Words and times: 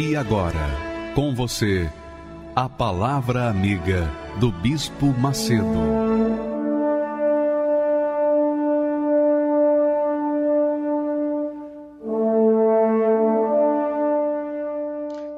E 0.00 0.14
agora, 0.14 0.70
com 1.12 1.34
você, 1.34 1.90
a 2.54 2.68
Palavra 2.68 3.50
Amiga 3.50 4.08
do 4.38 4.52
Bispo 4.52 5.06
Macedo. 5.06 5.66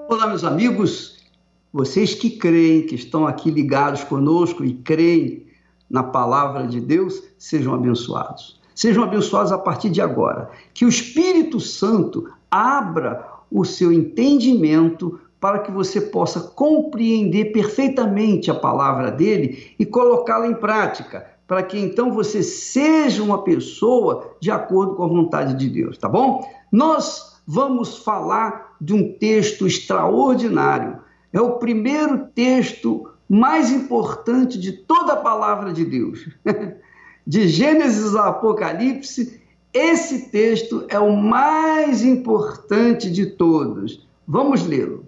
Olá, 0.06 0.26
meus 0.26 0.44
amigos, 0.44 1.24
vocês 1.72 2.14
que 2.14 2.28
creem, 2.28 2.82
que 2.82 2.96
estão 2.96 3.26
aqui 3.26 3.50
ligados 3.50 4.04
conosco 4.04 4.62
e 4.62 4.74
creem 4.74 5.46
na 5.88 6.02
palavra 6.02 6.66
de 6.66 6.82
Deus, 6.82 7.22
sejam 7.38 7.72
abençoados. 7.72 8.60
Sejam 8.74 9.04
abençoados 9.04 9.52
a 9.52 9.58
partir 9.58 9.88
de 9.88 10.02
agora. 10.02 10.50
Que 10.74 10.84
o 10.84 10.90
Espírito 10.90 11.58
Santo 11.58 12.30
abra 12.50 13.39
o 13.50 13.64
seu 13.64 13.92
entendimento 13.92 15.20
para 15.40 15.60
que 15.60 15.72
você 15.72 16.00
possa 16.00 16.40
compreender 16.40 17.46
perfeitamente 17.46 18.50
a 18.50 18.54
palavra 18.54 19.10
dele 19.10 19.74
e 19.78 19.86
colocá-la 19.86 20.46
em 20.46 20.54
prática, 20.54 21.26
para 21.48 21.62
que 21.62 21.78
então 21.78 22.12
você 22.12 22.42
seja 22.42 23.22
uma 23.22 23.42
pessoa 23.42 24.36
de 24.38 24.50
acordo 24.50 24.94
com 24.94 25.02
a 25.02 25.08
vontade 25.08 25.54
de 25.54 25.68
Deus, 25.68 25.96
tá 25.96 26.08
bom? 26.08 26.46
Nós 26.70 27.40
vamos 27.46 27.98
falar 27.98 28.76
de 28.80 28.94
um 28.94 29.12
texto 29.14 29.66
extraordinário. 29.66 30.98
É 31.32 31.40
o 31.40 31.58
primeiro 31.58 32.26
texto 32.34 33.08
mais 33.28 33.72
importante 33.72 34.58
de 34.58 34.72
toda 34.72 35.14
a 35.14 35.16
palavra 35.16 35.72
de 35.72 35.84
Deus. 35.84 36.28
De 37.26 37.46
Gênesis 37.46 38.16
a 38.16 38.28
Apocalipse, 38.28 39.39
esse 39.72 40.30
texto 40.30 40.84
é 40.88 40.98
o 40.98 41.16
mais 41.16 42.02
importante 42.02 43.10
de 43.10 43.26
todos. 43.26 44.06
Vamos 44.26 44.66
lê-lo. 44.66 45.04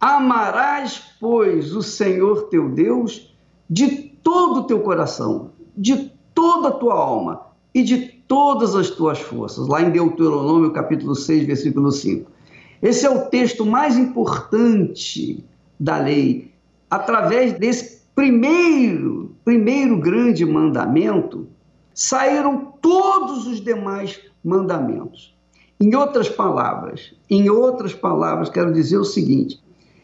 Amarás, 0.00 1.00
pois, 1.20 1.74
o 1.74 1.82
Senhor 1.82 2.48
teu 2.48 2.68
Deus 2.68 3.32
de 3.70 3.88
todo 4.22 4.60
o 4.60 4.64
teu 4.64 4.80
coração, 4.80 5.50
de 5.76 6.10
toda 6.34 6.68
a 6.68 6.72
tua 6.72 6.94
alma 6.94 7.42
e 7.72 7.82
de 7.82 7.98
todas 8.26 8.74
as 8.74 8.90
tuas 8.90 9.20
forças. 9.20 9.68
Lá 9.68 9.80
em 9.80 9.90
Deuteronômio, 9.90 10.72
capítulo 10.72 11.14
6, 11.14 11.44
versículo 11.44 11.92
5. 11.92 12.30
Esse 12.82 13.06
é 13.06 13.10
o 13.10 13.26
texto 13.26 13.64
mais 13.64 13.96
importante 13.96 15.44
da 15.78 15.98
lei. 15.98 16.50
Através 16.90 17.52
desse 17.52 18.02
primeiro, 18.14 19.36
primeiro 19.44 19.98
grande 19.98 20.44
mandamento, 20.44 21.46
saíram 21.94 22.72
todos 22.80 23.46
os 23.46 23.60
demais 23.60 24.20
mandamentos. 24.44 25.34
Em 25.80 25.94
outras 25.94 26.28
palavras, 26.28 27.12
em 27.28 27.50
outras 27.50 27.92
palavras, 27.92 28.48
quero 28.48 28.72
dizer 28.72 28.98
o 28.98 29.04
seguinte: 29.04 29.60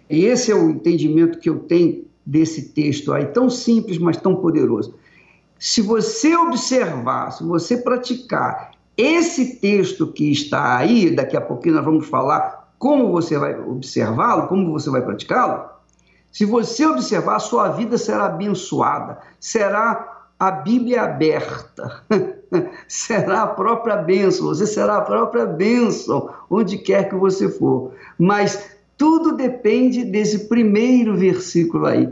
esse 0.09 0.51
é 0.51 0.55
o 0.55 0.71
entendimento 0.71 1.39
que 1.39 1.49
eu 1.49 1.61
tenho 1.61 2.07
desse 2.25 2.71
texto 2.71 3.13
aí, 3.13 3.27
tão 3.27 3.49
simples, 3.49 3.99
mas 3.99 4.17
tão 4.17 4.37
poderoso. 4.37 4.95
Se 5.59 5.81
você 5.81 6.37
observar, 6.37 7.31
se 7.31 7.43
você 7.43 7.77
praticar 7.79 8.73
esse 8.97 9.57
texto 9.57 10.07
que 10.09 10.31
está 10.31 10.77
aí, 10.77 11.15
daqui 11.15 11.37
a 11.37 11.41
pouquinho 11.41 11.77
nós 11.77 11.85
vamos 11.85 12.07
falar 12.07 12.73
como 12.79 13.11
você 13.11 13.39
vai 13.39 13.59
observá-lo, 13.59 14.49
como 14.49 14.73
você 14.73 14.91
vai 14.91 15.03
praticá-lo. 15.03 15.69
Se 16.31 16.45
você 16.45 16.87
observar, 16.87 17.39
sua 17.39 17.69
vida 17.71 17.99
será 17.99 18.27
abençoada, 18.27 19.19
será 19.41 20.08
a 20.39 20.51
Bíblia 20.51 21.03
aberta, 21.03 22.03
será 22.87 23.43
a 23.43 23.47
própria 23.49 23.97
bênção, 23.97 24.47
você 24.47 24.67
será 24.67 24.99
a 24.99 25.03
própria 25.03 25.45
bênção 25.45 26.31
onde 26.49 26.79
quer 26.79 27.09
que 27.09 27.17
você 27.17 27.49
for. 27.49 27.93
Mas 28.19 28.77
tudo 28.97 29.37
depende 29.37 30.05
desse 30.05 30.49
primeiro 30.49 31.17
versículo 31.17 31.87
aí. 31.87 32.09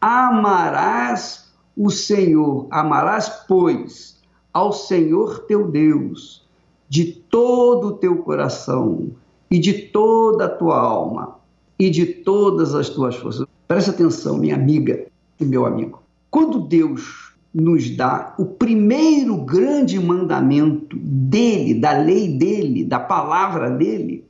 Amarás 0.00 1.48
o 1.76 1.90
Senhor, 1.90 2.66
amarás, 2.70 3.28
pois, 3.46 4.20
ao 4.52 4.72
Senhor 4.72 5.44
teu 5.46 5.68
Deus, 5.68 6.44
de 6.88 7.04
todo 7.04 7.88
o 7.88 7.92
teu 7.92 8.16
coração, 8.18 9.10
e 9.50 9.58
de 9.58 9.72
toda 9.72 10.46
a 10.46 10.48
tua 10.48 10.78
alma, 10.78 11.38
e 11.78 11.88
de 11.88 12.04
todas 12.06 12.74
as 12.74 12.88
tuas 12.88 13.14
forças. 13.16 13.46
Preste 13.66 13.90
atenção, 13.90 14.36
minha 14.36 14.56
amiga 14.56 15.06
e 15.38 15.44
meu 15.44 15.64
amigo. 15.64 16.02
Quando 16.30 16.60
Deus 16.60 17.27
nos 17.54 17.90
dá 17.90 18.34
o 18.38 18.44
primeiro 18.44 19.36
grande 19.38 19.98
mandamento 19.98 20.96
dele, 20.96 21.74
da 21.74 21.92
lei 21.92 22.28
dele, 22.36 22.84
da 22.84 23.00
palavra 23.00 23.70
dele, 23.70 24.24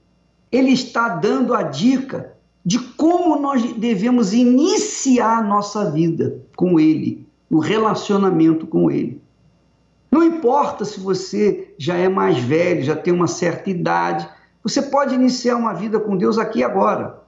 ele 0.51 0.71
está 0.71 1.09
dando 1.09 1.55
a 1.55 1.63
dica 1.63 2.33
de 2.65 2.79
como 2.79 3.41
nós 3.41 3.63
devemos 3.75 4.33
iniciar 4.33 5.47
nossa 5.47 5.91
vida 5.91 6.43
com 6.57 6.79
ele, 6.79 7.27
o 7.51 7.59
relacionamento 7.59 8.67
com 8.67 8.91
ele. 8.91 9.21
Não 10.11 10.23
importa 10.23 10.85
se 10.85 11.01
você 11.01 11.75
já 11.79 11.97
é 11.97 12.09
mais 12.09 12.39
velho, 12.39 12.83
já 12.83 12.97
tem 12.97 13.13
uma 13.13 13.27
certa 13.27 13.71
idade, 13.71 14.29
você 14.63 14.83
pode 14.83 15.15
iniciar 15.15 15.57
uma 15.57 15.73
vida 15.73 16.01
com 16.01 16.17
Deus 16.17 16.39
aqui 16.39 16.63
agora. 16.63 17.23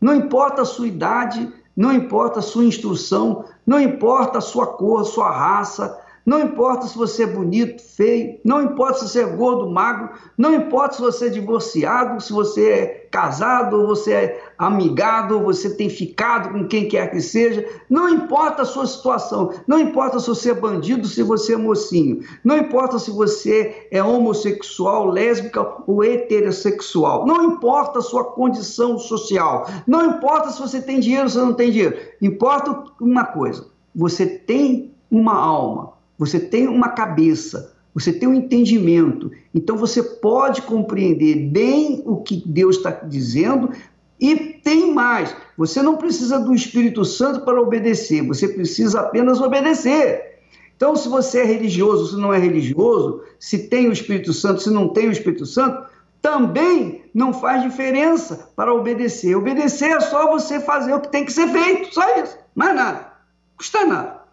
Não 0.00 0.14
importa 0.14 0.62
a 0.62 0.66
sua 0.66 0.86
idade, 0.86 1.48
não 1.76 1.92
importa 1.92 2.38
a 2.38 2.42
sua 2.42 2.64
instrução, 2.64 3.44
não 3.66 3.80
importa 3.80 4.38
a 4.38 4.42
sua 4.42 4.66
cor, 4.66 5.04
sua 5.04 5.30
raça, 5.30 5.98
não 6.24 6.40
importa 6.40 6.86
se 6.86 6.96
você 6.96 7.24
é 7.24 7.26
bonito, 7.26 7.82
feio, 7.82 8.40
não 8.42 8.62
importa 8.62 9.00
se 9.00 9.08
você 9.10 9.22
é 9.22 9.26
gordo, 9.26 9.70
magro, 9.70 10.08
não 10.38 10.54
importa 10.54 10.94
se 10.94 11.02
você 11.02 11.26
é 11.26 11.30
divorciado, 11.30 12.20
se 12.20 12.32
você 12.32 12.70
é 12.70 12.86
casado, 13.10 13.80
ou 13.80 13.86
você 13.88 14.12
é 14.12 14.42
amigado, 14.56 15.36
ou 15.36 15.44
você 15.44 15.74
tem 15.76 15.90
ficado 15.90 16.50
com 16.50 16.66
quem 16.66 16.88
quer 16.88 17.10
que 17.10 17.20
seja, 17.20 17.68
não 17.90 18.08
importa 18.08 18.62
a 18.62 18.64
sua 18.64 18.86
situação, 18.86 19.52
não 19.66 19.78
importa 19.78 20.18
se 20.18 20.26
você 20.26 20.50
é 20.50 20.54
bandido, 20.54 21.06
se 21.06 21.22
você 21.22 21.54
é 21.54 21.58
mocinho, 21.58 22.20
não 22.42 22.56
importa 22.56 22.98
se 22.98 23.10
você 23.10 23.86
é 23.90 24.02
homossexual, 24.02 25.06
lésbica 25.10 25.74
ou 25.86 26.02
heterossexual, 26.02 27.26
não 27.26 27.44
importa 27.44 27.98
a 27.98 28.02
sua 28.02 28.24
condição 28.24 28.98
social, 28.98 29.68
não 29.86 30.06
importa 30.06 30.50
se 30.50 30.60
você 30.60 30.80
tem 30.80 31.00
dinheiro 31.00 31.24
ou 31.24 31.28
se 31.30 31.38
não 31.38 31.52
tem 31.52 31.70
dinheiro, 31.70 31.98
importa 32.20 32.82
uma 32.98 33.26
coisa, 33.26 33.66
você 33.94 34.26
tem 34.26 34.90
uma 35.10 35.34
alma 35.34 35.93
você 36.18 36.38
tem 36.38 36.68
uma 36.68 36.90
cabeça, 36.90 37.74
você 37.94 38.12
tem 38.12 38.28
um 38.28 38.34
entendimento, 38.34 39.30
então 39.54 39.76
você 39.76 40.02
pode 40.02 40.62
compreender 40.62 41.36
bem 41.36 42.02
o 42.04 42.16
que 42.16 42.42
Deus 42.44 42.76
está 42.76 42.90
dizendo 42.90 43.70
e 44.18 44.36
tem 44.36 44.92
mais. 44.92 45.34
Você 45.56 45.82
não 45.82 45.96
precisa 45.96 46.38
do 46.38 46.54
Espírito 46.54 47.04
Santo 47.04 47.44
para 47.44 47.60
obedecer, 47.60 48.26
você 48.26 48.48
precisa 48.48 49.00
apenas 49.00 49.40
obedecer. 49.40 50.34
Então, 50.76 50.96
se 50.96 51.08
você 51.08 51.40
é 51.40 51.44
religioso, 51.44 52.14
se 52.14 52.20
não 52.20 52.34
é 52.34 52.38
religioso, 52.38 53.22
se 53.38 53.68
tem 53.68 53.88
o 53.88 53.92
Espírito 53.92 54.32
Santo, 54.32 54.60
se 54.60 54.70
não 54.70 54.88
tem 54.88 55.08
o 55.08 55.12
Espírito 55.12 55.46
Santo, 55.46 55.86
também 56.20 57.04
não 57.14 57.32
faz 57.32 57.62
diferença 57.62 58.48
para 58.56 58.74
obedecer. 58.74 59.36
Obedecer 59.36 59.90
é 59.90 60.00
só 60.00 60.30
você 60.30 60.58
fazer 60.58 60.94
o 60.94 61.00
que 61.00 61.12
tem 61.12 61.24
que 61.24 61.32
ser 61.32 61.48
feito, 61.48 61.94
só 61.94 62.02
isso, 62.22 62.36
mais 62.54 62.74
nada, 62.74 63.12
custa 63.56 63.84
nada. 63.84 64.23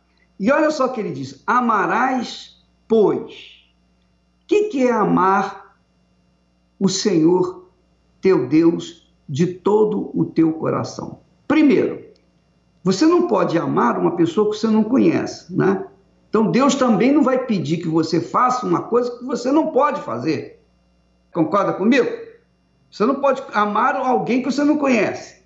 E 0.42 0.52
olha 0.52 0.72
só 0.72 0.88
o 0.88 0.90
que 0.90 1.00
ele 1.00 1.12
diz: 1.12 1.44
amarás, 1.46 2.58
pois. 2.88 3.62
O 4.42 4.48
que, 4.48 4.64
que 4.66 4.88
é 4.88 4.92
amar 4.92 5.78
o 6.80 6.90
Senhor 6.90 7.70
teu 8.20 8.48
Deus 8.48 9.08
de 9.30 9.46
todo 9.46 10.10
o 10.20 10.26
teu 10.26 10.52
coração? 10.54 11.20
Primeiro, 11.48 12.04
você 12.84 13.06
não 13.06 13.28
pode 13.28 13.56
amar 13.56 14.00
uma 14.00 14.16
pessoa 14.16 14.50
que 14.50 14.58
você 14.58 14.68
não 14.68 14.84
conhece, 14.84 15.56
né? 15.56 15.86
Então 16.28 16.50
Deus 16.50 16.74
também 16.74 17.12
não 17.12 17.22
vai 17.22 17.46
pedir 17.46 17.78
que 17.78 17.88
você 17.88 18.20
faça 18.20 18.66
uma 18.66 18.82
coisa 18.82 19.16
que 19.20 19.24
você 19.24 19.52
não 19.52 19.68
pode 19.72 20.02
fazer. 20.02 20.60
Concorda 21.32 21.74
comigo? 21.74 22.10
Você 22.90 23.06
não 23.06 23.22
pode 23.22 23.44
amar 23.54 23.96
alguém 23.96 24.42
que 24.42 24.52
você 24.52 24.64
não 24.64 24.80
conhece. 24.80 25.44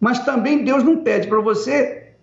Mas 0.00 0.20
também 0.20 0.64
Deus 0.64 0.82
não 0.82 1.02
pede 1.02 1.28
para 1.28 1.40
você 1.40 2.14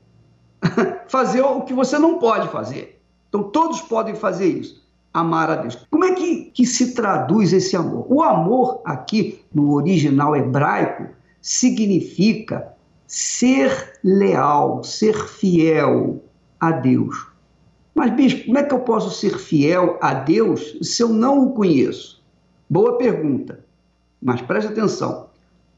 fazer 1.08 1.42
o 1.42 1.62
que 1.62 1.74
você 1.74 1.98
não 1.98 2.20
pode 2.20 2.48
fazer. 2.50 3.02
Então, 3.30 3.44
todos 3.44 3.82
podem 3.82 4.16
fazer 4.16 4.48
isso. 4.48 4.84
amar 5.14 5.50
a 5.50 5.56
Deus. 5.56 5.78
Como 5.90 6.04
é 6.04 6.14
que, 6.14 6.52
que 6.54 6.66
se 6.66 6.94
traduz 6.94 7.54
esse 7.54 7.76
amor? 7.76 8.06
O 8.10 8.22
amor, 8.22 8.82
aqui 8.84 9.42
no 9.54 9.74
original 9.74 10.36
hebraico, 10.36 11.08
significa 11.42 12.74
ser 13.08 14.00
leal, 14.04 14.84
ser 14.84 15.16
fiel 15.16 16.22
a 16.60 16.72
Deus. 16.72 17.28
Mas, 17.94 18.14
bispo, 18.14 18.48
como 18.48 18.58
é 18.58 18.64
que 18.64 18.74
eu 18.74 18.80
posso 18.82 19.10
ser 19.10 19.38
fiel 19.38 19.98
a 20.02 20.14
Deus 20.14 20.78
se 20.82 21.02
eu 21.02 21.10
não 21.10 21.46
o 21.46 21.54
conheço? 21.54 22.22
Boa 22.70 22.98
pergunta. 22.98 23.64
Mas 24.22 24.42
preste 24.42 24.68
atenção. 24.68 25.28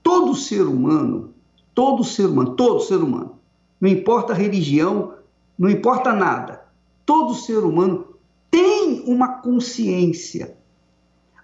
Todo 0.01 0.33
ser 0.33 0.61
humano, 0.63 1.31
todo 1.75 2.03
ser 2.03 2.25
humano, 2.25 2.55
todo 2.55 2.79
ser 2.79 2.97
humano, 2.97 3.37
não 3.79 3.87
importa 3.87 4.33
a 4.33 4.35
religião, 4.35 5.13
não 5.57 5.69
importa 5.69 6.13
nada, 6.13 6.65
todo 7.05 7.33
ser 7.33 7.59
humano 7.59 8.15
tem 8.51 9.03
uma 9.07 9.39
consciência. 9.39 10.55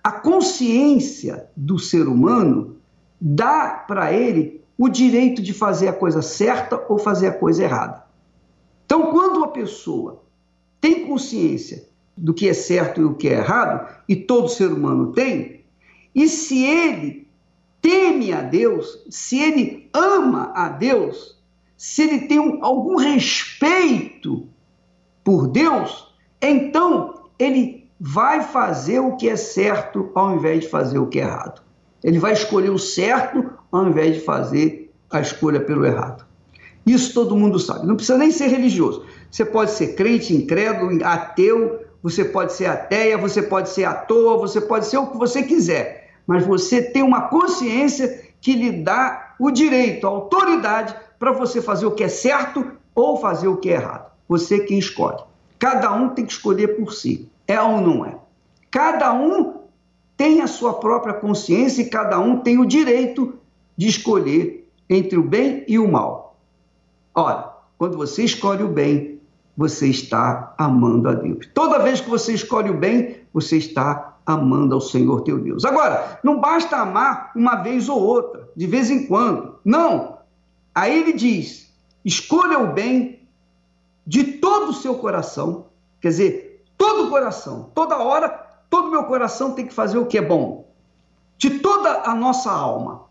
A 0.04 0.12
consciência 0.12 1.48
do 1.56 1.80
ser 1.80 2.08
humano 2.08 2.78
dá 3.20 3.84
para 3.88 4.12
ele 4.12 4.62
o 4.78 4.90
direito 4.90 5.42
de 5.42 5.54
fazer 5.54 5.88
a 5.88 5.94
coisa 5.94 6.22
certa 6.22 6.84
ou 6.90 6.98
fazer 6.98 7.28
a 7.28 7.34
coisa 7.34 7.64
errada. 7.64 8.04
Então, 8.86 9.12
quando 9.12 9.44
a 9.44 9.48
pessoa 9.48 10.24
tem 10.82 11.08
consciência 11.08 11.88
do 12.16 12.34
que 12.34 12.48
é 12.48 12.54
certo 12.54 13.02
e 13.02 13.06
o 13.06 13.16
que 13.16 13.28
é 13.28 13.34
errado, 13.34 13.88
e 14.08 14.16
todo 14.16 14.50
ser 14.50 14.72
humano 14.72 15.14
tem, 15.14 15.64
e 16.14 16.28
se 16.28 16.64
ele 16.64 17.28
teme 17.82 18.34
a 18.34 18.42
Deus, 18.42 19.04
se 19.10 19.40
ele 19.40 19.90
ama 19.94 20.52
a 20.54 20.70
Deus, 20.70 21.42
se 21.84 22.02
ele 22.02 22.20
tem 22.28 22.40
um, 22.40 22.64
algum 22.64 22.96
respeito 22.96 24.48
por 25.22 25.50
Deus, 25.50 26.16
então 26.42 27.26
ele 27.38 27.90
vai 28.00 28.42
fazer 28.42 29.02
o 29.02 29.18
que 29.18 29.28
é 29.28 29.36
certo 29.36 30.10
ao 30.16 30.34
invés 30.34 30.62
de 30.62 30.70
fazer 30.70 30.98
o 30.98 31.08
que 31.08 31.20
é 31.20 31.24
errado. 31.24 31.62
Ele 32.02 32.20
vai 32.20 32.32
escolher 32.32 32.70
o 32.70 32.80
certo 32.80 33.52
ao 33.70 33.86
invés 33.86 34.16
de 34.16 34.22
fazer 34.22 34.94
a 35.12 35.20
escolha 35.20 35.60
pelo 35.60 35.86
errado. 35.86 36.26
Isso 36.86 37.14
todo 37.14 37.36
mundo 37.36 37.60
sabe. 37.60 37.86
Não 37.86 37.98
precisa 37.98 38.18
nem 38.18 38.32
ser 38.32 38.48
religioso. 38.48 39.06
Você 39.30 39.44
pode 39.44 39.72
ser 39.72 39.94
crente, 39.94 40.34
incrédulo, 40.34 41.04
ateu, 41.04 41.82
você 42.02 42.24
pode 42.24 42.54
ser 42.54 42.68
ateia, 42.68 43.18
você 43.18 43.42
pode 43.42 43.68
ser 43.68 43.84
à 43.84 43.94
toa, 43.94 44.38
você 44.38 44.62
pode 44.62 44.86
ser 44.86 45.00
o 45.00 45.08
que 45.08 45.18
você 45.18 45.44
quiser. 45.44 46.12
Mas 46.26 46.46
você 46.46 46.82
tem 46.82 47.04
uma 47.04 47.24
consciência 47.24 48.24
que 48.40 48.54
lhe 48.54 48.72
dá 48.72 49.36
o 49.38 49.52
direito, 49.52 50.08
a 50.08 50.12
autoridade 50.12 50.96
para 51.24 51.32
você 51.32 51.62
fazer 51.62 51.86
o 51.86 51.92
que 51.92 52.04
é 52.04 52.10
certo 52.10 52.70
ou 52.94 53.16
fazer 53.16 53.48
o 53.48 53.56
que 53.56 53.70
é 53.70 53.76
errado. 53.76 54.12
Você 54.28 54.60
que 54.60 54.78
escolhe. 54.78 55.24
Cada 55.58 55.90
um 55.94 56.10
tem 56.10 56.26
que 56.26 56.34
escolher 56.34 56.76
por 56.76 56.92
si. 56.92 57.30
É 57.48 57.62
ou 57.62 57.80
não 57.80 58.06
é? 58.06 58.18
Cada 58.70 59.14
um 59.14 59.62
tem 60.18 60.42
a 60.42 60.48
sua 60.48 60.74
própria 60.74 61.14
consciência 61.14 61.82
e 61.82 61.90
cada 61.90 62.20
um 62.20 62.40
tem 62.40 62.60
o 62.60 62.66
direito 62.66 63.36
de 63.78 63.88
escolher 63.88 64.70
entre 64.90 65.18
o 65.18 65.24
bem 65.24 65.64
e 65.66 65.80
o 65.80 65.90
mal. 65.90 66.36
Ora, 67.16 67.54
quando 67.78 67.96
você 67.96 68.26
escolhe 68.26 68.64
o 68.64 68.68
bem, 68.68 69.22
você 69.56 69.88
está 69.88 70.54
amando 70.58 71.08
a 71.08 71.14
Deus. 71.14 71.48
Toda 71.54 71.80
vez 71.80 72.02
que 72.02 72.10
você 72.10 72.34
escolhe 72.34 72.70
o 72.70 72.78
bem, 72.78 73.16
você 73.34 73.56
está 73.56 74.18
amando 74.26 74.76
ao 74.76 74.82
Senhor 74.82 75.22
teu 75.22 75.40
Deus. 75.40 75.64
Agora, 75.64 76.20
não 76.22 76.42
basta 76.42 76.76
amar 76.76 77.32
uma 77.34 77.56
vez 77.56 77.88
ou 77.88 78.02
outra, 78.02 78.50
de 78.58 78.68
vez 78.68 78.92
em 78.92 79.08
quando. 79.08 79.56
Não. 79.64 80.13
Aí 80.74 81.00
ele 81.00 81.14
diz: 81.14 81.72
escolha 82.04 82.60
o 82.60 82.74
bem 82.74 83.28
de 84.06 84.24
todo 84.24 84.70
o 84.70 84.74
seu 84.74 84.96
coração, 84.96 85.68
quer 86.02 86.10
dizer, 86.10 86.64
todo 86.78 87.08
o 87.08 87.10
coração, 87.10 87.72
toda 87.74 87.98
hora, 87.98 88.30
todo 88.70 88.88
o 88.88 88.92
meu 88.92 89.04
coração 89.06 89.54
tem 89.54 89.66
que 89.66 89.74
fazer 89.74 89.98
o 89.98 90.06
que 90.06 90.18
é 90.18 90.22
bom, 90.22 90.68
de 91.38 91.60
toda 91.60 92.02
a 92.04 92.16
nossa 92.16 92.52
alma, 92.52 93.04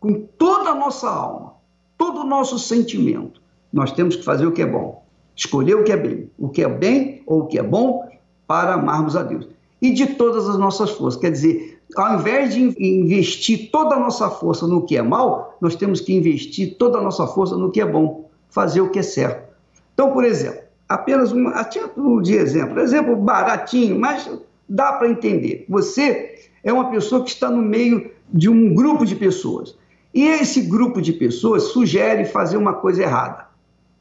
com 0.00 0.26
toda 0.38 0.70
a 0.70 0.74
nossa 0.74 1.08
alma, 1.08 1.54
todo 1.96 2.20
o 2.20 2.26
nosso 2.26 2.58
sentimento, 2.58 3.40
nós 3.72 3.92
temos 3.92 4.16
que 4.16 4.24
fazer 4.24 4.46
o 4.46 4.52
que 4.52 4.62
é 4.62 4.66
bom, 4.66 5.04
escolher 5.34 5.76
o 5.76 5.84
que 5.84 5.92
é 5.92 5.96
bem, 5.96 6.30
o 6.38 6.48
que 6.48 6.62
é 6.62 6.68
bem 6.68 7.22
ou 7.26 7.42
o 7.42 7.46
que 7.46 7.58
é 7.58 7.62
bom 7.62 8.08
para 8.46 8.74
amarmos 8.74 9.16
a 9.16 9.22
Deus. 9.22 9.48
E 9.80 9.92
de 9.92 10.06
todas 10.14 10.48
as 10.48 10.56
nossas 10.56 10.90
forças, 10.90 11.20
quer 11.20 11.30
dizer, 11.30 11.75
ao 11.94 12.18
invés 12.18 12.54
de 12.54 12.60
investir 12.82 13.70
toda 13.70 13.94
a 13.94 14.00
nossa 14.00 14.28
força 14.30 14.66
no 14.66 14.84
que 14.84 14.96
é 14.96 15.02
mal, 15.02 15.56
nós 15.60 15.76
temos 15.76 16.00
que 16.00 16.14
investir 16.14 16.76
toda 16.76 16.98
a 16.98 17.02
nossa 17.02 17.26
força 17.26 17.56
no 17.56 17.70
que 17.70 17.80
é 17.80 17.86
bom, 17.86 18.28
fazer 18.50 18.80
o 18.80 18.90
que 18.90 18.98
é 18.98 19.02
certo. 19.02 19.54
Então, 19.94 20.12
por 20.12 20.24
exemplo, 20.24 20.60
apenas 20.88 21.32
um, 21.32 21.48
a 21.48 21.64
título 21.64 22.20
de 22.20 22.34
exemplo, 22.34 22.80
exemplo 22.80 23.16
baratinho, 23.16 23.98
mas 23.98 24.28
dá 24.68 24.94
para 24.94 25.08
entender. 25.08 25.64
Você 25.68 26.34
é 26.64 26.72
uma 26.72 26.90
pessoa 26.90 27.22
que 27.22 27.30
está 27.30 27.50
no 27.50 27.62
meio 27.62 28.10
de 28.32 28.48
um 28.48 28.74
grupo 28.74 29.06
de 29.06 29.14
pessoas. 29.14 29.76
E 30.12 30.26
esse 30.26 30.62
grupo 30.62 31.00
de 31.00 31.12
pessoas 31.12 31.64
sugere 31.64 32.24
fazer 32.24 32.56
uma 32.56 32.74
coisa 32.74 33.02
errada. 33.02 33.46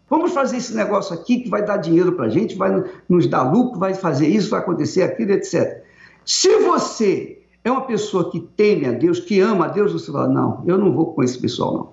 Vamos 0.10 0.34
fazer 0.34 0.58
esse 0.58 0.76
negócio 0.76 1.14
aqui 1.14 1.42
que 1.42 1.50
vai 1.50 1.66
dar 1.66 1.78
dinheiro 1.78 2.14
para 2.14 2.26
a 2.26 2.30
gente, 2.30 2.56
vai 2.56 2.84
nos 3.10 3.28
dar 3.28 3.44
lucro, 3.44 3.80
vai 3.80 3.94
fazer 3.94 4.28
isso, 4.28 4.50
vai 4.50 4.60
acontecer 4.60 5.02
aquilo, 5.02 5.32
etc. 5.32 5.84
Se 6.24 6.58
você 6.60 7.40
é 7.66 7.72
uma 7.72 7.82
pessoa 7.82 8.30
que 8.30 8.40
teme 8.40 8.86
a 8.86 8.92
Deus, 8.92 9.20
que 9.20 9.40
ama 9.40 9.66
a 9.66 9.68
Deus, 9.68 9.92
você 9.92 10.12
fala: 10.12 10.28
não, 10.28 10.64
eu 10.68 10.78
não 10.78 10.94
vou 10.94 11.14
com 11.14 11.24
esse 11.24 11.38
pessoal, 11.38 11.74
não. 11.74 11.90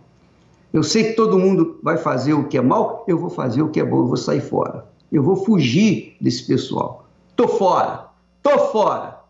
Eu 0.70 0.82
sei 0.82 1.04
que 1.04 1.12
todo 1.14 1.38
mundo 1.38 1.78
vai 1.82 1.96
fazer 1.96 2.34
o 2.34 2.46
que 2.46 2.58
é 2.58 2.60
mal, 2.60 3.04
eu 3.08 3.18
vou 3.18 3.30
fazer 3.30 3.62
o 3.62 3.70
que 3.70 3.80
é 3.80 3.84
bom, 3.84 4.00
eu 4.00 4.06
vou 4.06 4.16
sair 4.16 4.42
fora. 4.42 4.86
Eu 5.10 5.22
vou 5.22 5.36
fugir 5.36 6.16
desse 6.20 6.46
pessoal. 6.46 7.06
Tô 7.34 7.48
fora, 7.48 8.08
tô 8.42 8.58
fora. 8.70 9.20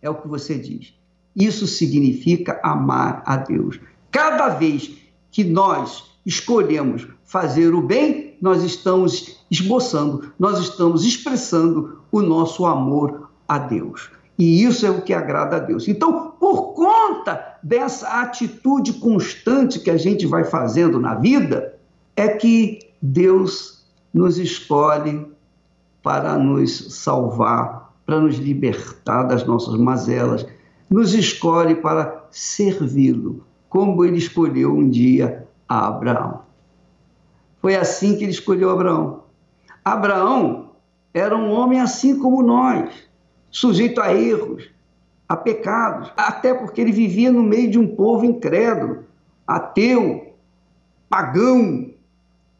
É 0.00 0.10
o 0.10 0.14
que 0.14 0.28
você 0.28 0.58
diz. 0.58 0.92
Isso 1.34 1.66
significa 1.66 2.60
amar 2.62 3.22
a 3.24 3.36
Deus. 3.36 3.80
Cada 4.10 4.48
vez 4.48 4.92
que 5.30 5.42
nós 5.42 6.04
escolhemos 6.26 7.06
fazer 7.24 7.74
o 7.74 7.80
bem, 7.80 8.36
nós 8.40 8.62
estamos 8.62 9.38
esboçando, 9.50 10.32
nós 10.38 10.58
estamos 10.58 11.04
expressando 11.04 12.00
o 12.10 12.20
nosso 12.22 12.66
amor 12.66 13.30
a 13.48 13.58
Deus. 13.58 14.10
E 14.38 14.64
isso 14.64 14.86
é 14.86 14.90
o 14.90 15.02
que 15.02 15.12
agrada 15.12 15.56
a 15.56 15.60
Deus. 15.60 15.86
Então, 15.88 16.32
por 16.40 16.72
conta 16.74 17.58
dessa 17.62 18.20
atitude 18.22 18.94
constante 18.94 19.78
que 19.78 19.90
a 19.90 19.96
gente 19.96 20.26
vai 20.26 20.44
fazendo 20.44 20.98
na 20.98 21.14
vida, 21.14 21.78
é 22.16 22.28
que 22.28 22.80
Deus 23.00 23.84
nos 24.12 24.38
escolhe 24.38 25.26
para 26.02 26.36
nos 26.36 26.94
salvar, 26.94 27.94
para 28.04 28.20
nos 28.20 28.36
libertar 28.36 29.24
das 29.24 29.46
nossas 29.46 29.76
mazelas, 29.78 30.44
nos 30.90 31.14
escolhe 31.14 31.76
para 31.76 32.26
servi-lo, 32.30 33.44
como 33.68 34.04
ele 34.04 34.18
escolheu 34.18 34.74
um 34.74 34.88
dia 34.88 35.46
a 35.68 35.88
Abraão. 35.88 36.42
Foi 37.60 37.76
assim 37.76 38.16
que 38.16 38.24
ele 38.24 38.32
escolheu 38.32 38.70
Abraão. 38.70 39.22
Abraão 39.84 40.70
era 41.14 41.36
um 41.36 41.50
homem 41.52 41.80
assim 41.80 42.18
como 42.18 42.42
nós 42.42 42.90
sujeito 43.52 44.00
a 44.00 44.12
erros, 44.12 44.68
a 45.28 45.36
pecados, 45.36 46.10
até 46.16 46.52
porque 46.52 46.80
ele 46.80 46.90
vivia 46.90 47.30
no 47.30 47.42
meio 47.42 47.70
de 47.70 47.78
um 47.78 47.86
povo 47.86 48.24
incrédulo, 48.24 49.04
ateu, 49.46 50.34
pagão. 51.08 51.90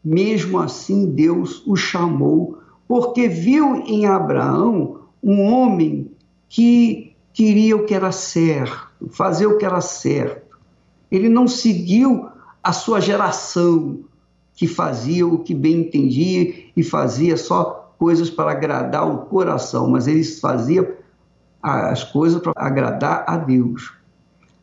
Mesmo 0.05 0.59
assim, 0.59 1.09
Deus 1.09 1.65
o 1.65 1.75
chamou, 1.75 2.59
porque 2.87 3.27
viu 3.27 3.77
em 3.77 4.05
Abraão 4.05 4.99
um 5.21 5.41
homem 5.41 6.11
que 6.49 7.13
queria 7.31 7.75
o 7.75 7.85
que 7.85 7.95
era 7.95 8.11
certo, 8.11 9.09
fazer 9.09 9.47
o 9.47 9.57
que 9.57 9.65
era 9.65 9.81
certo. 9.81 10.57
Ele 11.09 11.29
não 11.29 11.47
seguiu 11.47 12.27
a 12.61 12.73
sua 12.73 12.99
geração, 12.99 13.99
que 14.55 14.67
fazia 14.67 15.25
o 15.25 15.39
que 15.39 15.53
bem 15.55 15.81
entendia 15.81 16.53
e 16.75 16.83
fazia 16.83 17.37
só 17.37 17.82
coisas 18.03 18.29
para 18.29 18.51
agradar 18.51 19.09
o 19.09 19.19
coração, 19.27 19.89
mas 19.89 20.09
eles 20.09 20.41
faziam 20.41 20.85
as 21.61 22.03
coisas 22.03 22.41
para 22.41 22.51
agradar 22.57 23.23
a 23.25 23.37
Deus. 23.37 23.93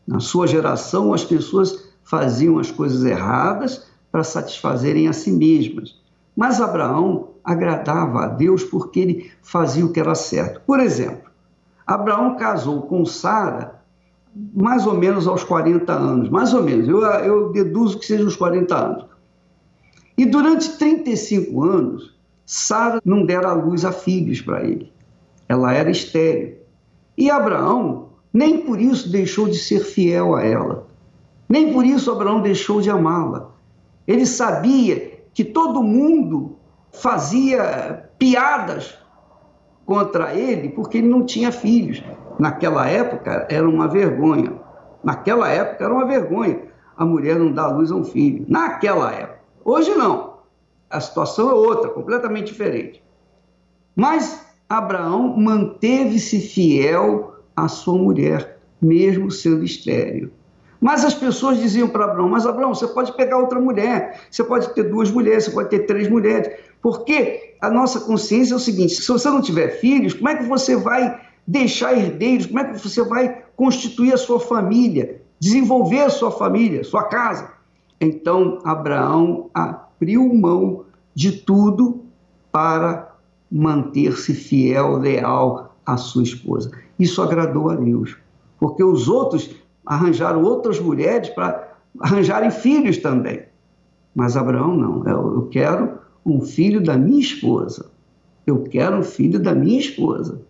Na 0.07 0.21
sua 0.21 0.47
geração, 0.47 1.15
as 1.15 1.25
pessoas 1.25 1.89
faziam 2.05 2.59
as 2.59 2.71
coisas 2.71 3.03
erradas 3.03 3.87
para 4.13 4.23
satisfazerem 4.23 5.09
a 5.09 5.15
si 5.15 5.33
mesmas. 5.33 5.99
Mas 6.37 6.61
Abraão 6.61 7.31
agradava 7.43 8.25
a 8.25 8.27
Deus 8.27 8.63
porque 8.63 9.01
ele 9.01 9.31
fazia 9.41 9.87
o 9.87 9.91
que 9.91 10.01
era 10.01 10.15
certo. 10.15 10.61
Por 10.67 10.79
exemplo, 10.79 11.31
Abraão 11.87 12.37
casou 12.37 12.83
com 12.83 13.07
Sara 13.07 13.81
mais 14.55 14.87
ou 14.87 14.93
menos 14.93 15.27
aos 15.27 15.43
40 15.43 15.91
anos, 15.91 16.29
mais 16.29 16.53
ou 16.53 16.63
menos, 16.63 16.87
eu, 16.87 17.01
eu 17.01 17.53
deduzo 17.53 17.99
que 17.99 18.05
seja 18.05 18.23
os 18.23 18.37
40 18.37 18.77
anos. 18.77 19.07
E 20.19 20.27
durante 20.27 20.77
35 20.77 21.65
anos, 21.65 22.20
Sara 22.53 23.01
não 23.05 23.25
dera 23.25 23.53
luz 23.53 23.85
a 23.85 23.93
filhos 23.93 24.41
para 24.41 24.65
ele. 24.65 24.93
Ela 25.49 25.73
era 25.73 25.89
estéril. 25.89 26.57
E 27.17 27.31
Abraão 27.31 28.09
nem 28.33 28.63
por 28.63 28.81
isso 28.81 29.09
deixou 29.09 29.49
de 29.49 29.57
ser 29.57 29.79
fiel 29.79 30.35
a 30.35 30.43
ela. 30.43 30.89
Nem 31.49 31.73
por 31.73 31.87
isso 31.87 32.11
Abraão 32.11 32.43
deixou 32.43 32.81
de 32.81 32.91
amá-la. 32.91 33.53
Ele 34.05 34.27
sabia 34.27 35.21
que 35.33 35.45
todo 35.45 35.81
mundo 35.81 36.57
fazia 36.91 38.11
piadas 38.19 38.99
contra 39.87 40.35
ele 40.35 40.71
porque 40.71 40.99
ele 40.99 41.07
não 41.07 41.25
tinha 41.25 41.53
filhos. 41.53 42.03
Naquela 42.37 42.89
época 42.89 43.47
era 43.49 43.69
uma 43.69 43.87
vergonha. 43.87 44.55
Naquela 45.05 45.49
época 45.49 45.85
era 45.85 45.95
uma 45.95 46.05
vergonha 46.05 46.63
a 46.97 47.05
mulher 47.05 47.39
não 47.39 47.53
dar 47.53 47.69
luz 47.69 47.93
a 47.93 47.95
um 47.95 48.05
filho. 48.05 48.45
Naquela 48.49 49.13
época. 49.13 49.39
Hoje 49.65 49.95
não. 49.95 50.30
A 50.91 51.01
situação 51.01 51.49
é 51.51 51.55
outra, 51.55 51.89
completamente 51.91 52.47
diferente. 52.47 53.03
Mas 53.95 54.45
Abraão 54.69 55.37
manteve-se 55.37 56.41
fiel 56.41 57.37
à 57.55 57.69
sua 57.69 57.97
mulher, 57.97 58.59
mesmo 58.83 59.31
sendo 59.31 59.65
estéreo. 59.65 60.33
Mas 60.81 61.05
as 61.05 61.15
pessoas 61.15 61.59
diziam 61.59 61.89
para 61.89 62.07
Abraão: 62.07 62.29
Mas 62.29 62.47
Abraão, 62.47 62.75
você 62.75 62.89
pode 62.89 63.13
pegar 63.13 63.39
outra 63.39 63.61
mulher, 63.61 64.21
você 64.31 64.43
pode 64.43 64.73
ter 64.75 64.85
duas 64.85 65.11
mulheres, 65.11 65.45
você 65.45 65.51
pode 65.51 65.69
ter 65.69 65.81
três 65.81 66.09
mulheres. 66.09 66.51
Porque 66.81 67.55
a 67.61 67.71
nossa 67.71 68.01
consciência 68.01 68.55
é 68.55 68.57
o 68.57 68.61
seguinte: 68.61 68.95
se 68.95 69.07
você 69.07 69.29
não 69.29 69.43
tiver 69.43 69.69
filhos, 69.81 70.15
como 70.15 70.29
é 70.29 70.37
que 70.37 70.45
você 70.45 70.77
vai 70.77 71.21
deixar 71.47 71.93
herdeiros? 71.93 72.47
Como 72.47 72.59
é 72.59 72.65
que 72.65 72.79
você 72.79 73.03
vai 73.03 73.45
constituir 73.55 74.15
a 74.15 74.17
sua 74.17 74.41
família, 74.41 75.21
desenvolver 75.39 76.01
a 76.01 76.11
sua 76.11 76.31
família, 76.31 76.83
sua 76.83 77.05
casa? 77.05 77.53
Então 78.01 78.59
Abraão 78.65 79.51
abriu 80.01 80.33
mão 80.35 80.85
de 81.15 81.31
tudo 81.31 82.01
para 82.51 83.15
manter-se 83.53 84.33
fiel, 84.33 84.97
leal 84.97 85.77
à 85.85 85.99
sua 85.99 86.23
esposa. 86.23 86.71
Isso 86.99 87.21
agradou 87.21 87.69
a 87.69 87.77
Deus, 87.77 88.17
porque 88.59 88.83
os 88.83 89.09
outros 89.09 89.51
arranjaram 89.85 90.43
outras 90.43 90.81
mulheres 90.81 91.29
para 91.29 91.75
arranjarem 92.01 92.51
filhos 92.51 92.97
também. 92.97 93.43
Mas 94.15 94.37
Abraão 94.39 94.75
não, 94.75 95.05
eu 95.07 95.49
quero 95.49 95.99
um 96.25 96.41
filho 96.41 96.83
da 96.83 96.97
minha 96.97 97.21
esposa. 97.21 97.91
Eu 98.47 98.63
quero 98.63 98.99
um 98.99 99.03
filho 99.03 99.39
da 99.39 99.55
minha 99.55 99.79
esposa. 99.79 100.41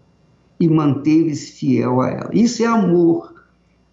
E 0.60 0.68
manteve-se 0.68 1.52
fiel 1.52 2.00
a 2.00 2.08
ela. 2.08 2.30
Isso 2.32 2.62
é 2.62 2.66
amor. 2.66 3.34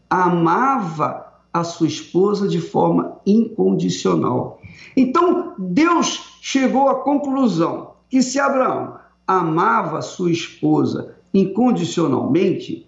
Amava 0.10 1.26
a 1.52 1.64
sua 1.64 1.88
esposa 1.88 2.48
de 2.48 2.60
forma 2.60 3.18
incondicional. 3.26 4.57
Então, 4.96 5.56
Deus 5.58 6.40
chegou 6.42 6.90
à 6.90 6.96
conclusão 6.96 7.94
que 8.10 8.22
se 8.22 8.40
Abraão 8.40 8.98
amava 9.28 10.02
sua 10.02 10.32
esposa 10.32 11.16
incondicionalmente, 11.34 12.88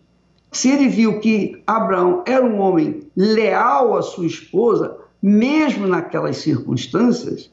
se 0.52 0.72
ele 0.72 0.88
viu 0.88 1.20
que 1.20 1.62
Abraão 1.68 2.24
era 2.26 2.44
um 2.44 2.60
homem 2.60 3.02
leal 3.16 3.96
à 3.96 4.02
sua 4.02 4.26
esposa, 4.26 4.98
mesmo 5.22 5.86
naquelas 5.86 6.38
circunstâncias, 6.38 7.52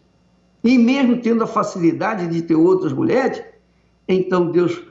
e 0.64 0.78
mesmo 0.78 1.20
tendo 1.20 1.44
a 1.44 1.46
facilidade 1.46 2.26
de 2.28 2.42
ter 2.42 2.54
outras 2.54 2.92
mulheres, 2.92 3.42
então 4.08 4.50
Deus 4.50 4.82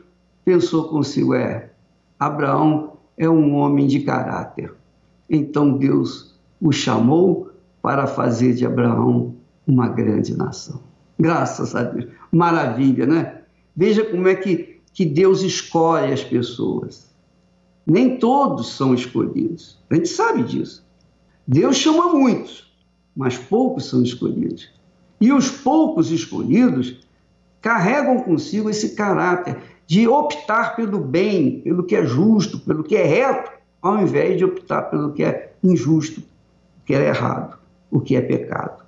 pensou 0.43 0.89
consigo: 0.89 1.33
é, 1.33 1.71
Abraão 2.19 2.97
é 3.17 3.29
um 3.29 3.55
homem 3.55 3.87
de 3.87 4.01
caráter. 4.01 4.73
Então 5.29 5.77
Deus 5.77 6.35
o 6.61 6.71
chamou 6.71 7.49
para 7.85 8.07
fazer 8.07 8.55
de 8.55 8.65
Abraão 8.65 9.35
uma 9.67 9.87
grande 9.87 10.35
nação. 10.35 10.81
Graças 11.19 11.75
a 11.75 11.83
Deus. 11.83 12.11
Maravilha, 12.31 13.05
né? 13.05 13.41
Veja 13.75 14.03
como 14.03 14.27
é 14.27 14.33
que, 14.33 14.81
que 14.91 15.05
Deus 15.05 15.43
escolhe 15.43 16.11
as 16.11 16.23
pessoas. 16.23 17.13
Nem 17.85 18.17
todos 18.17 18.71
são 18.71 18.91
escolhidos. 18.95 19.77
A 19.87 19.93
gente 19.93 20.07
sabe 20.07 20.41
disso. 20.41 20.83
Deus 21.47 21.75
chama 21.75 22.11
muitos, 22.11 22.75
mas 23.15 23.37
poucos 23.37 23.85
são 23.85 24.01
escolhidos. 24.01 24.71
E 25.21 25.31
os 25.31 25.51
poucos 25.51 26.09
escolhidos 26.09 27.07
carregam 27.61 28.23
consigo 28.23 28.67
esse 28.67 28.95
caráter 28.95 29.61
de 29.85 30.07
optar 30.07 30.75
pelo 30.75 30.97
bem, 30.97 31.59
pelo 31.59 31.83
que 31.83 31.95
é 31.95 32.03
justo, 32.03 32.57
pelo 32.61 32.83
que 32.83 32.95
é 32.95 33.03
reto, 33.03 33.51
ao 33.79 34.01
invés 34.01 34.39
de 34.39 34.43
optar 34.43 34.89
pelo 34.89 35.13
que 35.13 35.23
é 35.23 35.53
injusto, 35.63 36.23
que 36.83 36.95
é 36.95 37.09
errado, 37.09 37.59
o 37.91 37.99
que 37.99 38.15
é 38.15 38.21
pecado. 38.21 38.83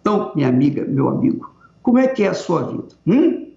Então, 0.00 0.32
minha 0.34 0.48
amiga, 0.48 0.84
meu 0.84 1.08
amigo, 1.08 1.52
como 1.82 1.98
é 1.98 2.08
que 2.08 2.22
é 2.22 2.28
a 2.28 2.34
sua 2.34 2.62
vida? 2.62 2.88
Hum? 3.06 3.52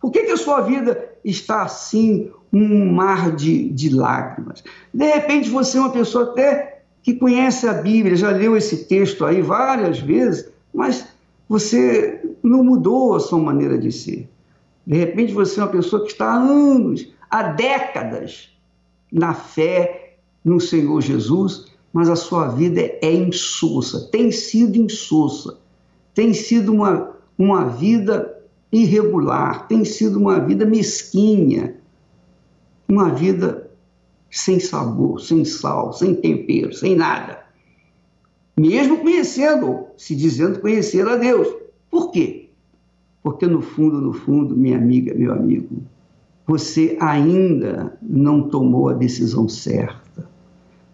Por 0.00 0.10
que, 0.10 0.24
que 0.24 0.32
a 0.32 0.36
sua 0.36 0.60
vida 0.60 1.12
está 1.24 1.62
assim, 1.62 2.30
um 2.52 2.92
mar 2.92 3.34
de, 3.34 3.70
de 3.70 3.90
lágrimas? 3.90 4.62
De 4.92 5.04
repente 5.04 5.50
você 5.50 5.78
é 5.78 5.80
uma 5.80 5.90
pessoa 5.90 6.24
até 6.24 6.82
que 7.02 7.14
conhece 7.14 7.68
a 7.68 7.72
Bíblia, 7.72 8.16
já 8.16 8.30
leu 8.30 8.56
esse 8.56 8.84
texto 8.86 9.24
aí 9.24 9.40
várias 9.40 10.00
vezes, 10.00 10.50
mas 10.74 11.08
você 11.48 12.20
não 12.42 12.62
mudou 12.64 13.14
a 13.14 13.20
sua 13.20 13.38
maneira 13.38 13.78
de 13.78 13.92
ser. 13.92 14.28
De 14.86 14.96
repente 14.96 15.32
você 15.32 15.60
é 15.60 15.62
uma 15.64 15.70
pessoa 15.70 16.02
que 16.04 16.12
está 16.12 16.26
há 16.26 16.36
anos, 16.36 17.12
há 17.30 17.42
décadas, 17.44 18.56
na 19.12 19.34
fé 19.34 20.16
no 20.44 20.60
Senhor 20.60 21.00
Jesus, 21.00 21.66
mas 21.96 22.10
a 22.10 22.14
sua 22.14 22.48
vida 22.48 22.78
é 23.00 23.10
insossa, 23.10 24.10
tem 24.12 24.30
sido 24.30 24.76
insossa, 24.76 25.56
tem 26.12 26.34
sido 26.34 26.70
uma, 26.70 27.16
uma 27.38 27.64
vida 27.70 28.38
irregular, 28.70 29.66
tem 29.66 29.82
sido 29.82 30.18
uma 30.18 30.38
vida 30.38 30.66
mesquinha, 30.66 31.74
uma 32.86 33.08
vida 33.08 33.70
sem 34.30 34.60
sabor, 34.60 35.22
sem 35.22 35.42
sal, 35.46 35.90
sem 35.94 36.14
tempero, 36.14 36.74
sem 36.74 36.94
nada. 36.94 37.42
Mesmo 38.60 38.98
conhecendo, 38.98 39.86
se 39.96 40.14
dizendo 40.14 40.60
conhecer 40.60 41.08
a 41.08 41.16
Deus. 41.16 41.48
Por 41.90 42.10
quê? 42.10 42.50
Porque 43.22 43.46
no 43.46 43.62
fundo, 43.62 44.02
no 44.02 44.12
fundo, 44.12 44.54
minha 44.54 44.76
amiga, 44.76 45.14
meu 45.14 45.32
amigo, 45.32 45.78
você 46.46 46.98
ainda 47.00 47.98
não 48.02 48.50
tomou 48.50 48.90
a 48.90 48.92
decisão 48.92 49.48
certa. 49.48 50.05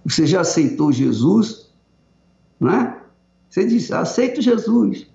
Você 0.04 0.26
já 0.26 0.40
aceitou 0.40 0.92
Jesus, 0.92 1.72
não 2.58 2.72
é? 2.72 3.02
Você 3.48 3.66
disse, 3.66 3.92
aceito 3.92 4.40
Jesus, 4.40 5.06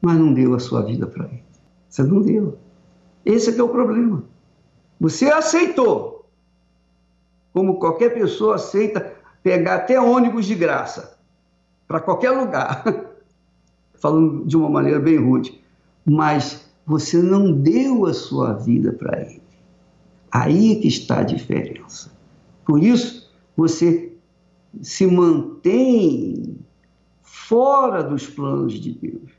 mas 0.00 0.18
não 0.18 0.34
deu 0.34 0.54
a 0.54 0.58
sua 0.58 0.82
vida 0.82 1.06
para 1.06 1.26
ele. 1.26 1.42
Você 1.88 2.02
não 2.02 2.20
deu. 2.20 2.58
Esse 3.24 3.50
é 3.50 3.52
que 3.52 3.60
é 3.60 3.64
o 3.64 3.68
problema. 3.68 4.24
Você 5.00 5.26
aceitou, 5.26 6.26
como 7.52 7.78
qualquer 7.78 8.14
pessoa 8.14 8.56
aceita 8.56 9.14
pegar 9.42 9.76
até 9.76 10.00
ônibus 10.00 10.46
de 10.46 10.54
graça 10.54 11.18
para 11.88 12.00
qualquer 12.00 12.30
lugar, 12.30 12.84
falando 13.94 14.44
de 14.46 14.56
uma 14.56 14.70
maneira 14.70 15.00
bem 15.00 15.18
rude, 15.18 15.60
mas 16.04 16.70
você 16.86 17.22
não 17.22 17.52
deu 17.52 18.06
a 18.06 18.14
sua 18.14 18.54
vida 18.54 18.92
para 18.92 19.20
ele. 19.20 19.42
Aí 20.30 20.80
que 20.80 20.88
está 20.88 21.20
a 21.20 21.24
diferença. 21.24 22.10
Por 22.64 22.82
isso, 22.82 23.30
você 23.56 24.11
se 24.80 25.06
mantém 25.06 26.56
fora 27.22 28.02
dos 28.02 28.26
planos 28.26 28.74
de 28.74 28.92
Deus. 28.92 29.30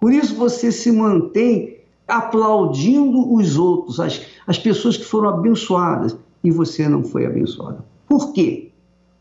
Por 0.00 0.12
isso, 0.12 0.34
você 0.34 0.72
se 0.72 0.90
mantém 0.90 1.78
aplaudindo 2.06 3.32
os 3.32 3.56
outros, 3.56 4.00
as, 4.00 4.26
as 4.46 4.58
pessoas 4.58 4.96
que 4.96 5.04
foram 5.04 5.30
abençoadas, 5.30 6.16
e 6.42 6.50
você 6.50 6.86
não 6.88 7.02
foi 7.02 7.24
abençoado. 7.24 7.82
Por 8.06 8.32
quê? 8.32 8.70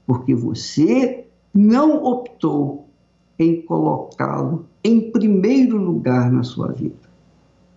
Porque 0.05 0.35
você 0.35 1.25
não 1.53 2.03
optou 2.03 2.89
em 3.39 3.61
colocá-lo 3.61 4.65
em 4.83 5.11
primeiro 5.11 5.77
lugar 5.77 6.31
na 6.31 6.43
sua 6.43 6.71
vida. 6.71 6.95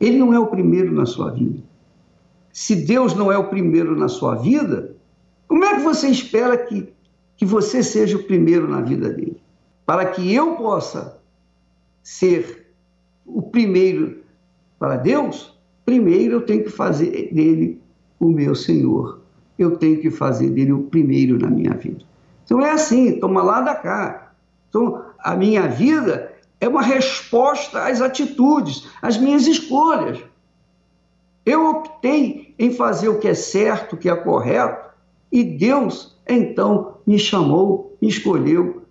Ele 0.01 0.19
não 0.19 0.35
é 0.35 0.39
o 0.39 0.49
primeiro 0.49 0.93
na 0.93 1.07
sua 1.07 1.31
vida. 1.31 1.63
Se 2.53 2.75
Deus 2.75 3.15
não 3.15 3.31
é 3.31 3.39
o 3.39 3.49
primeiro 3.49 3.97
na 3.97 4.09
sua 4.09 4.35
vida, 4.35 4.97
como 5.47 5.65
é 5.65 5.77
que 5.77 5.83
você 5.83 6.09
espera 6.09 6.57
que, 6.57 6.89
que 7.37 7.45
você 7.45 7.83
seja 7.83 8.17
o 8.17 8.23
primeiro 8.23 8.69
na 8.69 8.81
vida 8.81 9.11
dele? 9.11 9.41
Para 9.85 10.07
que 10.07 10.35
eu 10.35 10.57
possa 10.57 11.21
ser 12.03 12.73
o 13.25 13.43
primeiro 13.43 14.23
para 14.79 14.97
Deus, 14.97 15.57
primeiro 15.85 16.37
eu 16.37 16.41
tenho 16.43 16.65
que 16.65 16.71
fazer 16.71 17.33
dele 17.33 17.81
o 18.19 18.29
meu 18.29 18.55
Senhor. 18.55 19.21
Eu 19.59 19.77
tenho 19.77 20.01
que 20.01 20.11
fazer 20.11 20.51
dele 20.51 20.73
o 20.73 20.85
primeiro 20.85 21.39
na 21.39 21.49
minha 21.49 21.73
vida. 21.75 22.05
Então 22.45 22.61
é 22.61 22.71
assim, 22.71 23.19
toma 23.19 23.43
lá 23.43 23.61
da 23.61 23.75
cá. 23.75 24.33
Então 24.69 25.05
a 25.19 25.35
minha 25.35 25.67
vida 25.67 26.33
é 26.61 26.69
uma 26.69 26.83
resposta 26.83 27.87
às 27.87 28.01
atitudes, 28.01 28.89
às 29.01 29.17
minhas 29.17 29.47
escolhas. 29.47 30.19
Eu 31.45 31.69
optei 31.71 32.55
em 32.59 32.73
fazer 32.73 33.09
o 33.09 33.19
que 33.19 33.29
é 33.29 33.35
certo, 33.35 33.95
o 33.95 33.97
que 33.97 34.09
é 34.09 34.17
correto, 34.17 34.91
e 35.37 35.45
Deus 35.45 36.17
então 36.27 36.95
me 37.07 37.19
chamou, 37.19 37.95
me 38.01 38.09
escolheu, 38.09 38.85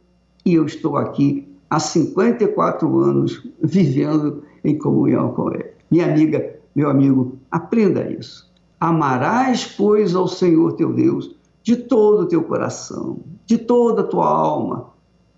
e 0.46 0.54
eu 0.54 0.68
estou 0.68 0.96
aqui 0.96 1.52
há 1.68 1.80
54 1.80 3.00
anos 3.00 3.48
vivendo 3.60 4.44
em 4.64 4.78
comunhão 4.78 5.32
com 5.32 5.52
Ele. 5.52 5.72
Minha 5.90 6.06
amiga, 6.06 6.56
meu 6.76 6.88
amigo, 6.88 7.40
aprenda 7.50 8.12
isso. 8.12 8.48
Amarás, 8.80 9.66
pois, 9.76 10.14
ao 10.14 10.28
Senhor 10.28 10.74
teu 10.74 10.94
Deus 10.94 11.36
de 11.64 11.78
todo 11.78 12.22
o 12.22 12.28
teu 12.28 12.44
coração, 12.44 13.22
de 13.48 13.58
toda 13.58 14.02
a 14.02 14.08
tua 14.08 14.28
alma 14.28 14.94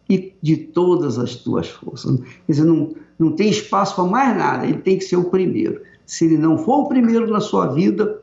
e 0.10 0.36
de 0.42 0.58
todas 0.58 1.18
as 1.18 1.38
tuas 1.38 1.70
forças. 1.70 2.20
Quer 2.20 2.52
dizer, 2.52 2.66
não, 2.66 2.94
não 3.18 3.32
tem 3.32 3.50
espaço 3.50 3.96
para 3.96 4.04
mais 4.04 4.38
nada, 4.38 4.66
ele 4.66 4.80
tem 4.80 4.98
que 4.98 5.06
ser 5.06 5.16
o 5.16 5.30
primeiro. 5.30 5.82
Se 6.06 6.26
ele 6.26 6.38
não 6.38 6.58
for 6.58 6.80
o 6.80 6.90
primeiro 6.90 7.32
na 7.32 7.40
sua 7.40 7.68
vida, 7.68 8.22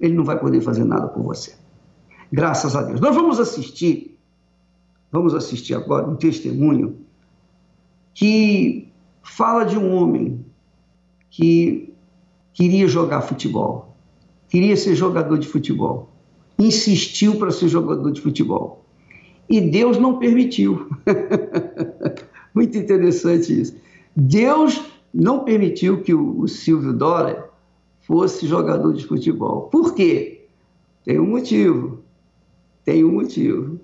ele 0.00 0.14
não 0.14 0.24
vai 0.24 0.40
poder 0.40 0.60
fazer 0.60 0.82
nada 0.82 1.06
por 1.06 1.22
você. 1.22 1.62
Graças 2.34 2.74
a 2.74 2.82
Deus. 2.82 3.00
Nós 3.00 3.14
vamos 3.14 3.38
assistir, 3.38 4.18
vamos 5.12 5.36
assistir 5.36 5.72
agora 5.72 6.04
um 6.04 6.16
testemunho 6.16 6.96
que 8.12 8.88
fala 9.22 9.62
de 9.62 9.78
um 9.78 9.94
homem 9.94 10.44
que 11.30 11.94
queria 12.52 12.88
jogar 12.88 13.22
futebol, 13.22 13.96
queria 14.48 14.76
ser 14.76 14.96
jogador 14.96 15.38
de 15.38 15.46
futebol, 15.46 16.10
insistiu 16.58 17.36
para 17.36 17.52
ser 17.52 17.68
jogador 17.68 18.10
de 18.10 18.20
futebol. 18.20 18.84
E 19.48 19.60
Deus 19.60 19.96
não 19.96 20.18
permitiu. 20.18 20.90
Muito 22.52 22.76
interessante 22.76 23.60
isso. 23.60 23.76
Deus 24.16 24.82
não 25.12 25.44
permitiu 25.44 26.02
que 26.02 26.12
o, 26.12 26.48
Silvio 26.48 26.92
Dória 26.92 27.44
fosse 28.00 28.44
jogador 28.48 28.92
de 28.92 29.06
futebol. 29.06 29.68
Por 29.68 29.94
quê? 29.94 30.48
Tem 31.04 31.20
um 31.20 31.28
motivo. 31.28 32.03
Tem 32.84 33.04
um 33.04 33.12
motivo. 33.12 33.80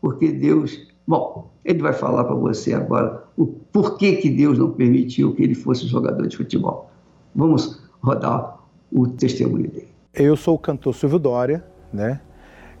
Porque 0.00 0.32
Deus. 0.32 0.88
Bom, 1.06 1.50
ele 1.64 1.80
vai 1.80 1.92
falar 1.92 2.24
para 2.24 2.34
você 2.34 2.72
agora 2.72 3.24
o 3.36 3.46
porquê 3.46 4.16
que 4.16 4.30
Deus 4.30 4.58
não 4.58 4.70
permitiu 4.70 5.34
que 5.34 5.42
ele 5.42 5.54
fosse 5.54 5.86
jogador 5.86 6.26
de 6.26 6.36
futebol. 6.36 6.90
Vamos 7.34 7.82
rodar 8.00 8.58
o 8.92 9.06
testemunho 9.08 9.70
dele. 9.70 9.88
Eu 10.14 10.36
sou 10.36 10.54
o 10.54 10.58
cantor 10.58 10.94
Silvio 10.94 11.18
Dória, 11.18 11.64
né? 11.92 12.20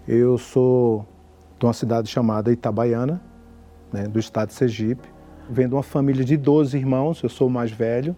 Eu 0.06 0.38
sou 0.38 1.06
de 1.58 1.66
uma 1.66 1.72
cidade 1.72 2.08
chamada 2.08 2.50
Itabaiana, 2.50 3.22
né, 3.92 4.08
do 4.08 4.18
estado 4.18 4.48
de 4.48 4.54
Sergipe. 4.54 5.06
Venho 5.48 5.68
de 5.68 5.74
uma 5.74 5.82
família 5.82 6.24
de 6.24 6.36
12 6.36 6.76
irmãos, 6.76 7.22
eu 7.22 7.28
sou 7.28 7.48
o 7.48 7.50
mais 7.50 7.70
velho. 7.70 8.16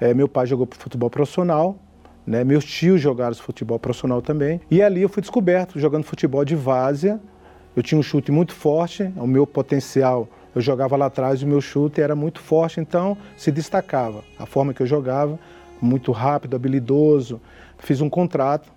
É, 0.00 0.12
meu 0.12 0.28
pai 0.28 0.46
jogou 0.46 0.66
futebol 0.70 1.08
profissional, 1.08 1.78
né, 2.26 2.44
meus 2.44 2.64
tios 2.64 3.00
jogaram 3.00 3.34
futebol 3.34 3.78
profissional 3.78 4.22
também. 4.22 4.60
E 4.70 4.82
ali 4.82 5.02
eu 5.02 5.08
fui 5.08 5.20
descoberto 5.20 5.78
jogando 5.78 6.04
futebol 6.04 6.44
de 6.44 6.54
várzea. 6.54 7.20
Eu 7.74 7.82
tinha 7.82 7.98
um 7.98 8.02
chute 8.02 8.30
muito 8.30 8.52
forte, 8.52 9.10
o 9.16 9.26
meu 9.26 9.46
potencial, 9.46 10.28
eu 10.54 10.60
jogava 10.60 10.94
lá 10.96 11.06
atrás 11.06 11.40
e 11.40 11.44
o 11.44 11.48
meu 11.48 11.60
chute 11.60 12.02
era 12.02 12.14
muito 12.14 12.38
forte, 12.38 12.80
então 12.80 13.16
se 13.36 13.50
destacava. 13.50 14.22
A 14.38 14.44
forma 14.44 14.74
que 14.74 14.82
eu 14.82 14.86
jogava, 14.86 15.38
muito 15.80 16.12
rápido, 16.12 16.54
habilidoso. 16.54 17.40
Fiz 17.78 18.00
um 18.00 18.10
contrato, 18.10 18.70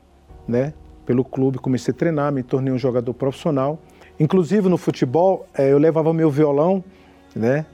né, 0.48 0.74
pelo 1.06 1.24
clube, 1.24 1.60
comecei 1.60 1.94
a 1.94 1.98
treinar, 1.98 2.32
me 2.32 2.42
tornei 2.42 2.74
um 2.74 2.78
jogador 2.78 3.14
profissional. 3.14 3.80
Inclusive 4.20 4.70
no 4.70 4.78
futebol, 4.78 5.46
é, 5.54 5.72
eu 5.72 5.78
levava 5.78 6.14
meu 6.14 6.32
violão, 6.32 6.84
né? 7.36 7.66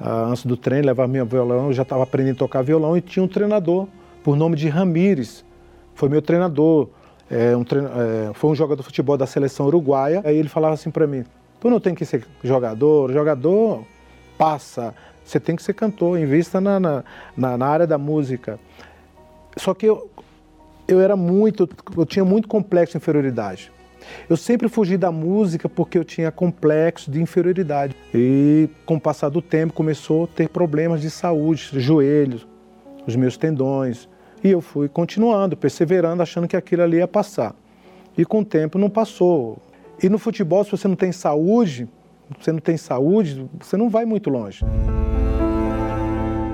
Ah, 0.00 0.26
antes 0.26 0.46
do 0.46 0.56
treino, 0.56 0.86
levava 0.86 1.08
meu 1.08 1.26
violão, 1.26 1.66
eu 1.68 1.72
já 1.72 1.82
estava 1.82 2.02
aprendendo 2.04 2.36
a 2.36 2.38
tocar 2.38 2.62
violão 2.62 2.96
e 2.96 3.00
tinha 3.00 3.22
um 3.22 3.26
treinador, 3.26 3.88
por 4.22 4.36
nome 4.36 4.56
de 4.56 4.68
Ramires. 4.68 5.44
Foi 5.94 6.08
meu 6.08 6.22
treinador, 6.22 6.88
é, 7.30 7.56
um 7.56 7.64
treino, 7.64 7.88
é, 7.88 8.32
foi 8.34 8.50
um 8.50 8.54
jogador 8.54 8.82
de 8.82 8.86
futebol 8.86 9.16
da 9.16 9.26
seleção 9.26 9.66
uruguaia. 9.66 10.22
Aí 10.24 10.36
ele 10.36 10.48
falava 10.48 10.74
assim 10.74 10.90
para 10.90 11.06
mim: 11.06 11.24
tu 11.60 11.68
não 11.68 11.80
tem 11.80 11.94
que 11.94 12.04
ser 12.04 12.26
jogador, 12.42 13.12
jogador 13.12 13.84
passa, 14.36 14.94
você 15.24 15.40
tem 15.40 15.56
que 15.56 15.62
ser 15.62 15.74
cantor, 15.74 16.18
invista 16.18 16.60
na, 16.60 16.78
na, 16.78 17.04
na, 17.36 17.58
na 17.58 17.66
área 17.66 17.86
da 17.86 17.98
música. 17.98 18.58
Só 19.56 19.74
que 19.74 19.86
eu, 19.86 20.08
eu 20.86 21.00
era 21.00 21.16
muito, 21.16 21.68
eu 21.96 22.06
tinha 22.06 22.24
muito 22.24 22.46
complexo 22.46 22.92
de 22.92 22.98
inferioridade. 22.98 23.72
Eu 24.28 24.36
sempre 24.36 24.68
fugi 24.68 24.96
da 24.96 25.10
música 25.10 25.68
porque 25.68 25.98
eu 25.98 26.04
tinha 26.04 26.30
complexo 26.30 27.10
de 27.10 27.20
inferioridade. 27.20 27.94
E 28.14 28.68
com 28.86 28.94
o 28.94 29.00
passar 29.00 29.28
do 29.28 29.42
tempo 29.42 29.74
começou 29.74 30.24
a 30.24 30.26
ter 30.28 30.48
problemas 30.48 31.00
de 31.02 31.10
saúde, 31.10 31.68
joelhos, 31.74 32.46
os 33.08 33.16
meus 33.16 33.36
tendões. 33.36 34.08
E 34.42 34.50
eu 34.50 34.60
fui 34.60 34.88
continuando, 34.88 35.56
perseverando, 35.56 36.22
achando 36.22 36.46
que 36.46 36.56
aquilo 36.56 36.82
ali 36.82 36.98
ia 36.98 37.08
passar. 37.08 37.54
E 38.16 38.24
com 38.24 38.40
o 38.40 38.44
tempo 38.44 38.78
não 38.78 38.88
passou. 38.88 39.58
E 40.02 40.08
no 40.08 40.18
futebol, 40.18 40.62
se 40.64 40.70
você 40.70 40.86
não 40.86 40.94
tem 40.94 41.10
saúde, 41.10 41.88
você 42.38 42.52
não 42.52 42.60
tem 42.60 42.76
saúde, 42.76 43.48
você 43.58 43.76
não 43.76 43.88
vai 43.88 44.04
muito 44.04 44.30
longe. 44.30 44.64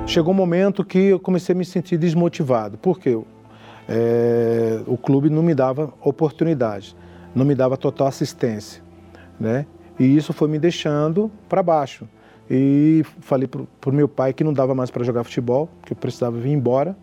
Chegou 0.06 0.32
um 0.32 0.36
momento 0.36 0.84
que 0.84 0.98
eu 0.98 1.20
comecei 1.20 1.54
a 1.54 1.58
me 1.58 1.64
sentir 1.64 1.98
desmotivado. 1.98 2.78
Por 2.78 2.98
quê? 2.98 3.18
É, 3.86 4.80
o 4.86 4.96
clube 4.96 5.28
não 5.28 5.42
me 5.42 5.54
dava 5.54 5.92
oportunidade 6.00 6.96
não 7.34 7.44
me 7.44 7.54
dava 7.54 7.76
total 7.76 8.06
assistência, 8.06 8.82
né? 9.38 9.66
E 9.98 10.16
isso 10.16 10.32
foi 10.32 10.48
me 10.48 10.58
deixando 10.58 11.30
para 11.48 11.62
baixo. 11.62 12.08
E 12.50 13.02
falei 13.20 13.48
para 13.48 13.90
o 13.90 13.92
meu 13.92 14.08
pai 14.08 14.32
que 14.32 14.44
não 14.44 14.52
dava 14.52 14.74
mais 14.74 14.90
para 14.90 15.04
jogar 15.04 15.24
futebol, 15.24 15.68
que 15.84 15.92
eu 15.92 15.96
precisava 15.96 16.36
vir 16.38 16.50
embora. 16.50 16.96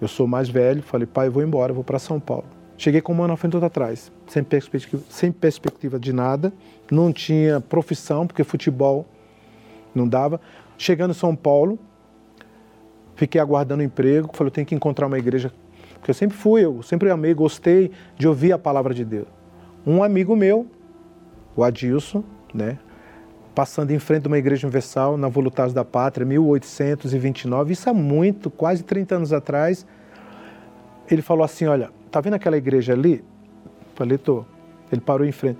Eu 0.00 0.08
sou 0.08 0.26
mais 0.26 0.48
velho, 0.48 0.82
falei, 0.82 1.06
pai, 1.06 1.28
eu 1.28 1.32
vou 1.32 1.42
embora, 1.42 1.70
eu 1.70 1.74
vou 1.74 1.84
para 1.84 1.98
São 1.98 2.18
Paulo. 2.18 2.44
Cheguei 2.76 3.00
com 3.00 3.12
uma 3.12 3.28
na 3.28 3.36
frente 3.36 3.54
outra 3.54 3.68
atrás, 3.68 4.10
sem 4.26 4.42
perspectiva, 4.42 5.02
sem 5.08 5.30
perspectiva 5.30 5.98
de 5.98 6.12
nada, 6.12 6.52
não 6.90 7.12
tinha 7.12 7.60
profissão, 7.60 8.26
porque 8.26 8.42
futebol 8.42 9.06
não 9.94 10.08
dava. 10.08 10.40
Chegando 10.76 11.12
em 11.12 11.14
São 11.14 11.36
Paulo, 11.36 11.78
fiquei 13.14 13.40
aguardando 13.40 13.82
emprego, 13.82 14.30
falei, 14.32 14.48
eu 14.48 14.52
tenho 14.52 14.66
que 14.66 14.74
encontrar 14.74 15.06
uma 15.06 15.18
igreja 15.18 15.52
porque 16.02 16.10
eu 16.10 16.14
sempre 16.16 16.36
fui, 16.36 16.64
eu 16.64 16.82
sempre 16.82 17.08
amei, 17.10 17.32
gostei 17.32 17.92
de 18.18 18.26
ouvir 18.26 18.52
a 18.52 18.58
palavra 18.58 18.92
de 18.92 19.04
Deus. 19.04 19.28
Um 19.86 20.02
amigo 20.02 20.34
meu, 20.34 20.66
o 21.54 21.62
Adilson, 21.62 22.24
né, 22.52 22.76
passando 23.54 23.90
em 23.90 23.98
frente 23.98 24.22
de 24.22 24.28
uma 24.28 24.38
igreja 24.38 24.66
universal 24.66 25.16
na 25.16 25.28
Voluntários 25.28 25.74
da 25.74 25.84
Pátria, 25.84 26.24
1829, 26.26 27.72
isso 27.72 27.88
há 27.88 27.94
muito, 27.94 28.50
quase 28.50 28.82
30 28.82 29.16
anos 29.16 29.32
atrás, 29.32 29.86
ele 31.10 31.22
falou 31.22 31.44
assim, 31.44 31.66
olha, 31.66 31.90
tá 32.10 32.20
vendo 32.20 32.34
aquela 32.34 32.56
igreja 32.56 32.92
ali? 32.92 33.22
Falei, 33.94 34.16
tô. 34.16 34.44
Ele 34.90 35.00
parou 35.00 35.26
em 35.26 35.32
frente. 35.32 35.58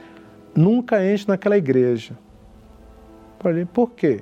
Nunca 0.55 1.05
enche 1.05 1.27
naquela 1.29 1.57
igreja. 1.57 2.17
Falei, 3.39 3.65
por 3.65 3.91
quê? 3.91 4.21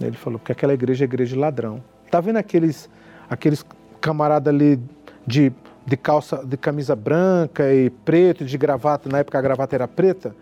Ele 0.00 0.16
falou, 0.16 0.38
porque 0.38 0.52
aquela 0.52 0.74
igreja 0.74 1.04
é 1.04 1.06
igreja 1.06 1.34
de 1.34 1.40
ladrão. 1.40 1.82
Tá 2.10 2.20
vendo 2.20 2.36
aqueles, 2.36 2.90
aqueles 3.28 3.64
camarada 4.00 4.50
ali 4.50 4.78
de, 5.26 5.52
de 5.86 5.96
calça, 5.96 6.44
de 6.44 6.56
camisa 6.56 6.94
branca 6.94 7.72
e 7.72 7.90
preto, 7.90 8.44
de 8.44 8.58
gravata, 8.58 9.08
na 9.08 9.18
época 9.18 9.38
a 9.38 9.42
gravata 9.42 9.74
era 9.74 9.88
preta, 9.88 10.34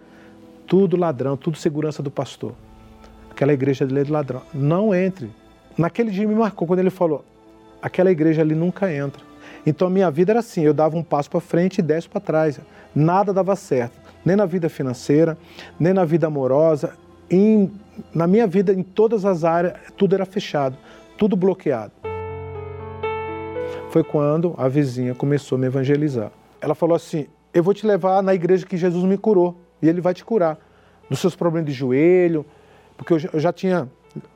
tudo 0.66 0.96
ladrão, 0.96 1.36
tudo 1.36 1.56
segurança 1.56 2.02
do 2.02 2.10
pastor. 2.10 2.52
Aquela 3.30 3.52
igreja 3.52 3.86
dele 3.86 4.00
é 4.00 4.04
de 4.04 4.12
ladrão. 4.12 4.42
Não 4.52 4.94
entre. 4.94 5.30
Naquele 5.76 6.10
dia 6.10 6.26
me 6.26 6.34
marcou 6.34 6.66
quando 6.66 6.80
ele 6.80 6.90
falou: 6.90 7.24
aquela 7.80 8.10
igreja 8.10 8.42
ali 8.42 8.54
nunca 8.54 8.92
entra. 8.92 9.22
Então 9.66 9.88
a 9.88 9.90
minha 9.90 10.10
vida 10.10 10.32
era 10.32 10.40
assim: 10.40 10.62
eu 10.62 10.74
dava 10.74 10.96
um 10.96 11.02
passo 11.02 11.30
para 11.30 11.40
frente 11.40 11.78
e 11.78 11.82
dez 11.82 12.06
para 12.06 12.20
trás. 12.20 12.60
Nada 12.94 13.32
dava 13.32 13.56
certo, 13.56 13.98
nem 14.24 14.36
na 14.36 14.44
vida 14.46 14.68
financeira, 14.68 15.36
nem 15.78 15.92
na 15.92 16.04
vida 16.04 16.26
amorosa. 16.26 16.94
Em, 17.30 17.70
na 18.14 18.26
minha 18.26 18.46
vida, 18.46 18.72
em 18.72 18.82
todas 18.82 19.24
as 19.24 19.44
áreas, 19.44 19.74
tudo 19.96 20.14
era 20.14 20.26
fechado, 20.26 20.76
tudo 21.16 21.34
bloqueado 21.36 21.92
foi 23.92 24.02
quando 24.02 24.54
a 24.56 24.68
vizinha 24.68 25.14
começou 25.14 25.56
a 25.56 25.60
me 25.60 25.66
evangelizar. 25.66 26.32
Ela 26.62 26.74
falou 26.74 26.96
assim: 26.96 27.26
Eu 27.52 27.62
vou 27.62 27.74
te 27.74 27.86
levar 27.86 28.22
na 28.22 28.34
igreja 28.34 28.64
que 28.64 28.76
Jesus 28.76 29.04
me 29.04 29.18
curou 29.18 29.54
e 29.82 29.88
ele 29.88 30.00
vai 30.00 30.14
te 30.14 30.24
curar 30.24 30.58
dos 31.10 31.18
seus 31.18 31.34
problemas 31.34 31.68
de 31.68 31.72
joelho, 31.74 32.46
porque 32.96 33.14
eu 33.14 33.40
já 33.40 33.52
tinha, 33.52 33.90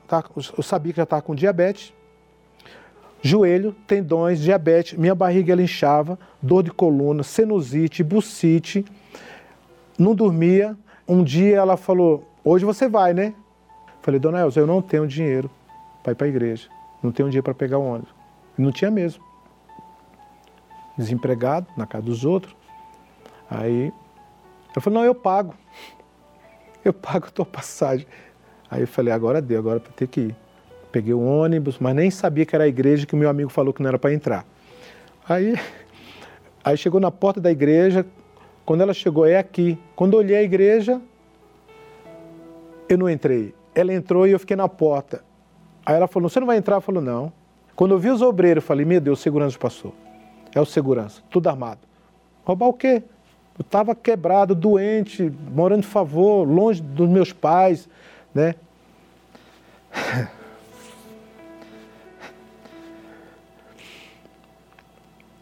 tá, 0.07 0.23
eu 0.55 0.61
sabia 0.63 0.91
que 0.91 0.97
já 0.97 1.03
estava 1.03 1.21
com 1.21 1.33
diabetes, 1.33 1.93
joelho, 3.21 3.75
tendões, 3.87 4.39
diabetes, 4.39 4.97
minha 4.97 5.15
barriga 5.15 5.53
ela 5.53 5.61
inchava, 5.61 6.19
dor 6.41 6.63
de 6.63 6.71
coluna, 6.71 7.23
sinusite, 7.23 8.03
bucite, 8.03 8.85
não 9.97 10.13
dormia. 10.13 10.77
Um 11.07 11.23
dia 11.23 11.55
ela 11.55 11.77
falou: 11.77 12.27
Hoje 12.43 12.65
você 12.65 12.87
vai, 12.87 13.13
né? 13.13 13.33
Falei, 14.01 14.19
dona 14.19 14.39
Elza, 14.39 14.59
eu 14.59 14.67
não 14.67 14.81
tenho 14.81 15.07
dinheiro 15.07 15.49
para 16.03 16.11
ir 16.11 16.15
para 16.15 16.27
a 16.27 16.29
igreja, 16.29 16.69
não 17.01 17.11
tenho 17.11 17.29
dinheiro 17.29 17.43
para 17.43 17.53
pegar 17.53 17.77
o 17.77 17.85
ônibus. 17.85 18.13
Não 18.57 18.71
tinha 18.71 18.89
mesmo 18.89 19.23
desempregado 20.97 21.67
na 21.75 21.85
casa 21.85 22.03
dos 22.05 22.25
outros. 22.25 22.55
Aí 23.49 23.91
eu 24.75 24.81
falei, 24.81 24.99
não, 24.99 25.05
eu 25.05 25.15
pago. 25.15 25.53
Eu 26.83 26.93
pago 26.93 27.27
a 27.27 27.31
tua 27.31 27.45
passagem. 27.45 28.07
Aí 28.69 28.81
eu 28.81 28.87
falei, 28.87 29.13
agora 29.13 29.41
deu, 29.41 29.59
agora 29.59 29.79
para 29.79 29.91
ter 29.91 30.07
que 30.07 30.21
ir. 30.21 30.35
Peguei 30.91 31.13
o 31.13 31.21
ônibus, 31.21 31.79
mas 31.79 31.95
nem 31.95 32.09
sabia 32.09 32.45
que 32.45 32.55
era 32.55 32.63
a 32.63 32.67
igreja 32.67 33.05
que 33.05 33.13
o 33.13 33.17
meu 33.17 33.29
amigo 33.29 33.49
falou 33.49 33.73
que 33.73 33.81
não 33.81 33.89
era 33.89 33.99
para 33.99 34.13
entrar. 34.13 34.45
Aí, 35.27 35.55
aí 36.63 36.77
chegou 36.77 36.99
na 36.99 37.11
porta 37.11 37.41
da 37.41 37.51
igreja, 37.51 38.05
quando 38.65 38.81
ela 38.81 38.93
chegou, 38.93 39.25
é 39.25 39.37
aqui. 39.37 39.77
Quando 39.95 40.13
eu 40.13 40.19
olhei 40.19 40.37
a 40.37 40.43
igreja, 40.43 41.01
eu 42.87 42.97
não 42.97 43.09
entrei. 43.09 43.53
Ela 43.75 43.93
entrou 43.93 44.27
e 44.27 44.31
eu 44.31 44.39
fiquei 44.39 44.55
na 44.55 44.67
porta. 44.67 45.23
Aí 45.85 45.95
ela 45.95 46.07
falou, 46.07 46.29
você 46.29 46.39
não 46.39 46.47
vai 46.47 46.57
entrar? 46.57 46.77
Eu 46.77 46.81
falei, 46.81 47.01
não. 47.01 47.31
Quando 47.75 47.93
eu 47.93 47.99
vi 47.99 48.09
os 48.09 48.21
obreiros, 48.21 48.63
eu 48.63 48.67
falei, 48.67 48.85
meu 48.85 48.99
Deus, 48.99 49.19
segurança 49.19 49.57
passou 49.57 49.93
é 50.57 50.61
o 50.61 50.65
segurança, 50.65 51.21
tudo 51.29 51.47
armado. 51.47 51.79
Roubar 52.43 52.67
o 52.67 52.73
quê? 52.73 53.03
Eu 53.57 53.63
estava 53.63 53.95
quebrado, 53.95 54.53
doente, 54.53 55.33
morando 55.51 55.81
de 55.81 55.87
favor, 55.87 56.47
longe 56.47 56.81
dos 56.81 57.09
meus 57.09 57.33
pais, 57.33 57.89
né? 58.33 58.55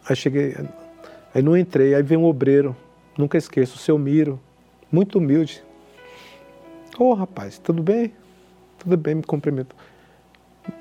Aí 0.08 0.14
cheguei, 0.14 0.56
aí 1.34 1.42
não 1.42 1.56
entrei, 1.56 1.94
aí 1.94 2.02
vem 2.02 2.16
um 2.16 2.24
obreiro, 2.24 2.76
nunca 3.18 3.36
esqueço, 3.36 3.74
o 3.74 3.78
seu 3.78 3.98
Miro, 3.98 4.40
muito 4.90 5.18
humilde. 5.18 5.62
Ô 6.98 7.10
oh, 7.10 7.14
rapaz, 7.14 7.58
tudo 7.58 7.82
bem? 7.82 8.12
Tudo 8.78 8.96
bem, 8.96 9.16
me 9.16 9.22
cumprimento. 9.22 9.74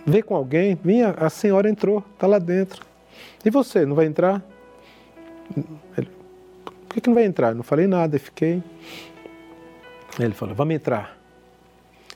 Vem 0.05 0.21
com 0.21 0.35
alguém? 0.35 0.79
Minha, 0.83 1.09
a 1.09 1.29
senhora 1.29 1.69
entrou, 1.69 2.03
está 2.13 2.27
lá 2.27 2.39
dentro. 2.39 2.85
E 3.43 3.49
você, 3.49 3.85
não 3.85 3.95
vai 3.95 4.05
entrar? 4.05 4.43
Ele, 5.97 6.09
que, 6.95 7.01
que 7.01 7.10
não 7.10 7.15
vai 7.15 7.25
entrar? 7.25 7.49
Eu 7.49 7.55
não 7.55 7.63
falei 7.63 7.88
nada, 7.88 8.17
fiquei. 8.17 8.63
Ele 10.17 10.34
falou, 10.34 10.55
vamos 10.55 10.75
entrar. 10.75 11.17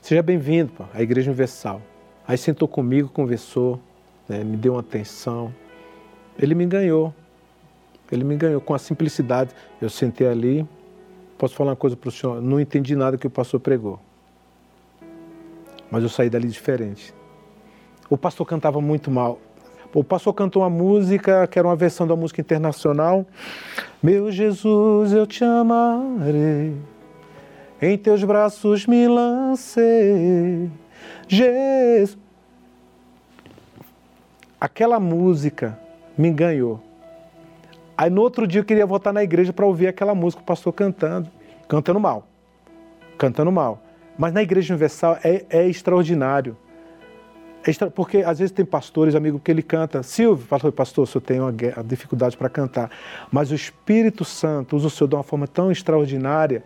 Seja 0.00 0.22
bem-vindo 0.22 0.72
à 0.94 1.02
Igreja 1.02 1.30
Universal. 1.30 1.82
Aí 2.26 2.38
sentou 2.38 2.66
comigo, 2.66 3.10
conversou, 3.10 3.78
né, 4.26 4.42
me 4.42 4.56
deu 4.56 4.72
uma 4.72 4.80
atenção. 4.80 5.54
Ele 6.38 6.54
me 6.54 6.64
ganhou. 6.64 7.14
Ele 8.10 8.24
me 8.24 8.34
ganhou 8.36 8.58
com 8.58 8.72
a 8.72 8.78
simplicidade. 8.78 9.50
Eu 9.82 9.90
sentei 9.90 10.26
ali. 10.26 10.66
Posso 11.36 11.54
falar 11.54 11.72
uma 11.72 11.76
coisa 11.76 11.94
para 11.94 12.08
o 12.08 12.12
senhor? 12.12 12.40
Não 12.40 12.58
entendi 12.58 12.96
nada 12.96 13.18
que 13.18 13.26
o 13.26 13.30
pastor 13.30 13.60
pregou. 13.60 14.00
Mas 15.90 16.02
eu 16.02 16.08
saí 16.08 16.30
dali 16.30 16.48
diferente. 16.48 17.12
O 18.08 18.16
pastor 18.16 18.46
cantava 18.46 18.80
muito 18.80 19.10
mal. 19.10 19.38
O 19.92 20.04
pastor 20.04 20.32
cantou 20.34 20.62
uma 20.62 20.70
música 20.70 21.46
que 21.48 21.58
era 21.58 21.66
uma 21.66 21.74
versão 21.74 22.06
da 22.06 22.14
música 22.14 22.40
internacional. 22.40 23.26
Meu 24.00 24.30
Jesus, 24.30 25.12
eu 25.12 25.26
te 25.26 25.42
amarei, 25.42 26.76
em 27.82 27.98
teus 27.98 28.22
braços 28.22 28.86
me 28.86 29.08
lancei. 29.08 30.70
Jesus. 31.26 32.16
Aquela 34.60 35.00
música 35.00 35.78
me 36.16 36.30
ganhou. 36.30 36.80
Aí 37.96 38.10
no 38.10 38.20
outro 38.20 38.46
dia 38.46 38.60
eu 38.60 38.64
queria 38.64 38.86
voltar 38.86 39.12
na 39.12 39.22
igreja 39.22 39.52
para 39.52 39.66
ouvir 39.66 39.86
aquela 39.86 40.14
música, 40.14 40.42
o 40.42 40.44
pastor 40.44 40.72
cantando, 40.72 41.30
cantando 41.68 41.98
mal, 41.98 42.26
cantando 43.18 43.50
mal. 43.50 43.82
Mas 44.16 44.32
na 44.32 44.42
igreja 44.42 44.72
universal 44.72 45.18
é, 45.24 45.44
é 45.50 45.68
extraordinário. 45.68 46.56
Porque 47.94 48.18
às 48.18 48.38
vezes 48.38 48.52
tem 48.52 48.64
pastores, 48.64 49.14
amigo, 49.14 49.38
que 49.38 49.50
ele 49.50 49.62
canta, 49.62 50.02
Silvio, 50.02 50.46
pastor, 50.46 50.72
pastor, 50.72 51.04
o 51.04 51.06
senhor 51.06 51.20
tem 51.20 51.40
uma 51.40 51.52
dificuldade 51.84 52.36
para 52.36 52.48
cantar, 52.48 52.90
mas 53.30 53.50
o 53.50 53.54
Espírito 53.54 54.24
Santo 54.24 54.76
usa 54.76 54.86
o 54.86 54.90
senhor 54.90 55.08
de 55.08 55.14
uma 55.14 55.22
forma 55.22 55.46
tão 55.46 55.70
extraordinária 55.70 56.64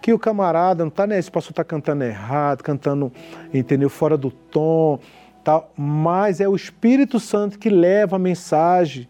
que 0.00 0.12
o 0.12 0.18
camarada 0.18 0.82
não 0.82 0.88
está 0.88 1.06
nem 1.06 1.18
esse 1.18 1.30
pastor 1.30 1.52
está 1.52 1.62
cantando 1.62 2.04
errado, 2.04 2.62
cantando, 2.62 3.12
entendeu, 3.52 3.90
fora 3.90 4.16
do 4.16 4.30
tom, 4.30 4.98
tal, 5.44 5.70
mas 5.76 6.40
é 6.40 6.48
o 6.48 6.56
Espírito 6.56 7.20
Santo 7.20 7.58
que 7.58 7.68
leva 7.68 8.16
a 8.16 8.18
mensagem 8.18 9.06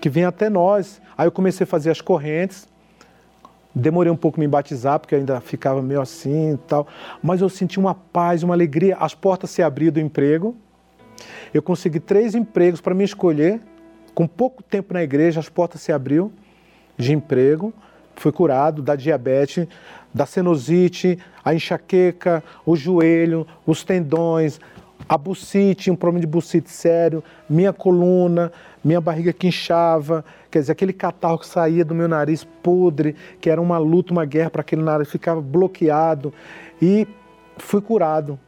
que 0.00 0.08
vem 0.08 0.24
até 0.24 0.48
nós. 0.48 1.00
Aí 1.16 1.26
eu 1.26 1.32
comecei 1.32 1.64
a 1.64 1.66
fazer 1.66 1.90
as 1.90 2.00
correntes, 2.00 2.66
Demorei 3.74 4.12
um 4.12 4.16
pouco 4.16 4.38
me 4.38 4.46
batizar, 4.46 5.00
porque 5.00 5.16
ainda 5.16 5.40
ficava 5.40 5.82
meio 5.82 6.00
assim 6.00 6.52
e 6.52 6.56
tal. 6.56 6.86
Mas 7.22 7.40
eu 7.40 7.48
senti 7.48 7.78
uma 7.78 7.94
paz, 7.94 8.42
uma 8.42 8.54
alegria. 8.54 8.96
As 8.96 9.14
portas 9.14 9.50
se 9.50 9.62
abriram 9.62 9.94
do 9.94 10.00
emprego. 10.00 10.54
Eu 11.52 11.60
consegui 11.60 11.98
três 11.98 12.34
empregos 12.34 12.80
para 12.80 12.94
me 12.94 13.04
escolher. 13.04 13.60
Com 14.14 14.28
pouco 14.28 14.62
tempo 14.62 14.94
na 14.94 15.02
igreja, 15.02 15.40
as 15.40 15.48
portas 15.48 15.80
se 15.80 15.90
abriram 15.90 16.30
de 16.96 17.12
emprego. 17.12 17.72
Fui 18.14 18.30
curado 18.30 18.80
da 18.80 18.94
diabetes, 18.94 19.66
da 20.12 20.24
senosite, 20.24 21.18
a 21.44 21.52
enxaqueca, 21.52 22.44
o 22.64 22.76
joelho, 22.76 23.44
os 23.66 23.82
tendões, 23.82 24.60
a 25.08 25.18
bucite, 25.18 25.90
um 25.90 25.96
problema 25.96 26.20
de 26.20 26.26
bucite 26.26 26.70
sério, 26.70 27.24
minha 27.50 27.72
coluna, 27.72 28.52
minha 28.84 29.00
barriga 29.00 29.32
que 29.32 29.48
inchava, 29.48 30.24
quer 30.54 30.60
dizer, 30.60 30.72
aquele 30.72 30.92
catarro 30.92 31.38
que 31.38 31.46
saía 31.48 31.84
do 31.84 31.96
meu 31.96 32.06
nariz 32.06 32.44
podre, 32.44 33.16
que 33.40 33.50
era 33.50 33.60
uma 33.60 33.76
luta, 33.76 34.12
uma 34.12 34.24
guerra 34.24 34.50
para 34.50 34.60
aquele 34.60 34.82
nariz, 34.82 35.10
ficava 35.10 35.40
bloqueado. 35.40 36.32
E 36.80 37.08
fui 37.58 37.80
curado, 37.80 38.38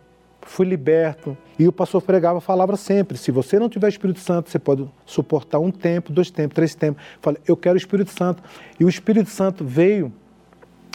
fui 0.43 0.65
liberto. 0.65 1.37
E 1.59 1.67
o 1.67 1.73
pastor 1.73 2.01
pregava, 2.01 2.41
falava 2.41 2.77
sempre: 2.77 3.19
se 3.19 3.33
você 3.33 3.59
não 3.59 3.69
tiver 3.69 3.89
Espírito 3.89 4.21
Santo, 4.21 4.49
você 4.49 4.59
pode 4.59 4.89
suportar 5.05 5.59
um 5.59 5.73
tempo, 5.73 6.13
dois 6.13 6.31
tempos, 6.31 6.55
três 6.55 6.77
tempos. 6.77 7.03
Falei, 7.21 7.41
eu 7.45 7.57
quero 7.57 7.75
o 7.75 7.77
Espírito 7.79 8.13
Santo. 8.13 8.41
E 8.79 8.85
o 8.85 8.89
Espírito 8.89 9.31
Santo 9.31 9.65
veio 9.65 10.13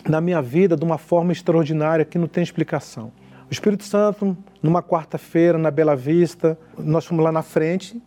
na 0.08 0.22
minha 0.22 0.42
vida 0.42 0.78
de 0.78 0.86
uma 0.86 0.98
forma 0.98 1.34
extraordinária 1.34 2.06
que 2.06 2.18
não 2.18 2.28
tem 2.28 2.42
explicação. 2.42 3.12
O 3.50 3.52
Espírito 3.52 3.84
Santo, 3.84 4.38
numa 4.64 4.82
quarta-feira, 4.82 5.58
na 5.58 5.70
Bela 5.70 5.94
Vista, 5.94 6.58
nós 6.78 7.06
fomos 7.06 7.22
lá 7.22 7.34
na 7.34 7.42
frente 7.42 8.02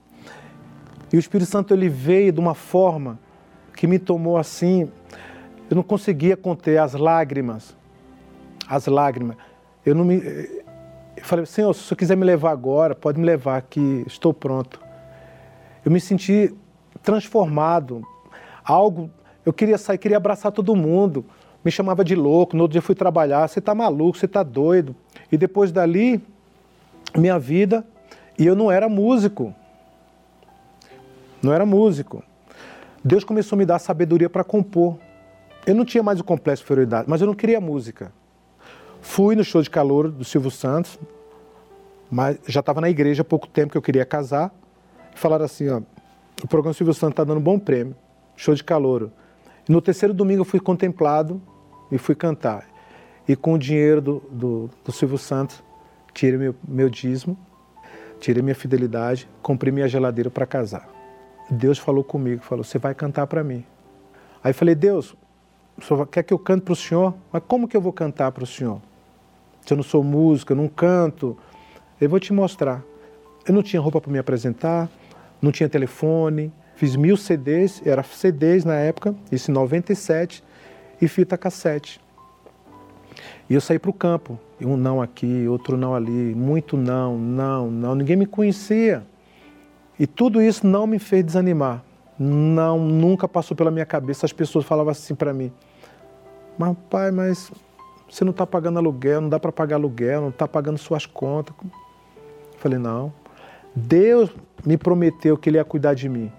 e 1.15 1.17
o 1.17 1.21
Espírito 1.21 1.49
Santo 1.49 1.73
ele 1.73 1.89
veio 1.89 2.33
de 2.33 2.41
uma 2.41 2.57
forma 2.57 3.21
que 3.77 3.87
me 3.87 4.01
tomou 4.01 4.37
assim, 4.37 4.91
eu 5.71 5.77
não 5.77 5.83
conseguia 5.85 6.37
conter 6.37 6.77
as 6.79 6.93
lágrimas. 6.93 7.77
As 8.67 8.89
lágrimas. 8.89 9.37
Eu 9.87 9.95
não 9.95 10.05
me 10.05 10.17
eu 10.17 11.23
falei, 11.23 11.47
Senhor, 11.47 11.73
se 11.73 11.85
Senhor 11.85 11.97
quiser 11.97 12.17
me 12.17 12.25
levar 12.25 12.51
agora, 12.51 12.97
pode 12.97 13.21
me 13.21 13.25
levar 13.25 13.59
aqui, 13.59 14.03
estou 14.09 14.35
pronto. 14.35 14.81
Eu 15.85 15.93
me 15.93 16.01
senti 16.01 16.53
transformado. 17.01 18.05
Algo, 18.65 19.09
eu 19.47 19.53
queria 19.53 19.79
sair, 19.79 19.99
queria 19.99 20.17
abraçar 20.17 20.51
todo 20.51 20.75
mundo. 20.75 21.25
Me 21.65 21.71
chamava 21.71 22.05
de 22.05 22.17
louco, 22.17 22.57
no 22.57 22.65
outro 22.65 22.73
dia 22.73 22.83
fui 22.83 22.97
trabalhar, 22.97 23.47
você 23.47 23.61
está 23.61 23.73
maluco, 23.73 24.19
você 24.19 24.27
está 24.27 24.43
doido. 24.43 24.97
E 25.31 25.37
depois 25.37 25.71
dali, 25.71 26.21
minha 27.17 27.39
vida, 27.39 27.87
e 28.37 28.45
eu 28.45 28.57
não 28.57 28.69
era 28.69 28.89
músico 28.89 29.55
não 31.45 31.53
era 31.53 31.65
músico. 31.65 32.23
Deus 33.05 33.23
começou 33.23 33.57
a 33.57 33.59
me 33.59 33.67
dar 33.67 33.79
sabedoria 33.79 34.31
para 34.31 34.43
compor. 34.43 34.99
Eu 35.67 35.75
não 35.75 35.85
tinha 35.85 36.03
mais 36.03 36.19
o 36.19 36.25
complexo 36.25 36.63
de 36.63 36.67
inferioridade, 36.67 37.05
mas 37.09 37.21
eu 37.21 37.27
não 37.27 37.35
queria 37.35 37.61
música. 37.61 38.13
Fui 39.01 39.37
no 39.37 39.45
show 39.45 39.61
de 39.61 39.69
calor 39.69 40.11
do 40.11 40.25
Silvio 40.25 40.51
Santos, 40.51 40.99
mas 42.11 42.39
já 42.47 42.61
estava 42.61 42.81
na 42.81 42.89
igreja 42.89 43.23
há 43.23 43.25
pouco 43.25 43.47
tempo 43.47 43.73
que 43.73 43.79
eu 43.79 43.83
queria 43.83 44.05
casar. 44.05 44.51
Falaram 45.15 45.45
assim, 45.45 45.69
ó, 45.69 45.83
o 46.43 46.49
programa 46.49 46.75
Silvio 46.75 46.95
Santos 46.95 47.13
está 47.13 47.25
dando 47.25 47.39
um 47.39 47.43
bom 47.43 47.59
prêmio, 47.59 47.95
show 48.37 48.55
de 48.55 48.65
calor. 48.65 49.11
No 49.69 49.81
terceiro 49.81 50.15
domingo 50.15 50.41
eu 50.41 50.45
fui 50.45 50.61
contemplado 50.61 51.41
e 51.93 51.99
fui 51.99 52.15
cantar. 52.15 52.67
E 53.29 53.37
com 53.37 53.55
o 53.55 53.59
dinheiro 53.59 54.01
do, 54.01 54.23
do, 54.31 54.71
do 54.85 54.93
Silvio 54.93 55.19
Santos, 55.19 55.63
tirei 56.13 56.39
meu, 56.39 56.55
meu 56.67 56.89
dízimo, 56.89 57.39
tirei 58.21 58.43
minha 58.43 58.55
fidelidade, 58.55 59.29
comprei 59.43 59.73
minha 59.73 59.89
geladeira 59.89 60.31
para 60.31 60.47
casar. 60.47 60.89
Deus 61.51 61.79
falou 61.79 62.03
comigo, 62.03 62.43
falou, 62.43 62.65
você 62.65 62.79
vai 62.79 62.95
cantar 62.95 63.27
para 63.27 63.45
mim. 63.45 63.65
Aí 64.43 64.53
falei, 64.53 64.75
Deus, 64.75 65.15
o 65.77 65.83
senhor 65.83 66.07
quer 66.07 66.23
que 66.23 66.33
eu 66.33 66.39
cante 66.39 66.63
para 66.63 66.73
o 66.73 66.77
senhor? 66.77 67.15
Mas 67.33 67.43
como 67.47 67.69
que 67.69 67.77
eu 67.77 67.81
vou 67.81 67.93
cantar 67.93 68.33
para 68.33 68.45
o 68.45 68.47
senhor? 68.47 68.81
Se 69.61 69.73
eu 69.73 69.77
não 69.77 69.85
sou 69.85 70.05
músico, 70.05 70.53
eu 70.53 70.57
não 70.57 70.69
canto, 70.69 71.37
eu 72.01 72.09
vou 72.09 72.21
te 72.21 72.33
mostrar. 72.33 72.83
Eu 73.47 73.55
não 73.55 73.63
tinha 73.63 73.81
roupa 73.81 74.01
para 74.01 74.11
me 74.11 74.19
apresentar, 74.19 74.89
não 75.41 75.53
tinha 75.53 75.69
telefone, 75.69 76.53
fiz 76.77 76.97
mil 76.97 77.17
CDs, 77.17 77.83
era 77.85 78.03
CDs 78.03 78.65
na 78.65 78.77
época, 78.77 79.15
isso 79.31 79.51
em 79.51 79.55
97, 79.55 80.43
e 81.01 81.09
fita 81.09 81.37
cassete. 81.37 82.01
E 83.49 83.55
eu 83.55 83.61
saí 83.61 83.79
para 83.79 83.91
o 83.91 83.95
campo, 83.95 84.39
um 84.61 84.77
não 84.77 85.03
aqui, 85.03 85.47
outro 85.47 85.77
não 85.77 85.95
ali, 85.95 86.35
muito 86.35 86.77
não, 86.77 87.19
não, 87.19 87.71
não, 87.71 87.95
ninguém 87.95 88.17
me 88.17 88.27
conhecia. 88.27 89.07
E 89.99 90.07
tudo 90.07 90.43
isso 90.43 90.67
não 90.67 90.87
me 90.87 90.99
fez 90.99 91.25
desanimar. 91.25 91.83
Não, 92.19 92.79
nunca 92.79 93.29
passou 93.29 93.57
pela 93.57 93.71
minha 93.71 93.87
cabeça. 93.87 94.27
As 94.27 94.33
pessoas 94.33 94.65
falavam 94.65 94.91
assim 94.91 95.15
para 95.15 95.33
mim: 95.33 95.53
Mas, 96.59 96.77
pai, 96.91 97.11
mas 97.11 97.51
você 98.09 98.25
não 98.25 98.31
está 98.31 98.47
pagando 98.47 98.79
aluguel, 98.79 99.21
não 99.21 99.29
dá 99.29 99.39
para 99.39 99.53
pagar 99.53 99.77
aluguel, 99.77 100.21
não 100.21 100.29
está 100.29 100.47
pagando 100.47 100.79
suas 100.79 101.07
contas. 101.07 101.55
Eu 101.63 102.59
falei: 102.59 102.79
Não. 102.79 103.13
Deus 103.75 104.31
me 104.65 104.77
prometeu 104.77 105.37
que 105.37 105.49
Ele 105.49 105.59
ia 105.59 105.65
cuidar 105.65 105.95
de 105.95 106.09
mim. 106.09 106.31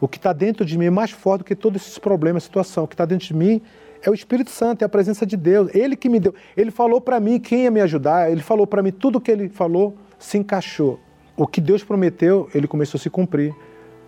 O 0.00 0.06
que 0.06 0.16
está 0.16 0.32
dentro 0.32 0.64
de 0.64 0.78
mim 0.78 0.86
é 0.86 0.90
mais 0.90 1.10
forte 1.10 1.40
do 1.40 1.44
que 1.44 1.56
todos 1.56 1.82
esses 1.82 1.98
problemas, 1.98 2.44
situação. 2.44 2.84
O 2.84 2.88
que 2.88 2.94
está 2.94 3.04
dentro 3.04 3.26
de 3.26 3.34
mim 3.34 3.60
é 4.00 4.08
o 4.08 4.14
Espírito 4.14 4.50
Santo, 4.50 4.82
é 4.82 4.84
a 4.84 4.88
presença 4.88 5.26
de 5.26 5.36
Deus. 5.36 5.74
Ele 5.74 5.96
que 5.96 6.08
me 6.08 6.20
deu. 6.20 6.34
Ele 6.56 6.70
falou 6.70 7.00
para 7.00 7.18
mim 7.18 7.40
quem 7.40 7.64
ia 7.64 7.70
me 7.70 7.80
ajudar. 7.80 8.30
Ele 8.30 8.40
falou 8.40 8.66
para 8.66 8.82
mim 8.82 8.92
tudo 8.92 9.16
o 9.16 9.20
que 9.20 9.30
ele 9.30 9.48
falou 9.48 9.96
se 10.18 10.38
encaixou 10.38 11.00
o 11.38 11.46
que 11.46 11.60
Deus 11.60 11.84
prometeu, 11.84 12.50
ele 12.52 12.66
começou 12.66 12.98
a 12.98 13.00
se 13.00 13.08
cumprir. 13.08 13.54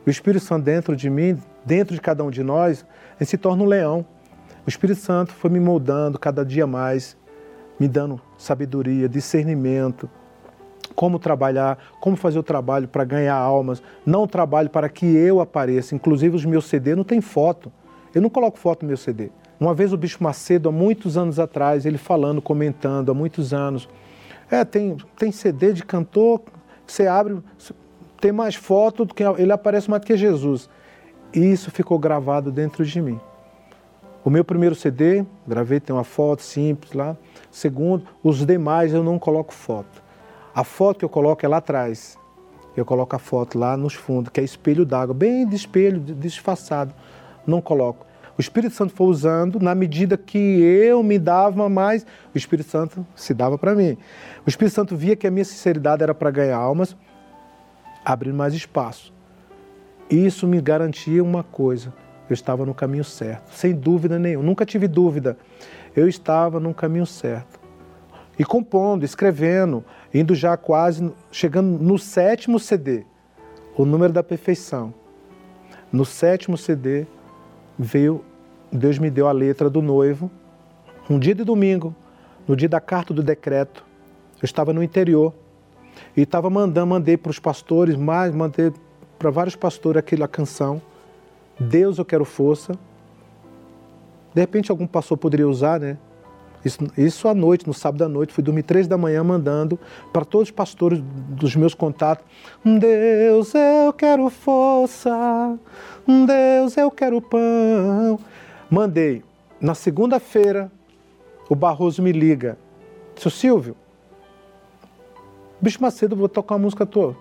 O 0.04 0.10
Espírito 0.10 0.44
Santo 0.44 0.64
dentro 0.64 0.96
de 0.96 1.08
mim, 1.08 1.38
dentro 1.64 1.94
de 1.94 2.00
cada 2.00 2.24
um 2.24 2.30
de 2.30 2.42
nós, 2.42 2.84
ele 3.20 3.24
se 3.24 3.38
torna 3.38 3.62
um 3.62 3.66
leão. 3.66 4.04
O 4.66 4.68
Espírito 4.68 4.98
Santo 4.98 5.32
foi 5.32 5.48
me 5.48 5.60
moldando 5.60 6.18
cada 6.18 6.44
dia 6.44 6.66
mais, 6.66 7.16
me 7.78 7.86
dando 7.86 8.20
sabedoria, 8.36 9.08
discernimento, 9.08 10.10
como 10.96 11.20
trabalhar, 11.20 11.78
como 12.00 12.16
fazer 12.16 12.40
o 12.40 12.42
trabalho 12.42 12.88
para 12.88 13.04
ganhar 13.04 13.36
almas, 13.36 13.80
não 14.04 14.26
trabalho 14.26 14.68
para 14.68 14.88
que 14.88 15.06
eu 15.06 15.40
apareça. 15.40 15.94
Inclusive 15.94 16.34
os 16.34 16.44
meus 16.44 16.64
CD 16.64 16.96
não 16.96 17.04
tem 17.04 17.20
foto. 17.20 17.70
Eu 18.12 18.20
não 18.20 18.28
coloco 18.28 18.58
foto 18.58 18.82
no 18.82 18.88
meu 18.88 18.96
CD. 18.96 19.30
Uma 19.60 19.72
vez 19.72 19.92
o 19.92 19.96
Bicho 19.96 20.20
Macedo, 20.20 20.68
há 20.68 20.72
muitos 20.72 21.16
anos 21.16 21.38
atrás, 21.38 21.86
ele 21.86 21.96
falando, 21.96 22.42
comentando, 22.42 23.12
há 23.12 23.14
muitos 23.14 23.54
anos, 23.54 23.88
é, 24.50 24.64
tem, 24.64 24.96
tem 25.16 25.30
CD 25.30 25.72
de 25.72 25.84
cantor 25.84 26.42
você 26.90 27.06
abre, 27.06 27.42
tem 28.20 28.32
mais 28.32 28.54
foto 28.54 29.04
do 29.04 29.14
que 29.14 29.22
ele 29.22 29.52
aparece 29.52 29.88
mais 29.88 30.02
do 30.02 30.06
que 30.06 30.16
Jesus. 30.16 30.68
Isso 31.32 31.70
ficou 31.70 31.98
gravado 31.98 32.50
dentro 32.50 32.84
de 32.84 33.00
mim. 33.00 33.20
O 34.22 34.28
meu 34.28 34.44
primeiro 34.44 34.74
CD, 34.74 35.24
gravei, 35.46 35.80
tem 35.80 35.94
uma 35.94 36.04
foto 36.04 36.42
simples 36.42 36.92
lá. 36.92 37.16
Segundo, 37.50 38.04
os 38.22 38.44
demais 38.44 38.92
eu 38.92 39.02
não 39.02 39.18
coloco 39.18 39.54
foto. 39.54 40.02
A 40.54 40.64
foto 40.64 40.98
que 40.98 41.04
eu 41.04 41.08
coloco 41.08 41.44
é 41.44 41.48
lá 41.48 41.56
atrás. 41.56 42.18
Eu 42.76 42.84
coloco 42.84 43.16
a 43.16 43.18
foto 43.18 43.58
lá 43.58 43.76
nos 43.76 43.94
fundos, 43.94 44.30
que 44.30 44.40
é 44.40 44.44
espelho 44.44 44.84
d'água, 44.84 45.14
bem 45.14 45.46
de 45.46 45.56
espelho, 45.56 45.98
disfarçado. 46.00 46.94
Não 47.46 47.60
coloco. 47.60 48.04
O 48.40 48.46
Espírito 48.50 48.74
Santo 48.74 48.94
foi 48.94 49.06
usando 49.06 49.60
na 49.60 49.74
medida 49.74 50.16
que 50.16 50.38
eu 50.38 51.02
me 51.02 51.18
dava 51.18 51.68
mais, 51.68 52.06
o 52.34 52.38
Espírito 52.38 52.70
Santo 52.70 53.06
se 53.14 53.34
dava 53.34 53.58
para 53.58 53.74
mim. 53.74 53.98
O 54.46 54.48
Espírito 54.48 54.72
Santo 54.72 54.96
via 54.96 55.14
que 55.14 55.26
a 55.26 55.30
minha 55.30 55.44
sinceridade 55.44 56.02
era 56.02 56.14
para 56.14 56.30
ganhar 56.30 56.56
almas, 56.56 56.96
abrindo 58.02 58.34
mais 58.34 58.54
espaço. 58.54 59.12
Isso 60.08 60.46
me 60.46 60.58
garantia 60.58 61.22
uma 61.22 61.42
coisa: 61.42 61.92
eu 62.30 62.32
estava 62.32 62.64
no 62.64 62.72
caminho 62.72 63.04
certo, 63.04 63.52
sem 63.52 63.74
dúvida 63.74 64.18
nenhuma. 64.18 64.42
Nunca 64.42 64.64
tive 64.64 64.88
dúvida. 64.88 65.36
Eu 65.94 66.08
estava 66.08 66.58
no 66.58 66.72
caminho 66.72 67.04
certo. 67.04 67.60
E 68.38 68.42
compondo, 68.42 69.04
escrevendo, 69.04 69.84
indo 70.14 70.34
já 70.34 70.56
quase, 70.56 71.12
chegando 71.30 71.78
no 71.78 71.98
sétimo 71.98 72.58
CD, 72.58 73.04
o 73.76 73.84
número 73.84 74.14
da 74.14 74.22
perfeição. 74.22 74.94
No 75.92 76.06
sétimo 76.06 76.56
CD 76.56 77.06
veio, 77.78 78.24
Deus 78.72 78.98
me 78.98 79.10
deu 79.10 79.26
a 79.26 79.32
letra 79.32 79.68
do 79.68 79.82
noivo, 79.82 80.30
um 81.08 81.18
dia 81.18 81.34
de 81.34 81.44
domingo, 81.44 81.94
no 82.46 82.54
dia 82.54 82.68
da 82.68 82.80
carta 82.80 83.12
do 83.12 83.22
decreto. 83.22 83.84
Eu 84.40 84.44
estava 84.44 84.72
no 84.72 84.82
interior 84.82 85.34
e 86.16 86.22
estava 86.22 86.48
mandando, 86.48 86.86
mandei 86.86 87.16
para 87.16 87.30
os 87.30 87.38
pastores, 87.38 87.96
mandei 87.96 88.72
para 89.18 89.30
vários 89.30 89.56
pastores 89.56 89.98
aquela 89.98 90.28
canção. 90.28 90.80
Deus 91.58 91.98
eu 91.98 92.04
quero 92.04 92.24
força. 92.24 92.72
De 94.32 94.40
repente 94.40 94.70
algum 94.70 94.86
pastor 94.86 95.18
poderia 95.18 95.48
usar, 95.48 95.80
né? 95.80 95.98
Isso, 96.64 96.78
isso 96.96 97.26
à 97.26 97.34
noite, 97.34 97.66
no 97.66 97.72
sábado 97.72 98.04
à 98.04 98.08
noite, 98.08 98.32
fui 98.32 98.44
dormir 98.44 98.62
três 98.62 98.86
da 98.86 98.96
manhã 98.96 99.24
mandando 99.24 99.78
para 100.12 100.24
todos 100.24 100.48
os 100.48 100.50
pastores 100.50 101.00
dos 101.02 101.56
meus 101.56 101.74
contatos. 101.74 102.24
Deus, 102.64 103.52
eu 103.54 103.92
quero 103.94 104.28
força. 104.28 105.58
Deus, 106.06 106.76
eu 106.76 106.90
quero 106.90 107.20
pão. 107.20 108.18
Mandei. 108.70 109.22
Na 109.60 109.74
segunda-feira, 109.74 110.70
o 111.48 111.54
Barroso 111.54 112.02
me 112.02 112.12
liga. 112.12 112.56
Seu 113.16 113.30
Silvio, 113.30 113.76
Bicho 115.60 115.82
Macedo, 115.82 116.16
vou 116.16 116.28
tocar 116.28 116.54
uma 116.54 116.62
música 116.62 116.86
tua. 116.86 117.14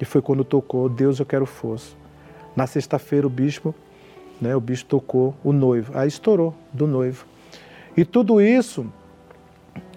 E 0.00 0.04
foi 0.04 0.20
quando 0.20 0.42
tocou 0.44 0.88
Deus, 0.88 1.20
eu 1.20 1.26
quero 1.26 1.46
força. 1.46 1.94
Na 2.56 2.66
sexta-feira, 2.66 3.26
o 3.26 3.30
bispo 3.30 3.72
né, 4.40 4.54
o 4.54 4.60
bicho 4.60 4.84
tocou 4.86 5.34
o 5.44 5.52
noivo. 5.52 5.92
Aí 5.96 6.08
estourou 6.08 6.54
do 6.72 6.86
noivo. 6.86 7.24
E 7.96 8.04
tudo 8.04 8.40
isso, 8.40 8.86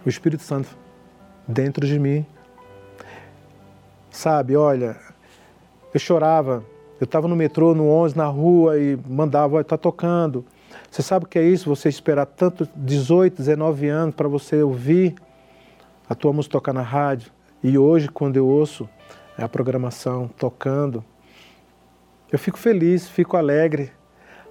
o 0.05 0.09
Espírito 0.09 0.43
Santo 0.43 0.69
dentro 1.47 1.85
de 1.87 1.97
mim. 1.99 2.25
Sabe, 4.11 4.55
olha, 4.55 4.97
eu 5.93 5.99
chorava. 5.99 6.63
Eu 6.99 7.05
estava 7.05 7.27
no 7.27 7.35
metrô, 7.35 7.75
no 7.75 7.89
11, 7.89 8.17
na 8.17 8.25
rua 8.25 8.79
e 8.79 8.97
mandava, 9.07 9.61
está 9.61 9.77
tocando. 9.77 10.43
Você 10.89 11.01
sabe 11.01 11.25
o 11.25 11.27
que 11.27 11.37
é 11.37 11.43
isso? 11.43 11.69
Você 11.69 11.89
esperar 11.89 12.25
tanto, 12.25 12.67
18, 12.75 13.37
19 13.37 13.87
anos, 13.87 14.15
para 14.15 14.27
você 14.27 14.61
ouvir 14.63 15.15
a 16.09 16.15
tua 16.15 16.33
música 16.33 16.53
tocar 16.53 16.73
na 16.73 16.81
rádio. 16.81 17.31
E 17.63 17.77
hoje, 17.77 18.07
quando 18.07 18.37
eu 18.37 18.47
ouço 18.47 18.89
a 19.37 19.47
programação 19.47 20.27
tocando, 20.27 21.03
eu 22.31 22.39
fico 22.39 22.57
feliz, 22.57 23.07
fico 23.07 23.37
alegre, 23.37 23.91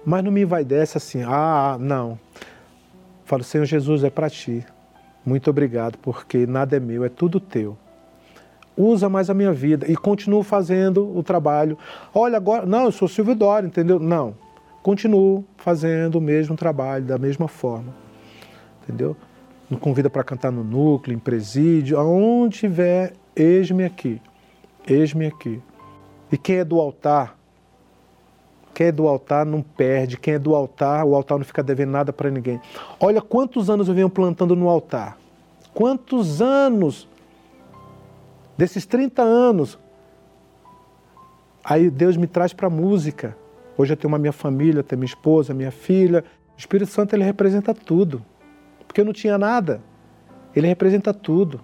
mas 0.05 0.23
não 0.23 0.31
me 0.31 0.45
vai 0.45 0.63
dessa 0.63 0.97
assim, 0.97 1.23
ah, 1.23 1.77
não. 1.79 2.17
Falo, 3.25 3.43
Senhor 3.43 3.65
Jesus, 3.65 4.03
é 4.03 4.09
para 4.09 4.29
ti. 4.29 4.65
Muito 5.25 5.49
obrigado, 5.49 5.97
porque 5.97 6.45
nada 6.47 6.77
é 6.77 6.79
meu, 6.79 7.03
é 7.03 7.09
tudo 7.09 7.39
teu. 7.39 7.77
Usa 8.77 9.09
mais 9.09 9.29
a 9.29 9.33
minha 9.33 9.51
vida 9.51 9.85
e 9.91 9.97
continuo 9.97 10.43
fazendo 10.43 11.17
o 11.17 11.21
trabalho. 11.21 11.77
Olha, 12.13 12.37
agora, 12.37 12.65
não, 12.65 12.85
eu 12.85 12.91
sou 12.91 13.07
Silvio 13.07 13.35
Dória, 13.35 13.67
entendeu? 13.67 13.99
Não. 13.99 14.35
Continuo 14.81 15.43
fazendo 15.57 16.15
o 16.15 16.21
mesmo 16.21 16.55
trabalho, 16.55 17.05
da 17.05 17.17
mesma 17.17 17.47
forma. 17.47 17.93
Entendeu? 18.83 19.17
Me 19.69 19.77
convida 19.77 20.09
para 20.09 20.23
cantar 20.23 20.51
no 20.51 20.63
núcleo, 20.63 21.13
em 21.13 21.19
presídio, 21.19 21.99
aonde 21.99 22.59
tiver, 22.59 23.13
eis-me 23.35 23.83
aqui. 23.83 24.21
Eis-me 24.87 25.27
aqui. 25.27 25.61
E 26.31 26.37
quem 26.37 26.57
é 26.57 26.63
do 26.63 26.79
altar, 26.79 27.37
quem 28.73 28.87
é 28.87 28.91
do 28.91 29.07
altar 29.07 29.45
não 29.45 29.61
perde, 29.61 30.17
quem 30.17 30.35
é 30.35 30.39
do 30.39 30.55
altar, 30.55 31.03
o 31.03 31.15
altar 31.15 31.37
não 31.37 31.45
fica 31.45 31.63
devendo 31.63 31.89
nada 31.91 32.13
para 32.13 32.29
ninguém. 32.29 32.61
Olha 32.99 33.21
quantos 33.21 33.69
anos 33.69 33.87
eu 33.87 33.93
venho 33.93 34.09
plantando 34.09 34.55
no 34.55 34.69
altar. 34.69 35.17
Quantos 35.73 36.41
anos? 36.41 37.07
Desses 38.57 38.85
30 38.85 39.21
anos. 39.21 39.77
Aí 41.63 41.89
Deus 41.89 42.15
me 42.15 42.27
traz 42.27 42.53
para 42.53 42.67
a 42.67 42.69
música. 42.69 43.35
Hoje 43.77 43.93
eu 43.93 43.97
tenho 43.97 44.11
uma 44.11 44.17
minha 44.17 44.33
família, 44.33 44.81
tenho 44.83 44.99
minha 44.99 45.09
esposa, 45.09 45.53
minha 45.53 45.71
filha. 45.71 46.23
O 46.55 46.59
Espírito 46.59 46.91
Santo 46.91 47.15
ele 47.15 47.23
representa 47.23 47.73
tudo. 47.73 48.25
Porque 48.87 49.01
eu 49.01 49.05
não 49.05 49.13
tinha 49.13 49.37
nada. 49.37 49.81
Ele 50.55 50.67
representa 50.67 51.13
tudo. 51.13 51.61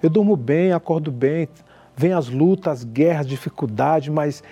Eu 0.00 0.08
durmo 0.08 0.36
bem, 0.36 0.72
acordo 0.72 1.10
bem, 1.10 1.48
vem 1.96 2.12
as 2.12 2.28
lutas, 2.28 2.78
as 2.78 2.84
guerras, 2.84 3.26
dificuldades, 3.26 4.08
mas 4.08 4.44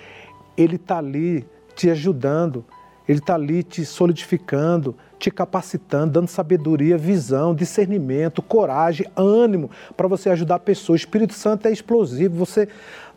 ele 0.57 0.75
está 0.75 0.97
ali 0.97 1.45
te 1.75 1.89
ajudando, 1.89 2.65
Ele 3.07 3.19
está 3.19 3.35
ali 3.35 3.63
te 3.63 3.85
solidificando, 3.85 4.95
te 5.17 5.31
capacitando, 5.31 6.13
dando 6.13 6.27
sabedoria, 6.27 6.97
visão, 6.97 7.55
discernimento, 7.55 8.41
coragem, 8.41 9.05
ânimo 9.15 9.69
para 9.95 10.07
você 10.07 10.29
ajudar 10.29 10.55
a 10.55 10.59
pessoa. 10.59 10.95
O 10.95 10.97
Espírito 10.97 11.33
Santo 11.33 11.67
é 11.67 11.71
explosivo, 11.71 12.35
você 12.35 12.67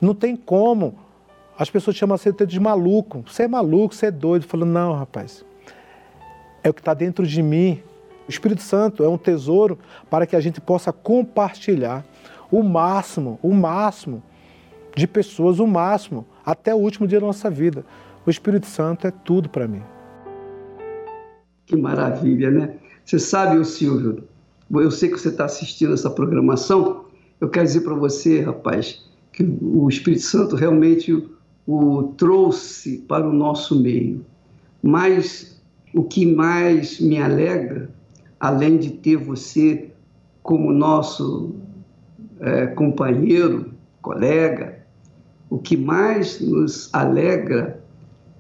não 0.01 0.15
tem 0.15 0.37
como. 0.37 0.95
As 1.61 1.69
pessoas 1.69 1.95
chamam 1.95 2.17
você 2.17 2.33
de 2.33 2.59
maluco. 2.59 3.23
Você 3.27 3.43
é 3.43 3.47
maluco, 3.47 3.95
você 3.95 4.07
é 4.07 4.11
doido. 4.11 4.47
Falando, 4.47 4.71
não, 4.71 4.95
rapaz, 4.95 5.45
é 6.65 6.71
o 6.71 6.73
que 6.73 6.81
está 6.81 6.95
dentro 6.95 7.27
de 7.27 7.43
mim. 7.43 7.83
O 8.27 8.31
Espírito 8.31 8.63
Santo 8.63 9.05
é 9.05 9.09
um 9.11 9.19
tesouro 9.19 9.79
para 10.09 10.27
que 10.27 10.35
a 10.35 10.41
gente 10.41 10.59
possa 10.59 10.91
compartilhar 10.91 12.03
o 12.51 12.63
máximo, 12.63 13.39
o 13.43 13.53
máximo 13.53 14.23
de 14.97 15.07
pessoas, 15.07 15.59
o 15.59 15.67
máximo 15.67 16.27
até 16.47 16.75
o 16.75 16.79
último 16.79 17.07
dia 17.07 17.21
da 17.21 17.27
nossa 17.27 17.51
vida. 17.51 17.85
O 18.25 18.31
Espírito 18.31 18.67
Santo 18.67 19.07
é 19.07 19.11
tudo 19.11 19.51
para 19.51 19.69
mim. 19.69 19.83
Que 21.67 21.77
maravilha, 21.77 22.51
né? 22.51 22.77
Você 23.05 23.19
sabe, 23.19 23.63
Silvio, 23.67 24.25
eu 24.71 24.91
sei 24.91 25.11
que 25.11 25.19
você 25.19 25.29
está 25.29 25.45
assistindo 25.45 25.93
essa 25.93 26.09
programação. 26.09 27.05
Eu 27.39 27.51
quero 27.51 27.67
dizer 27.67 27.83
para 27.83 27.95
você, 27.95 28.41
rapaz, 28.41 29.07
que 29.31 29.43
o 29.61 29.87
Espírito 29.91 30.23
Santo 30.23 30.57
realmente 30.57 31.29
o 31.71 32.15
trouxe 32.17 32.99
para 33.07 33.29
o 33.29 33.33
nosso 33.33 33.81
meio. 33.81 34.25
Mas 34.83 35.63
o 35.95 36.03
que 36.03 36.27
mais 36.27 36.99
me 37.01 37.21
alegra, 37.21 37.89
além 38.41 38.77
de 38.77 38.91
ter 38.91 39.17
você 39.17 39.91
como 40.43 40.73
nosso 40.73 41.55
é, 42.41 42.67
companheiro, 42.67 43.73
colega, 44.03 44.81
o 45.49 45.59
que 45.59 45.77
mais 45.77 46.41
nos 46.41 46.93
alegra 46.93 47.81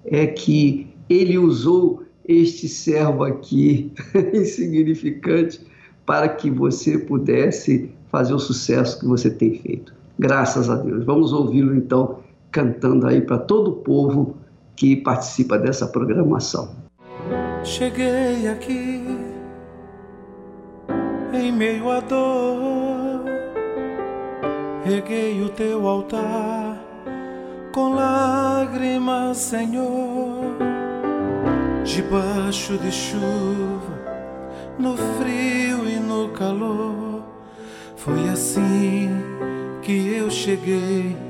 é 0.04 0.26
que 0.26 0.88
ele 1.08 1.38
usou 1.38 2.02
este 2.26 2.68
servo 2.68 3.22
aqui, 3.22 3.92
insignificante, 4.34 5.60
para 6.04 6.28
que 6.28 6.50
você 6.50 6.98
pudesse 6.98 7.90
fazer 8.08 8.34
o 8.34 8.40
sucesso 8.40 8.98
que 8.98 9.06
você 9.06 9.30
tem 9.30 9.54
feito. 9.54 9.94
Graças 10.18 10.68
a 10.68 10.74
Deus. 10.76 11.04
Vamos 11.04 11.32
ouvi-lo 11.32 11.76
então 11.76 12.18
cantando 12.50 13.06
aí 13.06 13.20
para 13.20 13.38
todo 13.38 13.70
o 13.70 13.76
povo 13.76 14.36
que 14.76 14.96
participa 14.96 15.58
dessa 15.58 15.86
programação. 15.86 16.74
Cheguei 17.62 18.48
aqui 18.48 19.04
em 21.32 21.52
meio 21.52 21.90
à 21.90 22.00
dor, 22.00 23.24
reguei 24.84 25.42
o 25.42 25.48
teu 25.50 25.86
altar 25.86 26.78
com 27.72 27.94
lágrimas, 27.94 29.36
Senhor, 29.36 30.56
debaixo 31.84 32.76
de 32.78 32.90
chuva, 32.90 34.00
no 34.78 34.96
frio 34.96 35.86
e 35.88 36.00
no 36.00 36.30
calor. 36.30 37.22
Foi 37.96 38.28
assim 38.30 39.10
que 39.82 40.14
eu 40.16 40.30
cheguei 40.30 41.29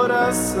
coração. 0.00 0.60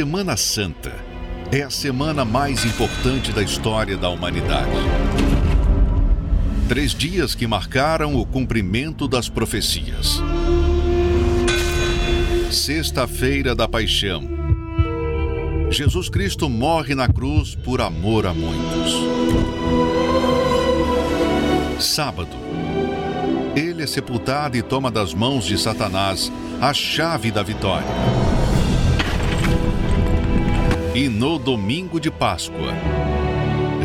Semana 0.00 0.34
Santa 0.34 0.94
é 1.52 1.60
a 1.60 1.68
semana 1.68 2.24
mais 2.24 2.64
importante 2.64 3.32
da 3.32 3.42
história 3.42 3.98
da 3.98 4.08
humanidade. 4.08 4.70
Três 6.70 6.94
dias 6.94 7.34
que 7.34 7.46
marcaram 7.46 8.16
o 8.16 8.24
cumprimento 8.24 9.06
das 9.06 9.28
profecias. 9.28 10.22
Sexta-feira 12.50 13.54
da 13.54 13.68
Paixão. 13.68 14.26
Jesus 15.68 16.08
Cristo 16.08 16.48
morre 16.48 16.94
na 16.94 17.06
cruz 17.06 17.54
por 17.54 17.82
amor 17.82 18.26
a 18.26 18.32
muitos. 18.32 18.94
Sábado. 21.78 22.34
Ele 23.54 23.82
é 23.82 23.86
sepultado 23.86 24.56
e 24.56 24.62
toma 24.62 24.90
das 24.90 25.12
mãos 25.12 25.44
de 25.44 25.58
Satanás 25.58 26.32
a 26.58 26.72
chave 26.72 27.30
da 27.30 27.42
vitória 27.42 28.19
e 31.00 31.08
no 31.08 31.38
domingo 31.38 31.98
de 31.98 32.10
Páscoa, 32.10 32.74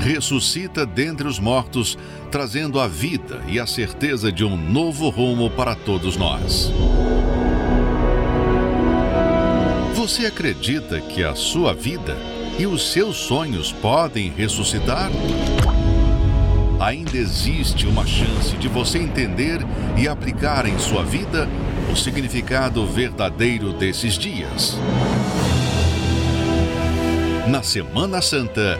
ressuscita 0.01 0.85
dentre 0.85 1.25
os 1.25 1.39
mortos, 1.39 1.97
trazendo 2.29 2.77
a 2.77 2.89
vida 2.89 3.41
e 3.47 3.57
a 3.57 3.65
certeza 3.65 4.29
de 4.29 4.43
um 4.43 4.57
novo 4.57 5.07
rumo 5.07 5.49
para 5.49 5.75
todos 5.75 6.17
nós. 6.17 6.73
Você 9.93 10.25
acredita 10.25 10.99
que 10.99 11.23
a 11.23 11.35
sua 11.35 11.73
vida 11.73 12.17
e 12.59 12.67
os 12.67 12.91
seus 12.91 13.15
sonhos 13.15 13.71
podem 13.71 14.29
ressuscitar? 14.35 15.09
Ainda 16.81 17.15
existe 17.15 17.87
uma 17.87 18.05
chance 18.05 18.57
de 18.57 18.67
você 18.67 18.97
entender 18.97 19.61
e 19.97 20.05
aplicar 20.05 20.65
em 20.65 20.77
sua 20.77 21.01
vida 21.01 21.47
o 21.89 21.95
significado 21.95 22.85
verdadeiro 22.85 23.71
desses 23.71 24.17
dias. 24.17 24.77
Na 27.47 27.61
Semana 27.61 28.23
Santa, 28.23 28.79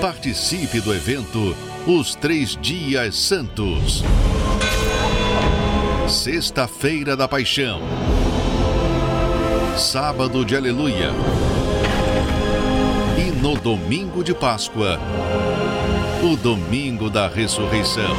participe 0.00 0.80
do 0.80 0.94
evento 0.94 1.56
Os 1.88 2.14
Três 2.14 2.56
Dias 2.56 3.16
Santos. 3.16 4.04
Sexta-feira 6.08 7.16
da 7.16 7.26
Paixão. 7.26 7.80
Sábado 9.76 10.44
de 10.44 10.54
Aleluia. 10.54 11.10
E 13.18 13.32
no 13.42 13.56
domingo 13.56 14.22
de 14.22 14.34
Páscoa, 14.34 15.00
o 16.22 16.36
domingo 16.36 17.10
da 17.10 17.26
ressurreição. 17.26 18.14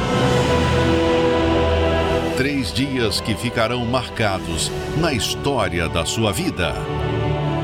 Três 2.36 2.70
dias 2.74 3.22
que 3.22 3.34
ficarão 3.34 3.86
marcados 3.86 4.70
na 4.98 5.14
história 5.14 5.88
da 5.88 6.04
sua 6.04 6.30
vida. 6.30 6.74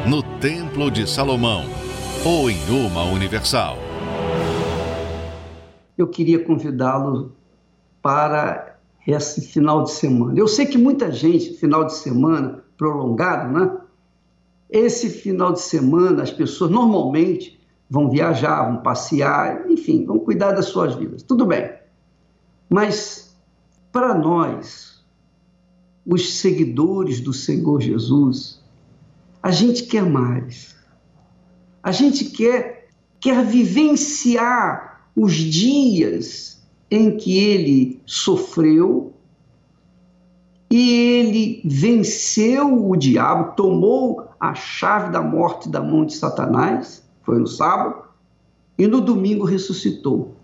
No 0.06 0.22
Templo 0.22 0.90
de 0.90 1.06
Salomão 1.06 1.87
ou 2.24 2.50
em 2.50 2.58
uma 2.68 3.04
universal. 3.04 3.76
Eu 5.96 6.08
queria 6.08 6.44
convidá-lo 6.44 7.32
para 8.02 8.76
esse 9.06 9.40
final 9.40 9.84
de 9.84 9.90
semana. 9.92 10.38
Eu 10.38 10.48
sei 10.48 10.66
que 10.66 10.76
muita 10.76 11.10
gente, 11.10 11.54
final 11.54 11.84
de 11.84 11.94
semana 11.94 12.62
prolongado, 12.76 13.52
né? 13.52 13.76
Esse 14.68 15.08
final 15.08 15.52
de 15.52 15.60
semana, 15.60 16.22
as 16.22 16.30
pessoas 16.30 16.70
normalmente 16.70 17.58
vão 17.88 18.10
viajar, 18.10 18.70
vão 18.70 18.82
passear, 18.82 19.68
enfim, 19.70 20.04
vão 20.04 20.18
cuidar 20.18 20.52
das 20.52 20.66
suas 20.66 20.94
vidas. 20.94 21.22
Tudo 21.22 21.46
bem. 21.46 21.72
Mas 22.68 23.34
para 23.90 24.14
nós, 24.14 25.02
os 26.04 26.38
seguidores 26.38 27.20
do 27.20 27.32
Senhor 27.32 27.80
Jesus, 27.80 28.62
a 29.42 29.50
gente 29.50 29.84
quer 29.84 30.04
mais. 30.04 30.77
A 31.88 31.90
gente 31.90 32.26
quer 32.26 32.90
quer 33.18 33.42
vivenciar 33.46 35.08
os 35.16 35.32
dias 35.32 36.62
em 36.90 37.16
que 37.16 37.38
ele 37.38 38.02
sofreu 38.04 39.14
e 40.70 40.90
ele 40.92 41.62
venceu 41.64 42.90
o 42.90 42.94
diabo, 42.94 43.56
tomou 43.56 44.28
a 44.38 44.54
chave 44.54 45.10
da 45.10 45.22
morte 45.22 45.70
da 45.70 45.80
mão 45.80 46.04
de 46.04 46.12
Satanás, 46.12 47.02
foi 47.22 47.38
no 47.38 47.46
sábado, 47.46 48.02
e 48.76 48.86
no 48.86 49.00
domingo 49.00 49.46
ressuscitou. 49.46 50.36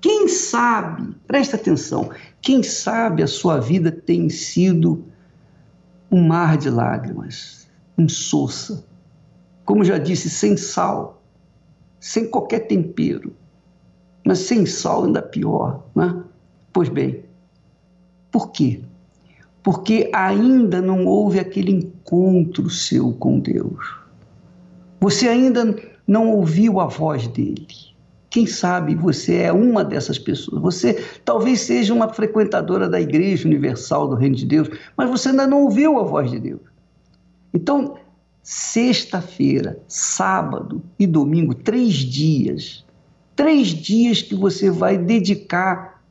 Quem 0.00 0.26
sabe, 0.26 1.14
presta 1.26 1.56
atenção, 1.56 2.08
quem 2.40 2.62
sabe 2.62 3.22
a 3.22 3.26
sua 3.26 3.60
vida 3.60 3.92
tem 3.92 4.30
sido 4.30 5.04
um 6.10 6.26
mar 6.26 6.56
de 6.56 6.70
lágrimas, 6.70 7.68
insossa, 7.98 8.88
como 9.68 9.84
já 9.84 9.98
disse, 9.98 10.30
sem 10.30 10.56
sal, 10.56 11.22
sem 12.00 12.26
qualquer 12.26 12.60
tempero, 12.60 13.34
mas 14.24 14.38
sem 14.38 14.64
sal 14.64 15.04
ainda 15.04 15.20
pior, 15.20 15.84
né? 15.94 16.24
Pois 16.72 16.88
bem, 16.88 17.22
por 18.32 18.50
quê? 18.50 18.80
porque 19.68 20.08
ainda 20.14 20.80
não 20.80 21.04
houve 21.04 21.38
aquele 21.38 21.70
encontro 21.70 22.70
seu 22.70 23.12
com 23.12 23.38
Deus. 23.38 23.98
Você 24.98 25.28
ainda 25.28 25.76
não 26.06 26.30
ouviu 26.30 26.80
a 26.80 26.86
voz 26.86 27.28
dele. 27.28 27.66
Quem 28.30 28.46
sabe 28.46 28.94
você 28.94 29.42
é 29.42 29.52
uma 29.52 29.84
dessas 29.84 30.18
pessoas. 30.18 30.62
Você 30.62 31.04
talvez 31.22 31.60
seja 31.60 31.92
uma 31.92 32.08
frequentadora 32.08 32.88
da 32.88 32.98
Igreja 32.98 33.46
Universal 33.46 34.08
do 34.08 34.14
Reino 34.14 34.36
de 34.36 34.46
Deus, 34.46 34.70
mas 34.96 35.10
você 35.10 35.28
ainda 35.28 35.46
não 35.46 35.64
ouviu 35.64 35.98
a 35.98 36.02
voz 36.02 36.30
de 36.30 36.38
Deus. 36.38 36.62
Então, 37.52 37.98
sexta-feira, 38.48 39.78
sábado 39.86 40.82
e 40.98 41.06
domingo, 41.06 41.52
três 41.52 41.96
dias, 41.96 42.82
três 43.36 43.68
dias 43.68 44.22
que 44.22 44.34
você 44.34 44.70
vai 44.70 44.96
dedicar 44.96 46.02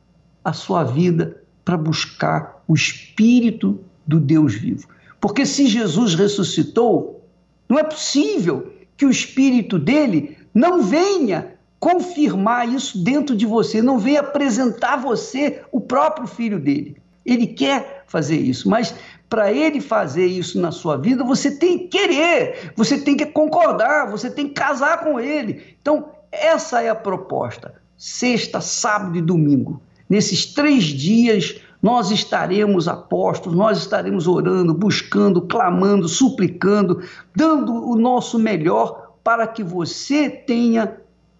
a 0.44 0.52
sua 0.52 0.84
vida 0.84 1.42
para 1.64 1.76
buscar 1.76 2.62
o 2.68 2.74
Espírito 2.74 3.80
do 4.06 4.20
Deus 4.20 4.54
vivo. 4.54 4.86
Porque 5.20 5.44
se 5.44 5.66
Jesus 5.66 6.14
ressuscitou, 6.14 7.24
não 7.68 7.76
é 7.76 7.82
possível 7.82 8.72
que 8.96 9.04
o 9.04 9.10
Espírito 9.10 9.76
dele 9.76 10.38
não 10.54 10.84
venha 10.84 11.54
confirmar 11.80 12.72
isso 12.72 13.02
dentro 13.02 13.34
de 13.34 13.46
você, 13.46 13.82
não 13.82 13.98
venha 13.98 14.20
apresentar 14.20 14.94
você 14.94 15.60
o 15.72 15.80
próprio 15.80 16.28
filho 16.28 16.60
dele. 16.60 16.98
Ele 17.26 17.48
quer 17.48 18.04
fazer 18.06 18.36
isso, 18.36 18.70
mas 18.70 18.94
para 19.28 19.52
ele 19.52 19.80
fazer 19.80 20.26
isso 20.26 20.60
na 20.60 20.70
sua 20.70 20.96
vida, 20.96 21.22
você 21.22 21.50
tem 21.50 21.78
que 21.78 21.98
querer, 21.98 22.72
você 22.74 22.98
tem 22.98 23.16
que 23.16 23.26
concordar, 23.26 24.10
você 24.10 24.30
tem 24.30 24.48
que 24.48 24.54
casar 24.54 25.04
com 25.04 25.20
ele. 25.20 25.76
Então, 25.80 26.10
essa 26.32 26.82
é 26.82 26.88
a 26.88 26.94
proposta. 26.94 27.74
Sexta, 27.96 28.60
sábado 28.60 29.18
e 29.18 29.22
domingo. 29.22 29.82
Nesses 30.08 30.46
três 30.46 30.84
dias, 30.84 31.60
nós 31.82 32.10
estaremos 32.10 32.88
apostos, 32.88 33.54
nós 33.54 33.78
estaremos 33.78 34.26
orando, 34.26 34.72
buscando, 34.72 35.42
clamando, 35.42 36.08
suplicando, 36.08 37.02
dando 37.34 37.72
o 37.72 37.96
nosso 37.96 38.38
melhor 38.38 39.12
para 39.22 39.46
que 39.46 39.62
você 39.62 40.30
tenha 40.30 40.96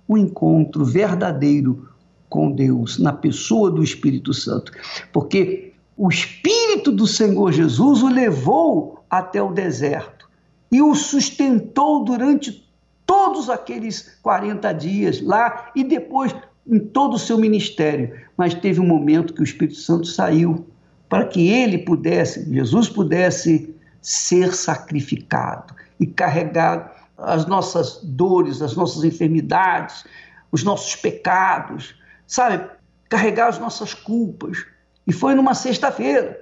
um 0.08 0.16
encontro 0.16 0.84
verdadeiro 0.84 1.88
com 2.28 2.52
Deus, 2.52 2.98
na 2.98 3.12
pessoa 3.12 3.70
do 3.70 3.82
Espírito 3.82 4.34
Santo. 4.34 4.72
Porque 5.12 5.67
o 5.98 6.08
Espírito 6.08 6.92
do 6.92 7.08
Senhor 7.08 7.52
Jesus 7.52 8.02
o 8.04 8.08
levou 8.08 9.04
até 9.10 9.42
o 9.42 9.52
deserto 9.52 10.30
e 10.70 10.80
o 10.80 10.94
sustentou 10.94 12.04
durante 12.04 12.64
todos 13.04 13.50
aqueles 13.50 14.16
40 14.22 14.72
dias 14.74 15.20
lá 15.20 15.72
e 15.74 15.82
depois 15.82 16.32
em 16.64 16.78
todo 16.78 17.14
o 17.14 17.18
seu 17.18 17.36
ministério, 17.36 18.14
mas 18.36 18.54
teve 18.54 18.78
um 18.78 18.86
momento 18.86 19.34
que 19.34 19.40
o 19.40 19.44
Espírito 19.44 19.78
Santo 19.78 20.06
saiu 20.06 20.66
para 21.08 21.24
que 21.24 21.48
ele 21.48 21.78
pudesse, 21.78 22.44
Jesus 22.52 22.88
pudesse 22.88 23.74
ser 24.00 24.54
sacrificado 24.54 25.74
e 25.98 26.06
carregar 26.06 27.08
as 27.16 27.46
nossas 27.46 28.00
dores, 28.04 28.62
as 28.62 28.76
nossas 28.76 29.02
enfermidades, 29.02 30.04
os 30.52 30.62
nossos 30.62 30.94
pecados, 30.94 31.94
sabe? 32.26 32.64
Carregar 33.08 33.48
as 33.48 33.58
nossas 33.58 33.94
culpas. 33.94 34.64
E 35.08 35.12
foi 35.12 35.34
numa 35.34 35.54
sexta-feira. 35.54 36.38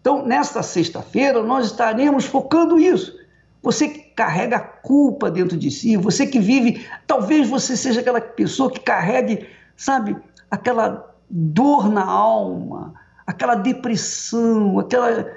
Então, 0.00 0.24
nesta 0.24 0.62
sexta-feira, 0.62 1.42
nós 1.42 1.66
estaremos 1.66 2.24
focando 2.24 2.80
isso. 2.80 3.14
Você 3.62 3.86
que 3.86 3.98
carrega 4.14 4.56
a 4.56 4.60
culpa 4.60 5.30
dentro 5.30 5.58
de 5.58 5.70
si, 5.70 5.94
você 5.94 6.26
que 6.26 6.40
vive, 6.40 6.86
talvez 7.06 7.50
você 7.50 7.76
seja 7.76 8.00
aquela 8.00 8.18
pessoa 8.18 8.70
que 8.70 8.80
carregue 8.80 9.46
sabe, 9.76 10.16
aquela 10.50 11.14
dor 11.28 11.90
na 11.90 12.04
alma, 12.04 12.94
aquela 13.26 13.54
depressão, 13.54 14.78
aquela 14.78 15.30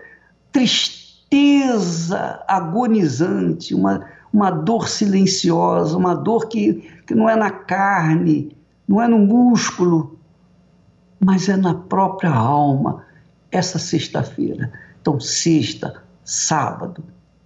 tristeza 0.53 2.41
agonizante, 2.47 3.75
uma, 3.75 4.07
uma 4.31 4.49
dor 4.49 4.87
silenciosa, 4.87 5.97
uma 5.97 6.15
dor 6.15 6.47
que, 6.47 6.89
que 7.05 7.13
não 7.13 7.29
é 7.29 7.35
na 7.35 7.51
carne, 7.51 8.55
não 8.87 9.01
é 9.01 9.09
no 9.09 9.19
músculo, 9.19 10.20
mas 11.23 11.47
é 11.47 11.55
na 11.55 11.73
própria 11.73 12.31
alma, 12.31 13.05
essa 13.51 13.77
sexta-feira. 13.77 14.71
Então, 15.01 15.19
sexta, 15.19 16.01
sábado 16.23 17.03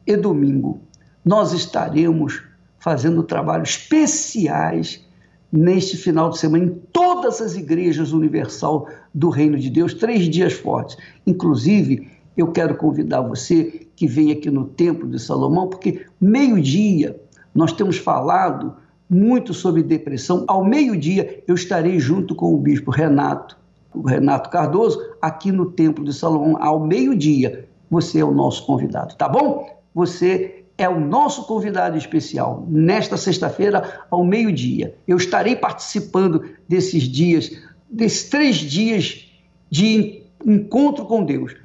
e 0.07 0.15
domingo, 0.15 0.79
nós 1.23 1.51
estaremos 1.51 2.41
fazendo 2.79 3.23
trabalhos 3.23 3.69
especiais 3.69 5.03
neste 5.51 5.97
final 5.97 6.29
de 6.29 6.37
semana 6.37 6.65
em 6.65 6.81
todas 6.91 7.41
as 7.41 7.55
igrejas 7.55 8.11
universal 8.11 8.87
do 9.13 9.29
Reino 9.29 9.57
de 9.57 9.69
Deus, 9.69 9.93
três 9.93 10.29
dias 10.29 10.53
fortes. 10.53 10.97
Inclusive, 11.25 12.11
eu 12.37 12.51
quero 12.51 12.75
convidar 12.75 13.21
você 13.21 13.87
que 13.95 14.07
venha 14.07 14.33
aqui 14.33 14.49
no 14.51 14.65
Templo 14.65 15.09
de 15.09 15.19
Salomão, 15.19 15.67
porque 15.67 16.05
meio-dia 16.19 17.19
nós 17.53 17.71
temos 17.71 17.97
falado 17.97 18.75
muito 19.09 19.53
sobre 19.53 19.81
depressão. 19.81 20.43
Ao 20.47 20.63
meio-dia 20.63 21.43
eu 21.47 21.55
estarei 21.55 21.99
junto 21.99 22.35
com 22.35 22.53
o 22.53 22.57
bispo 22.57 22.91
Renato, 22.91 23.57
Renato 24.01 24.49
Cardoso, 24.49 24.99
aqui 25.21 25.51
no 25.51 25.71
Templo 25.71 26.03
de 26.03 26.13
Salomão, 26.13 26.57
ao 26.61 26.79
meio-dia. 26.79 27.67
Você 27.89 28.19
é 28.19 28.25
o 28.25 28.31
nosso 28.31 28.65
convidado, 28.65 29.15
tá 29.15 29.29
bom? 29.29 29.69
Você 29.93 30.65
é 30.77 30.89
o 30.89 30.99
nosso 30.99 31.45
convidado 31.45 31.97
especial 31.97 32.65
nesta 32.67 33.15
sexta-feira 33.15 34.01
ao 34.11 34.23
meio-dia. 34.23 34.95
Eu 35.07 35.17
estarei 35.17 35.55
participando 35.55 36.43
desses 36.67 37.03
dias, 37.03 37.51
desses 37.89 38.29
três 38.29 38.57
dias 38.57 39.31
de 39.69 40.23
encontro 40.45 41.05
com 41.05 41.23
Deus. 41.23 41.55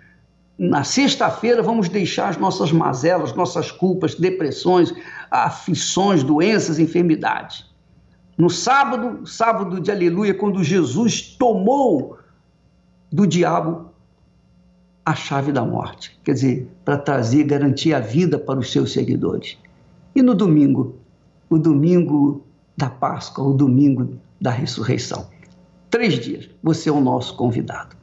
Na 0.57 0.85
sexta-feira 0.85 1.63
vamos 1.63 1.89
deixar 1.89 2.29
as 2.29 2.37
nossas 2.37 2.71
mazelas, 2.71 3.35
nossas 3.35 3.73
culpas, 3.73 4.15
depressões, 4.15 4.95
aflições, 5.31 6.23
doenças, 6.23 6.79
enfermidades. 6.79 7.65
No 8.37 8.49
sábado, 8.49 9.27
sábado 9.27 9.81
de 9.81 9.91
aleluia, 9.91 10.33
quando 10.33 10.63
Jesus 10.63 11.37
tomou 11.39 12.20
do 13.13 13.27
diabo 13.27 13.91
a 15.05 15.15
chave 15.15 15.51
da 15.51 15.65
morte, 15.65 16.19
quer 16.23 16.35
dizer, 16.35 16.71
para 16.85 16.97
trazer, 16.97 17.45
garantir 17.45 17.95
a 17.95 18.01
vida 18.01 18.39
para 18.39 18.59
os 18.59 18.71
seus 18.71 18.93
seguidores. 18.93 19.59
E 20.15 20.23
no 20.23 20.35
domingo, 20.35 20.97
o 21.49 21.59
domingo 21.59 22.45
da 22.77 22.89
Páscoa, 22.89 23.45
o 23.45 23.55
domingo 23.55 24.19
da 24.41 24.51
ressurreição. 24.51 25.29
Três 25.91 26.19
dias, 26.19 26.49
você 26.63 26.89
é 26.89 26.93
o 26.93 27.01
nosso 27.01 27.37
convidado. 27.37 27.97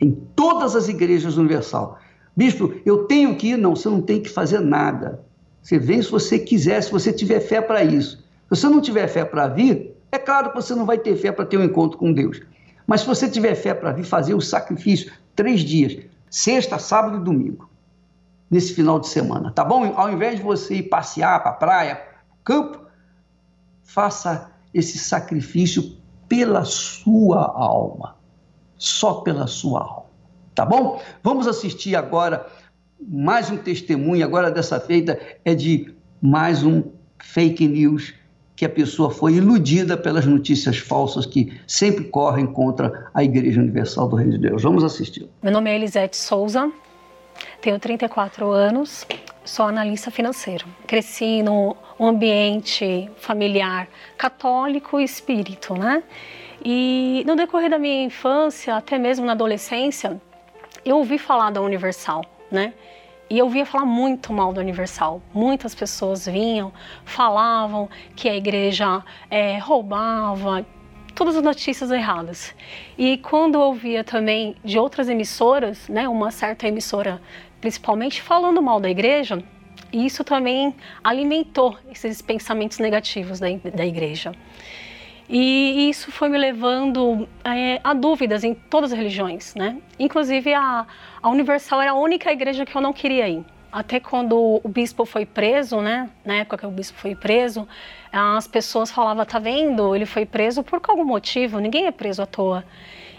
Em 0.00 0.12
todas 0.36 0.76
as 0.76 0.88
igrejas 0.88 1.36
universal. 1.36 1.98
Bispo, 2.36 2.74
eu 2.84 3.04
tenho 3.04 3.34
que 3.36 3.48
ir? 3.48 3.56
Não, 3.56 3.74
você 3.74 3.88
não 3.88 4.00
tem 4.00 4.20
que 4.20 4.28
fazer 4.28 4.60
nada. 4.60 5.20
Você 5.62 5.78
vem 5.78 6.00
se 6.00 6.10
você 6.10 6.38
quiser, 6.38 6.80
se 6.82 6.92
você 6.92 7.12
tiver 7.12 7.40
fé 7.40 7.60
para 7.60 7.82
isso. 7.82 8.18
Se 8.18 8.50
você 8.50 8.68
não 8.68 8.80
tiver 8.80 9.08
fé 9.08 9.24
para 9.24 9.48
vir, 9.48 9.96
é 10.12 10.18
claro 10.18 10.50
que 10.50 10.56
você 10.56 10.74
não 10.74 10.86
vai 10.86 10.98
ter 10.98 11.16
fé 11.16 11.32
para 11.32 11.44
ter 11.44 11.56
um 11.56 11.64
encontro 11.64 11.98
com 11.98 12.12
Deus. 12.12 12.40
Mas 12.86 13.00
se 13.00 13.06
você 13.06 13.28
tiver 13.28 13.54
fé 13.54 13.74
para 13.74 13.92
vir 13.92 14.04
fazer 14.04 14.34
o 14.34 14.40
sacrifício, 14.40 15.12
três 15.34 15.60
dias, 15.60 15.98
sexta, 16.30 16.78
sábado 16.78 17.16
e 17.16 17.24
domingo, 17.24 17.68
nesse 18.50 18.74
final 18.74 19.00
de 19.00 19.08
semana, 19.08 19.50
tá 19.50 19.64
bom? 19.64 19.92
Ao 19.96 20.10
invés 20.10 20.36
de 20.36 20.42
você 20.42 20.76
ir 20.76 20.84
passear 20.84 21.42
para 21.42 21.50
a 21.50 21.54
praia, 21.54 22.02
campo, 22.44 22.80
faça 23.82 24.52
esse 24.72 24.98
sacrifício 24.98 25.96
pela 26.28 26.64
sua 26.64 27.40
alma, 27.40 28.16
só 28.76 29.14
pela 29.14 29.46
sua 29.46 29.80
alma, 29.80 30.10
tá 30.54 30.64
bom? 30.64 31.00
Vamos 31.22 31.48
assistir 31.48 31.96
agora 31.96 32.46
mais 33.00 33.50
um 33.50 33.56
testemunho, 33.56 34.24
agora 34.24 34.50
dessa 34.50 34.80
feita 34.80 35.18
é 35.44 35.54
de 35.54 35.94
mais 36.20 36.62
um 36.62 36.82
fake 37.18 37.66
news 37.66 38.14
que 38.56 38.64
a 38.64 38.68
pessoa 38.68 39.10
foi 39.10 39.34
iludida 39.34 39.96
pelas 39.96 40.24
notícias 40.24 40.78
falsas 40.78 41.26
que 41.26 41.52
sempre 41.66 42.04
correm 42.04 42.46
contra 42.46 43.10
a 43.12 43.22
Igreja 43.22 43.60
Universal 43.60 44.08
do 44.08 44.16
Reino 44.16 44.32
de 44.32 44.38
Deus. 44.38 44.62
Vamos 44.62 44.82
assistir. 44.82 45.28
Meu 45.42 45.52
nome 45.52 45.70
é 45.70 45.76
Elisete 45.76 46.16
Souza, 46.16 46.72
tenho 47.60 47.78
34 47.78 48.50
anos, 48.50 49.06
sou 49.44 49.66
analista 49.66 50.10
financeiro. 50.10 50.64
Cresci 50.86 51.42
no 51.42 51.76
ambiente 52.00 53.10
familiar 53.18 53.88
católico 54.16 54.98
e 54.98 55.04
espírito, 55.04 55.74
né? 55.74 56.02
E 56.64 57.22
no 57.26 57.36
decorrer 57.36 57.70
da 57.70 57.78
minha 57.78 58.04
infância, 58.04 58.74
até 58.74 58.98
mesmo 58.98 59.26
na 59.26 59.32
adolescência, 59.32 60.20
eu 60.84 60.96
ouvi 60.96 61.18
falar 61.18 61.50
da 61.50 61.60
Universal, 61.60 62.24
né? 62.50 62.72
E 63.28 63.38
eu 63.38 63.48
via 63.48 63.66
falar 63.66 63.84
muito 63.84 64.32
mal 64.32 64.52
do 64.52 64.60
Universal. 64.60 65.20
Muitas 65.34 65.74
pessoas 65.74 66.26
vinham, 66.26 66.72
falavam 67.04 67.88
que 68.14 68.28
a 68.28 68.36
igreja 68.36 69.02
é, 69.28 69.58
roubava, 69.58 70.64
todas 71.14 71.34
as 71.34 71.42
notícias 71.42 71.90
erradas. 71.90 72.54
E 72.96 73.18
quando 73.18 73.56
eu 73.56 73.62
ouvia 73.62 74.04
também 74.04 74.54
de 74.64 74.78
outras 74.78 75.08
emissoras, 75.08 75.88
né, 75.88 76.08
uma 76.08 76.30
certa 76.30 76.68
emissora 76.68 77.20
principalmente 77.60 78.22
falando 78.22 78.62
mal 78.62 78.78
da 78.78 78.88
igreja, 78.88 79.42
isso 79.92 80.22
também 80.22 80.74
alimentou 81.02 81.76
esses 81.90 82.20
pensamentos 82.20 82.78
negativos 82.78 83.40
da, 83.40 83.48
da 83.74 83.84
igreja. 83.84 84.32
E 85.28 85.90
isso 85.90 86.12
foi 86.12 86.28
me 86.28 86.38
levando 86.38 87.28
é, 87.44 87.80
a 87.82 87.92
dúvidas 87.92 88.44
em 88.44 88.54
todas 88.54 88.92
as 88.92 88.98
religiões, 88.98 89.54
né? 89.54 89.78
Inclusive 89.98 90.54
a, 90.54 90.86
a 91.20 91.28
Universal 91.28 91.82
era 91.82 91.90
a 91.90 91.94
única 91.94 92.30
igreja 92.32 92.64
que 92.64 92.76
eu 92.76 92.80
não 92.80 92.92
queria 92.92 93.28
ir. 93.28 93.44
Até 93.72 93.98
quando 93.98 94.60
o 94.62 94.68
bispo 94.68 95.04
foi 95.04 95.26
preso, 95.26 95.80
né? 95.80 96.08
Na 96.24 96.36
época 96.36 96.58
que 96.58 96.66
o 96.66 96.70
bispo 96.70 96.96
foi 96.98 97.14
preso, 97.14 97.66
as 98.12 98.46
pessoas 98.46 98.90
falavam, 98.90 99.24
tá 99.26 99.38
vendo? 99.38 99.94
Ele 99.94 100.06
foi 100.06 100.24
preso 100.24 100.62
por 100.62 100.80
algum 100.88 101.04
motivo, 101.04 101.58
ninguém 101.58 101.86
é 101.86 101.90
preso 101.90 102.22
à 102.22 102.26
toa. 102.26 102.64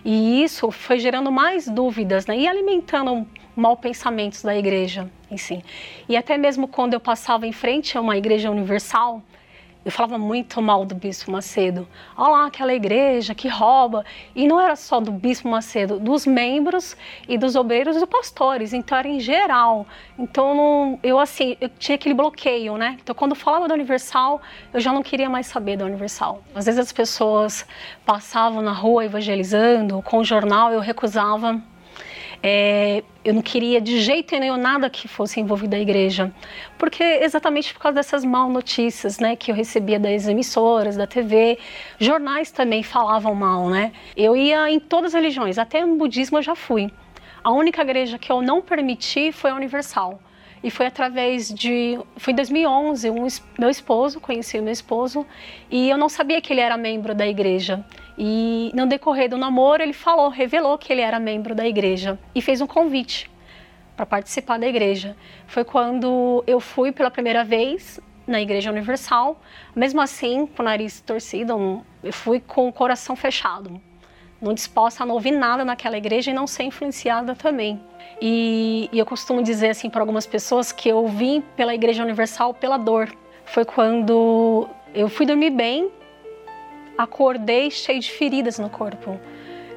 E 0.05 0.41
isso 0.43 0.71
foi 0.71 0.99
gerando 0.99 1.31
mais 1.31 1.67
dúvidas, 1.67 2.25
né? 2.25 2.37
E 2.37 2.47
alimentando 2.47 3.27
mal 3.55 3.75
pensamentos 3.75 4.41
da 4.41 4.55
igreja 4.55 5.09
em 5.29 5.37
si. 5.37 5.63
E 6.07 6.15
até 6.15 6.37
mesmo 6.37 6.67
quando 6.67 6.93
eu 6.93 6.99
passava 6.99 7.45
em 7.45 7.51
frente 7.51 7.97
a 7.97 8.01
uma 8.01 8.15
igreja 8.15 8.49
universal, 8.49 9.21
eu 9.87 9.91
falava 9.91 10.17
muito 10.17 10.61
mal 10.61 10.83
do 10.83 10.93
Bispo 10.93 11.31
Macedo. 11.31 11.87
Olha 12.17 12.29
lá, 12.29 12.47
aquela 12.47 12.73
igreja 12.73 13.33
que 13.33 13.47
rouba. 13.47 14.03
E 14.35 14.45
não 14.45 14.59
era 14.59 14.75
só 14.75 14.99
do 14.99 15.13
Bispo 15.13 15.47
Macedo, 15.47 15.97
dos 15.97 16.25
membros 16.25 16.97
e 17.25 17.37
dos 17.37 17.55
obreiros 17.55 17.95
e 17.95 17.99
dos 18.01 18.09
pastores. 18.09 18.73
Então 18.73 18.97
era 18.97 19.07
em 19.07 19.17
geral. 19.17 19.87
Então 20.19 20.99
eu 21.01 21.17
assim, 21.17 21.55
eu 21.61 21.69
tinha 21.69 21.95
aquele 21.95 22.13
bloqueio, 22.13 22.75
né? 22.75 22.97
Então 23.01 23.15
quando 23.15 23.33
falava 23.33 23.65
da 23.65 23.75
Universal, 23.75 24.41
eu 24.73 24.81
já 24.81 24.91
não 24.91 25.01
queria 25.01 25.29
mais 25.29 25.47
saber 25.47 25.77
da 25.77 25.85
Universal. 25.85 26.43
Às 26.53 26.65
vezes 26.65 26.81
as 26.81 26.91
pessoas 26.91 27.65
passavam 28.05 28.61
na 28.61 28.73
rua 28.73 29.05
evangelizando 29.05 30.01
com 30.01 30.17
o 30.17 30.23
jornal, 30.25 30.73
eu 30.73 30.81
recusava 30.81 31.61
é, 32.41 33.03
eu 33.23 33.33
não 33.33 33.41
queria 33.41 33.81
de 33.81 33.99
jeito 33.99 34.37
nenhum 34.37 34.57
nada 34.57 34.89
que 34.89 35.07
fosse 35.07 35.39
envolvido 35.39 35.75
a 35.75 35.79
igreja, 35.79 36.31
porque 36.77 37.03
exatamente 37.03 37.73
por 37.73 37.81
causa 37.81 37.95
dessas 37.95 38.23
mal 38.23 38.49
notícias, 38.49 39.19
né, 39.19 39.35
que 39.35 39.51
eu 39.51 39.55
recebia 39.55 39.99
das 39.99 40.27
emissoras, 40.27 40.95
da 40.95 41.07
TV, 41.07 41.57
jornais 41.99 42.51
também 42.51 42.83
falavam 42.83 43.33
mal, 43.33 43.69
né? 43.69 43.91
Eu 44.15 44.35
ia 44.35 44.69
em 44.69 44.79
todas 44.79 45.13
as 45.13 45.21
religiões, 45.21 45.57
até 45.57 45.85
no 45.85 45.95
budismo 45.95 46.37
eu 46.37 46.41
já 46.41 46.55
fui. 46.55 46.91
A 47.43 47.51
única 47.51 47.81
igreja 47.81 48.17
que 48.17 48.31
eu 48.31 48.41
não 48.41 48.61
permiti 48.61 49.31
foi 49.31 49.51
a 49.51 49.55
Universal. 49.55 50.19
E 50.63 50.71
foi 50.71 50.87
através 50.87 51.49
de. 51.53 51.99
Foi 52.17 52.33
em 52.33 52.35
2011, 52.35 53.09
um, 53.11 53.27
meu 53.59 53.69
esposo, 53.69 54.19
conheci 54.19 54.59
o 54.59 54.63
meu 54.63 54.73
esposo, 54.73 55.25
e 55.69 55.89
eu 55.89 55.97
não 55.97 56.09
sabia 56.09 56.41
que 56.41 56.51
ele 56.51 56.61
era 56.61 56.75
membro 56.75 57.13
da 57.13 57.27
igreja. 57.27 57.85
E 58.17 58.71
no 58.73 58.87
decorrer 58.87 59.29
do 59.29 59.37
namoro, 59.37 59.83
ele 59.83 59.93
falou, 59.93 60.29
revelou 60.29 60.77
que 60.77 60.91
ele 60.91 61.01
era 61.01 61.19
membro 61.19 61.53
da 61.53 61.67
igreja 61.67 62.17
e 62.33 62.41
fez 62.41 62.61
um 62.61 62.67
convite 62.67 63.29
para 63.95 64.05
participar 64.05 64.57
da 64.57 64.67
igreja. 64.67 65.15
Foi 65.45 65.63
quando 65.63 66.43
eu 66.47 66.59
fui 66.59 66.91
pela 66.91 67.11
primeira 67.11 67.43
vez 67.43 67.99
na 68.27 68.41
Igreja 68.41 68.69
Universal, 68.69 69.41
mesmo 69.75 70.01
assim, 70.01 70.45
com 70.45 70.61
o 70.61 70.65
nariz 70.65 70.99
torcido, 70.99 71.83
eu 72.03 72.11
fui 72.11 72.41
com 72.41 72.67
o 72.67 72.73
coração 72.73 73.15
fechado, 73.15 73.81
não 74.41 74.53
disposta 74.53 75.03
a 75.03 75.05
não 75.05 75.15
ouvir 75.15 75.31
nada 75.31 75.63
naquela 75.63 75.97
igreja 75.97 76.29
e 76.29 76.33
não 76.33 76.45
ser 76.45 76.63
influenciada 76.63 77.33
também. 77.35 77.81
E, 78.21 78.89
e 78.91 78.99
eu 78.99 79.05
costumo 79.05 79.41
dizer 79.41 79.69
assim 79.69 79.89
para 79.89 80.01
algumas 80.01 80.27
pessoas 80.27 80.71
que 80.71 80.89
eu 80.89 81.07
vim 81.07 81.41
pela 81.55 81.73
Igreja 81.73 82.03
Universal 82.03 82.53
pela 82.53 82.77
dor. 82.77 83.09
Foi 83.45 83.63
quando 83.63 84.67
eu 84.93 85.07
fui 85.07 85.25
dormir 85.25 85.51
bem, 85.51 85.89
acordei 86.97 87.69
cheio 87.69 87.99
de 87.99 88.11
feridas 88.11 88.57
no 88.57 88.69
corpo. 88.69 89.19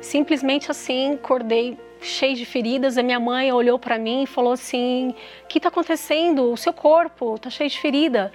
Simplesmente 0.01 0.71
assim, 0.71 1.15
acordei 1.15 1.79
cheio 2.01 2.35
de 2.35 2.47
feridas. 2.47 2.97
A 2.97 3.03
minha 3.03 3.21
mãe 3.21 3.53
olhou 3.53 3.79
para 3.79 3.99
mim 3.99 4.23
e 4.23 4.27
falou 4.27 4.53
assim: 4.53 5.15
"O 5.45 5.47
que 5.47 5.59
está 5.59 5.69
acontecendo? 5.69 6.51
O 6.51 6.57
seu 6.57 6.73
corpo 6.73 7.35
está 7.35 7.51
cheio 7.51 7.69
de 7.69 7.79
ferida". 7.79 8.33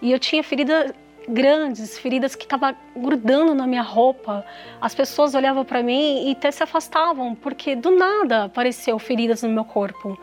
E 0.00 0.10
eu 0.10 0.18
tinha 0.18 0.42
ferida 0.42 0.94
grandes, 1.28 1.98
feridas 1.98 2.34
que 2.34 2.44
estavam 2.44 2.74
grudando 2.96 3.54
na 3.54 3.66
minha 3.66 3.82
roupa. 3.82 4.44
As 4.80 4.94
pessoas 4.94 5.34
olhavam 5.34 5.64
para 5.64 5.82
mim 5.82 6.28
e 6.28 6.32
até 6.32 6.50
se 6.50 6.62
afastavam, 6.62 7.34
porque 7.34 7.76
do 7.76 7.90
nada 7.90 8.44
apareceu 8.44 8.98
feridas 8.98 9.42
no 9.42 9.48
meu 9.48 9.64
corpo. 9.64 10.18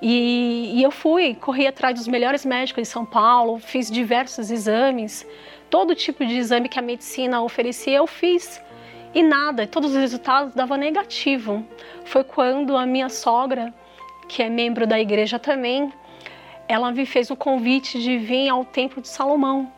E, 0.00 0.72
e 0.74 0.82
eu 0.82 0.90
fui, 0.90 1.34
corri 1.34 1.66
atrás 1.66 1.94
dos 1.94 2.08
melhores 2.08 2.44
médicos 2.44 2.82
de 2.82 2.88
São 2.88 3.04
Paulo, 3.04 3.58
fiz 3.58 3.90
diversos 3.90 4.50
exames, 4.50 5.26
todo 5.72 5.96
tipo 5.96 6.24
de 6.24 6.36
exame 6.36 6.68
que 6.68 6.78
a 6.78 6.82
medicina 6.82 7.42
oferecia 7.42 7.96
eu 7.96 8.06
fiz. 8.06 8.62
E 9.12 9.22
nada, 9.22 9.66
todos 9.66 9.90
os 9.90 9.96
resultados 9.96 10.54
davam 10.54 10.76
negativo. 10.76 11.66
Foi 12.04 12.22
quando 12.22 12.76
a 12.76 12.86
minha 12.86 13.08
sogra, 13.08 13.74
que 14.28 14.42
é 14.42 14.48
membro 14.48 14.86
da 14.86 15.00
igreja 15.00 15.38
também, 15.38 15.92
ela 16.68 16.92
me 16.92 17.04
fez 17.04 17.30
o 17.30 17.36
convite 17.36 18.00
de 18.00 18.18
vir 18.18 18.48
ao 18.48 18.64
Templo 18.64 19.02
de 19.02 19.08
Salomão 19.08 19.72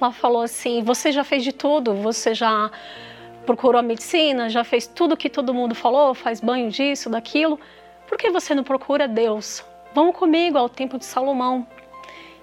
ela 0.00 0.12
falou 0.12 0.42
assim: 0.42 0.82
Você 0.82 1.12
já 1.12 1.24
fez 1.24 1.44
de 1.44 1.52
tudo, 1.52 1.94
você 1.94 2.34
já 2.34 2.70
procurou 3.44 3.78
a 3.78 3.82
medicina, 3.82 4.48
já 4.48 4.64
fez 4.64 4.86
tudo 4.86 5.16
que 5.16 5.28
todo 5.28 5.52
mundo 5.52 5.74
falou, 5.74 6.14
faz 6.14 6.40
banho 6.40 6.70
disso, 6.70 7.10
daquilo. 7.10 7.58
Por 8.06 8.16
que 8.18 8.30
você 8.30 8.54
não 8.54 8.64
procura 8.64 9.08
Deus? 9.08 9.64
Vamos 9.94 10.16
comigo 10.16 10.58
ao 10.58 10.68
Templo 10.68 10.98
de 10.98 11.04
Salomão. 11.04 11.66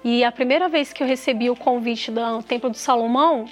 E 0.02 0.24
a 0.24 0.32
primeira 0.32 0.68
vez 0.68 0.92
que 0.92 1.02
eu 1.02 1.06
recebi 1.06 1.50
o 1.50 1.56
convite 1.56 2.10
do 2.10 2.42
Templo 2.42 2.70
de 2.70 2.78
Salomão, 2.78 3.44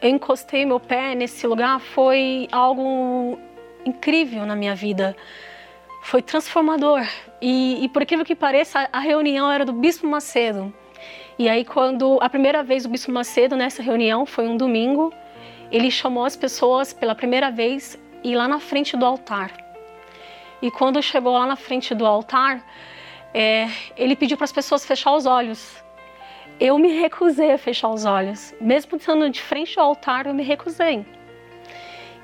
eu 0.00 0.08
encostei 0.08 0.64
meu 0.64 0.80
pé 0.80 1.14
nesse 1.14 1.46
lugar, 1.46 1.80
foi 1.80 2.48
algo 2.50 3.38
incrível 3.84 4.46
na 4.46 4.56
minha 4.56 4.74
vida. 4.74 5.14
Foi 6.02 6.22
transformador. 6.22 7.06
E, 7.42 7.84
e 7.84 7.88
por 7.88 8.02
incrível 8.02 8.24
que 8.24 8.34
pareça, 8.34 8.88
a 8.92 9.00
reunião 9.00 9.50
era 9.50 9.64
do 9.64 9.72
Bispo 9.72 10.06
Macedo. 10.06 10.72
E 11.38 11.48
aí, 11.48 11.64
quando 11.64 12.18
a 12.22 12.28
primeira 12.28 12.62
vez 12.62 12.84
o 12.84 12.88
Bispo 12.88 13.12
Macedo, 13.12 13.54
nessa 13.54 13.82
reunião, 13.82 14.24
foi 14.24 14.48
um 14.48 14.56
domingo, 14.56 15.12
ele 15.70 15.90
chamou 15.90 16.24
as 16.24 16.36
pessoas 16.36 16.92
pela 16.92 17.14
primeira 17.14 17.50
vez 17.50 17.98
e 18.24 18.34
lá 18.34 18.48
na 18.48 18.58
frente 18.58 18.96
do 18.96 19.04
altar. 19.04 19.52
E 20.60 20.70
quando 20.70 21.02
chegou 21.02 21.34
lá 21.34 21.46
na 21.46 21.56
frente 21.56 21.94
do 21.94 22.06
altar, 22.06 22.64
é, 23.32 23.68
ele 23.96 24.16
pediu 24.16 24.36
para 24.36 24.44
as 24.44 24.52
pessoas 24.52 24.84
fechar 24.84 25.14
os 25.14 25.26
olhos. 25.26 25.82
Eu 26.60 26.78
me 26.78 26.88
recusei 26.98 27.52
a 27.52 27.58
fechar 27.58 27.88
os 27.88 28.04
olhos, 28.04 28.54
mesmo 28.60 28.96
estando 28.96 29.30
de 29.30 29.40
frente 29.40 29.78
ao 29.78 29.86
altar, 29.86 30.26
eu 30.26 30.34
me 30.34 30.42
recusei. 30.42 31.06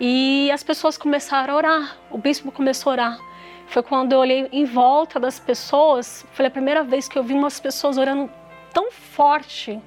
E 0.01 0.51
as 0.51 0.63
pessoas 0.63 0.99
começaram 0.99 1.55
a 1.55 1.57
orar, 1.57 1.99
o 2.11 2.19
bispo 2.19 2.51
começou 2.51 2.91
a 2.91 2.93
orar. 2.95 3.19
Foi 3.67 3.83
quando 3.83 4.13
eu 4.13 4.19
olhei 4.19 4.49
em 4.53 4.65
volta 4.65 5.21
das 5.21 5.39
pessoas, 5.39 6.27
foi 6.33 6.47
a 6.47 6.51
primeira 6.51 6.83
vez 6.83 7.09
que 7.09 7.19
eu 7.19 7.23
vi 7.23 7.33
umas 7.33 7.61
pessoas 7.61 7.97
orando 7.97 8.29
tão 8.73 8.91
forte, 8.91 9.81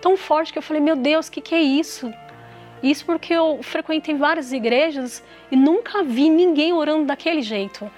tão 0.00 0.16
forte 0.16 0.52
que 0.52 0.58
eu 0.58 0.62
falei, 0.62 0.80
meu 0.80 0.94
Deus, 0.94 1.26
o 1.26 1.32
que, 1.32 1.40
que 1.40 1.54
é 1.54 1.60
isso? 1.60 2.12
Isso 2.82 3.04
porque 3.04 3.34
eu 3.34 3.60
frequentei 3.62 4.14
várias 4.14 4.52
igrejas 4.52 5.24
e 5.50 5.56
nunca 5.56 6.04
vi 6.04 6.30
ninguém 6.30 6.72
orando 6.72 7.06
daquele 7.06 7.42
jeito. 7.42 7.90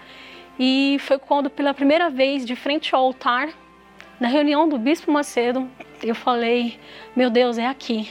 E 0.61 0.99
foi 1.01 1.19
quando, 1.19 1.49
pela 1.49 1.73
primeira 1.73 2.11
vez, 2.11 2.45
de 2.45 2.55
frente 2.55 2.95
ao 2.95 3.03
altar, 3.03 3.49
na 4.21 4.29
reunião 4.29 4.69
do 4.69 4.79
Bispo 4.79 5.11
Macedo, 5.11 5.67
eu 6.03 6.15
falei: 6.15 6.79
Meu 7.17 7.31
Deus, 7.31 7.57
é 7.57 7.67
aqui. 7.67 8.11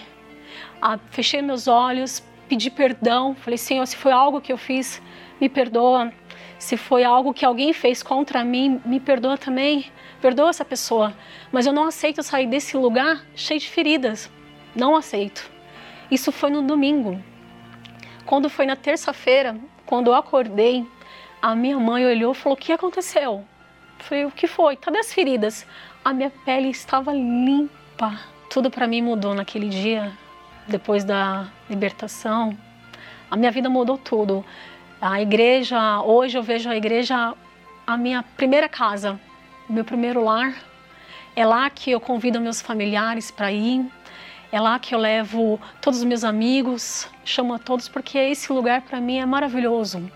Ah, 0.82 0.98
fechei 1.12 1.44
meus 1.44 1.68
olhos, 1.68 2.24
pedi 2.48 2.72
perdão, 2.72 3.36
falei: 3.36 3.58
Senhor, 3.58 3.86
se 3.86 3.96
foi 3.96 4.12
algo 4.12 4.42
que 4.42 4.52
eu 4.52 4.58
fiz, 4.58 5.00
me 5.40 5.48
perdoa. 5.48 6.12
Se 6.58 6.76
foi 6.76 7.04
algo 7.04 7.34
que 7.34 7.46
alguém 7.46 7.72
fez 7.72 8.02
contra 8.02 8.44
mim, 8.44 8.82
me 8.84 9.00
perdoa 9.00 9.38
também 9.38 9.86
perdoa 10.20 10.50
essa 10.50 10.66
pessoa, 10.66 11.14
mas 11.52 11.66
eu 11.66 11.74
não 11.74 11.88
aceito 11.88 12.22
sair 12.22 12.48
desse 12.48 12.78
lugar 12.78 13.26
cheio 13.36 13.60
de 13.60 13.68
feridas. 13.68 14.30
Não 14.76 14.96
aceito. 14.96 15.50
Isso 16.12 16.32
foi 16.32 16.50
no 16.50 16.62
domingo. 16.62 17.22
Quando 18.26 18.50
foi 18.50 18.66
na 18.66 18.76
terça-feira, 18.76 19.58
quando 19.86 20.08
eu 20.08 20.16
acordei, 20.16 20.86
a 21.42 21.56
minha 21.56 21.80
mãe 21.80 22.06
olhou 22.06 22.34
e 22.34 22.36
falou: 22.36 22.58
O 22.58 22.60
que 22.60 22.72
aconteceu? 22.72 23.46
Eu 24.00 24.06
falei: 24.06 24.26
O 24.26 24.32
que 24.32 24.48
foi? 24.48 24.76
Cadê 24.76 25.00
as 25.00 25.14
feridas? 25.14 25.66
A 26.04 26.14
minha 26.14 26.30
pele 26.30 26.70
estava 26.70 27.14
limpa, 27.14 28.20
tudo 28.50 28.70
para 28.70 28.88
mim 28.88 29.02
mudou 29.02 29.34
naquele 29.34 29.70
dia, 29.70 30.12
depois 30.68 31.04
da 31.04 31.48
libertação. 31.70 32.58
A 33.30 33.36
minha 33.36 33.52
vida 33.52 33.70
mudou 33.70 33.98
tudo. 33.98 34.46
A 35.02 35.22
igreja, 35.22 36.02
hoje 36.02 36.38
eu 36.38 36.44
vejo 36.44 36.70
a 36.70 36.76
igreja 36.76 37.34
a 37.86 37.98
minha 37.98 38.24
primeira 38.36 38.68
casa, 38.68 39.20
meu 39.70 39.86
primeiro 39.86 40.24
lar. 40.24 40.54
É 41.36 41.46
lá 41.46 41.70
que 41.70 41.92
eu 41.92 42.02
convido 42.02 42.42
meus 42.42 42.62
familiares 42.62 43.32
para 43.32 43.52
ir. 43.52 43.86
É 44.52 44.60
lá 44.60 44.80
que 44.80 44.96
eu 44.96 45.00
levo 45.00 45.60
todos 45.80 46.00
os 46.00 46.06
meus 46.06 46.24
amigos, 46.24 47.08
chamo 47.24 47.54
a 47.54 47.60
todos 47.60 47.88
porque 47.88 48.18
esse 48.18 48.52
lugar 48.52 48.82
para 48.82 49.00
mim 49.00 49.20
é 49.20 49.26
maravilhoso. 49.26 50.12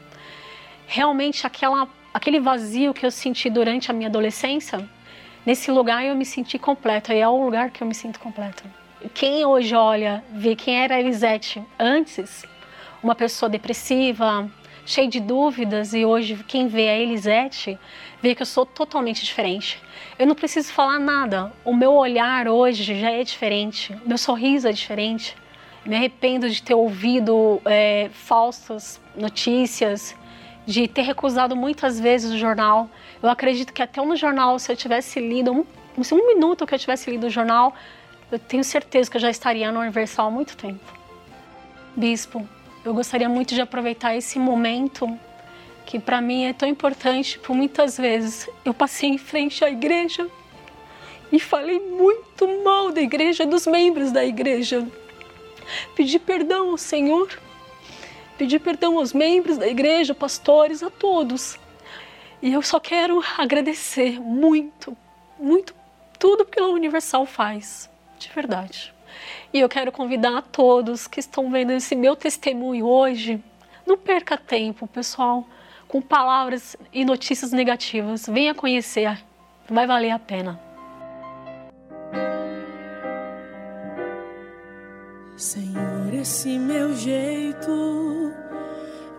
Realmente 0.88 1.46
aquela 1.48 1.88
aquele 2.14 2.40
vazio 2.40 2.94
que 2.94 3.06
eu 3.06 3.12
senti 3.12 3.50
durante 3.50 3.90
a 3.90 3.94
minha 3.94 4.08
adolescência, 4.08 4.88
nesse 5.46 5.72
lugar 5.72 6.06
eu 6.06 6.16
me 6.16 6.26
senti 6.26 6.60
completa 6.60 7.14
e 7.14 7.20
é 7.20 7.28
o 7.28 7.44
lugar 7.44 7.72
que 7.72 7.82
eu 7.82 7.88
me 7.88 7.96
sinto 7.96 8.20
completa. 8.20 8.64
Quem 9.14 9.44
hoje 9.44 9.76
olha, 9.76 10.24
vê 10.32 10.56
quem 10.56 10.80
era 10.80 10.96
a 10.96 11.00
Elisete 11.00 11.62
antes, 11.78 12.46
uma 13.02 13.16
pessoa 13.16 13.50
depressiva, 13.50 14.50
cheia 14.86 15.08
de 15.08 15.20
dúvidas, 15.20 15.94
e 15.94 16.06
hoje 16.06 16.42
quem 16.48 16.68
vê 16.68 16.88
a 16.88 16.98
Elisete, 16.98 17.78
vê 18.22 18.36
que 18.36 18.44
eu 18.44 18.46
sou 18.46 18.66
totalmente 18.66 19.26
diferente. 19.26 19.82
Eu 20.18 20.28
não 20.28 20.36
preciso 20.36 20.72
falar 20.72 21.00
nada, 21.00 21.52
o 21.66 21.76
meu 21.76 21.94
olhar 21.94 22.48
hoje 22.48 22.98
já 22.98 23.12
é 23.12 23.24
diferente, 23.24 23.96
meu 24.06 24.18
sorriso 24.18 24.68
é 24.68 24.72
diferente. 24.72 25.36
Me 25.86 25.98
arrependo 25.98 26.50
de 26.50 26.64
ter 26.64 26.76
ouvido 26.76 27.62
é, 27.66 28.10
falsas 28.14 29.02
notícias, 29.18 30.16
de 30.66 30.88
ter 30.88 31.02
recusado 31.02 31.56
muitas 31.56 32.00
vezes 32.00 32.32
o 32.32 32.38
jornal. 32.38 32.90
Eu 33.22 33.30
acredito 33.30 33.74
que 33.74 33.82
até 33.82 34.04
no 34.04 34.16
jornal, 34.16 34.58
se 34.60 34.72
eu 34.72 34.76
tivesse 34.76 35.20
lido 35.20 35.52
um, 35.52 35.66
um 35.98 36.28
minuto 36.28 36.66
que 36.66 36.74
eu 36.74 36.80
tivesse 36.80 37.10
lido 37.10 37.28
o 37.28 37.30
jornal, 37.30 37.74
eu 38.32 38.40
tenho 38.40 38.64
certeza 38.64 39.10
que 39.10 39.18
eu 39.18 39.22
já 39.22 39.30
estaria 39.30 39.72
no 39.72 39.80
Universal 39.80 40.28
há 40.28 40.32
muito 40.32 40.56
tempo. 40.58 40.84
Bispo, 41.96 42.48
eu 42.84 42.94
gostaria 42.94 43.30
muito 43.30 43.54
de 43.54 43.62
aproveitar 43.62 44.16
esse 44.16 44.40
momento 44.40 45.08
que 45.86 46.00
para 46.00 46.22
mim 46.22 46.46
é 46.46 46.54
tão 46.54 46.68
importante, 46.68 47.38
por 47.40 47.56
muitas 47.56 47.98
vezes 47.98 48.50
eu 48.64 48.74
passei 48.74 49.10
em 49.10 49.18
frente 49.18 49.64
à 49.64 49.70
igreja 49.70 50.28
e 51.32 51.40
falei 51.40 51.80
muito 51.80 52.64
mal 52.64 52.92
da 52.92 53.02
igreja, 53.02 53.46
dos 53.46 53.68
membros 53.68 54.12
da 54.12 54.24
igreja. 54.24 54.88
Pedi 55.96 56.20
perdão 56.20 56.72
ao 56.72 56.78
Senhor 56.78 57.30
pedir 58.44 58.60
perdão 58.60 58.98
aos 58.98 59.14
membros 59.14 59.58
da 59.58 59.68
igreja, 59.68 60.14
pastores, 60.14 60.84
a 60.84 60.90
todos. 60.90 61.58
E 62.42 62.52
eu 62.52 62.62
só 62.62 62.78
quero 62.78 63.24
agradecer 63.38 64.20
muito, 64.20 64.98
muito 65.40 65.74
tudo 66.20 66.46
que 66.46 66.60
a 66.60 66.68
Universal 66.68 67.26
faz, 67.26 67.90
de 68.20 68.28
verdade. 68.36 68.94
E 69.54 69.62
eu 69.62 69.70
quero 69.70 69.94
convidar 69.94 70.38
a 70.38 70.42
todos 70.42 71.08
que 71.08 71.22
estão 71.22 71.50
vendo 71.50 71.72
esse 71.72 71.96
meu 71.96 72.18
testemunho 72.18 72.86
hoje, 72.86 73.42
não 73.86 73.98
perca 73.98 74.38
tempo, 74.38 74.88
pessoal, 74.88 75.48
com 75.88 76.02
palavras 76.02 76.76
e 76.92 77.06
notícias 77.06 77.54
negativas. 77.54 78.28
Venha 78.28 78.54
conhecer, 78.54 79.24
vai 79.70 79.88
valer 79.88 80.12
a 80.12 80.20
pena. 80.20 80.60
Senhor, 85.36 86.14
esse 86.14 86.60
meu 86.60 86.96
jeito, 86.96 88.32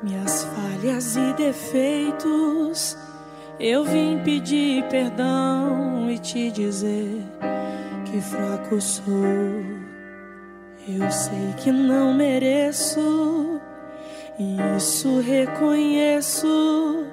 minhas 0.00 0.44
falhas 0.44 1.16
e 1.16 1.32
defeitos, 1.32 2.96
eu 3.58 3.84
vim 3.84 4.20
pedir 4.24 4.84
perdão 4.88 6.08
e 6.08 6.18
te 6.18 6.52
dizer 6.52 7.20
que 8.04 8.20
fraco 8.20 8.80
sou. 8.80 9.04
Eu 10.86 11.10
sei 11.10 11.54
que 11.56 11.72
não 11.72 12.14
mereço, 12.14 13.60
e 14.38 14.56
isso 14.76 15.18
reconheço. 15.20 17.06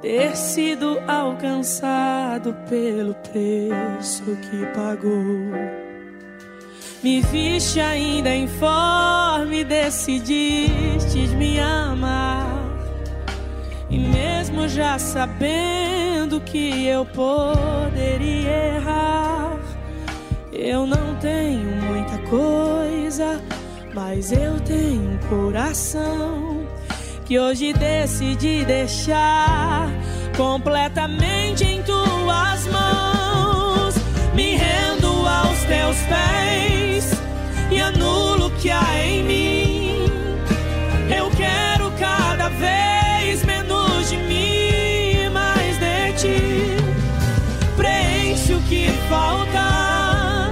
Ter 0.00 0.36
sido 0.36 1.00
alcançado 1.08 2.54
pelo 2.68 3.14
preço 3.14 4.24
que 4.24 4.66
pagou. 4.74 5.81
Me 7.02 7.20
viste 7.20 7.80
ainda 7.80 8.32
informe, 8.32 9.64
decidiste 9.64 11.26
me 11.36 11.58
amar. 11.58 12.46
E 13.90 13.98
mesmo 13.98 14.68
já 14.68 15.00
sabendo 15.00 16.40
que 16.40 16.86
eu 16.86 17.04
poderia 17.04 18.76
errar, 18.76 19.58
eu 20.52 20.86
não 20.86 21.16
tenho 21.16 21.74
muita 21.82 22.18
coisa, 22.30 23.42
mas 23.92 24.30
eu 24.30 24.60
tenho 24.60 25.14
um 25.14 25.18
coração 25.28 26.64
que 27.24 27.36
hoje 27.36 27.72
decidi 27.72 28.64
deixar 28.64 29.90
completamente 30.36 31.64
em 31.64 31.82
tuas 31.82 32.64
mãos. 32.68 33.94
Me 34.36 34.54
rendo 34.54 35.08
aos 35.26 35.58
teus 35.64 35.96
pés 36.02 36.71
e 37.72 37.80
anulo 37.80 38.46
o 38.46 38.50
que 38.50 38.70
há 38.70 39.04
em 39.04 39.24
mim. 39.24 40.06
Eu 41.16 41.30
quero 41.30 41.90
cada 41.98 42.48
vez 42.50 43.44
menos 43.44 44.10
de 44.10 44.16
mim, 44.16 45.28
mais 45.32 45.78
de 45.78 46.12
ti. 46.12 46.76
Preenche 47.76 48.52
o 48.54 48.60
que 48.62 48.90
falta 49.08 50.50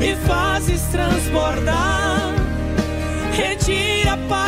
e 0.00 0.16
fazes 0.26 0.82
transbordar. 0.90 2.34
Retira, 3.32 4.16
Pai, 4.28 4.47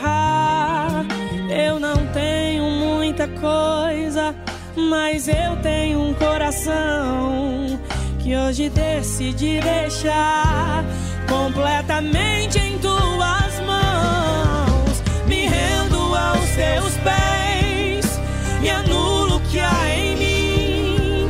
Eu 1.65 1.79
não 1.79 2.07
tenho 2.07 2.63
muita 2.63 3.27
coisa, 3.27 4.35
mas 4.75 5.27
eu 5.27 5.55
tenho 5.61 5.99
um 5.99 6.13
coração 6.13 7.79
que 8.19 8.35
hoje 8.35 8.69
decidi 8.69 9.59
deixar 9.59 10.83
completamente 11.29 12.57
em 12.57 12.79
tuas 12.79 13.59
mãos. 13.65 15.03
Me 15.27 15.45
rendo 15.45 16.15
aos 16.15 16.49
teus 16.51 16.93
pés 17.03 18.19
e 18.63 18.69
anulo 18.69 19.37
o 19.37 19.41
que 19.41 19.59
há 19.59 19.89
em 19.95 20.15
mim. 20.17 21.27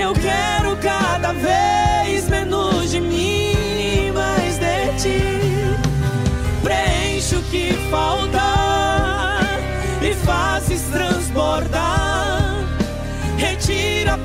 Eu 0.00 0.12
quero 0.14 0.76
cada 0.78 1.32
vez 1.32 1.73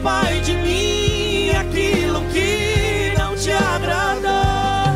Pai, 0.09 0.41
de 0.41 0.53
mim 0.53 1.51
aquilo 1.51 2.21
que 2.33 3.13
não 3.15 3.35
te 3.35 3.51
agrada. 3.51 4.95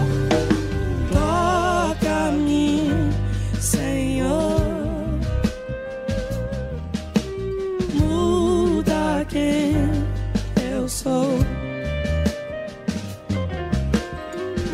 Toca 1.12 2.30
a 2.30 2.32
mim, 2.32 3.12
Senhor. 3.60 4.60
Muda 7.94 9.24
quem 9.30 9.76
eu 10.74 10.90
sou. 10.90 11.38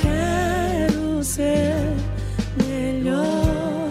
Quero 0.02 1.22
ser 1.22 1.84
melhor 2.66 3.90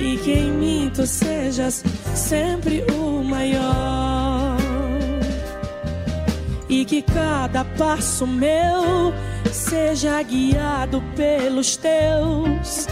e 0.00 0.16
que 0.18 0.32
em 0.32 0.52
mim 0.52 0.92
tu 0.94 1.04
sejas 1.04 1.82
sempre 2.14 2.79
que 7.00 7.12
cada 7.12 7.64
passo 7.64 8.26
meu 8.26 9.14
seja 9.52 10.22
guiado 10.22 11.02
pelos 11.16 11.76
teus. 11.76 12.86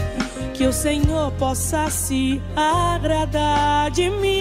Que 0.53 0.65
o 0.65 0.73
Senhor 0.73 1.31
possa 1.33 1.89
se 1.89 2.41
agradar 2.55 3.91
de 3.91 4.09
mim. 4.09 4.39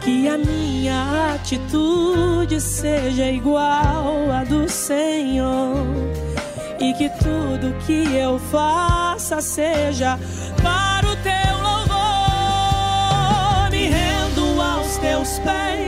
Que 0.00 0.28
a 0.28 0.38
minha 0.38 1.34
atitude 1.34 2.60
seja 2.60 3.26
igual 3.30 4.30
à 4.30 4.44
do 4.44 4.68
Senhor 4.68 5.74
e 6.80 6.94
que 6.94 7.08
tudo 7.10 7.74
que 7.86 8.14
eu 8.14 8.38
faça 8.38 9.40
seja 9.40 10.16
para 10.62 11.06
o 11.06 11.16
teu 11.16 11.58
louvor. 11.62 11.98
Me 13.70 13.88
rendo 13.88 14.62
aos 14.62 14.96
teus 14.98 15.40
pés 15.40 15.87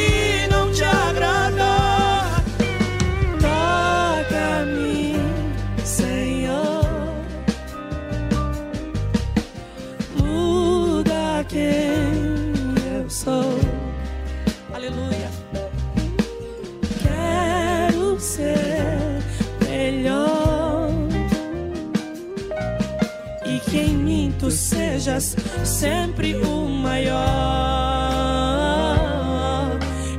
sejas 25.11 25.35
sempre 25.65 26.35
o 26.35 26.69
maior 26.69 27.17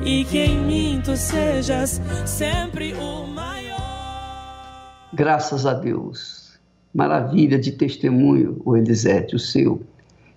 e 0.05 0.25
que 0.25 0.39
em 0.39 0.59
mim 0.59 1.01
tu 1.03 1.17
sejas 1.17 2.01
sempre 2.27 2.93
o 2.95 3.27
maior. 3.27 5.09
Graças 5.15 5.65
a 5.65 5.73
Deus. 5.73 6.59
Maravilha 6.93 7.59
de 7.59 7.73
testemunho, 7.73 8.61
o 8.67 8.77
Elisete, 8.77 9.35
o 9.35 9.39
seu. 9.39 9.81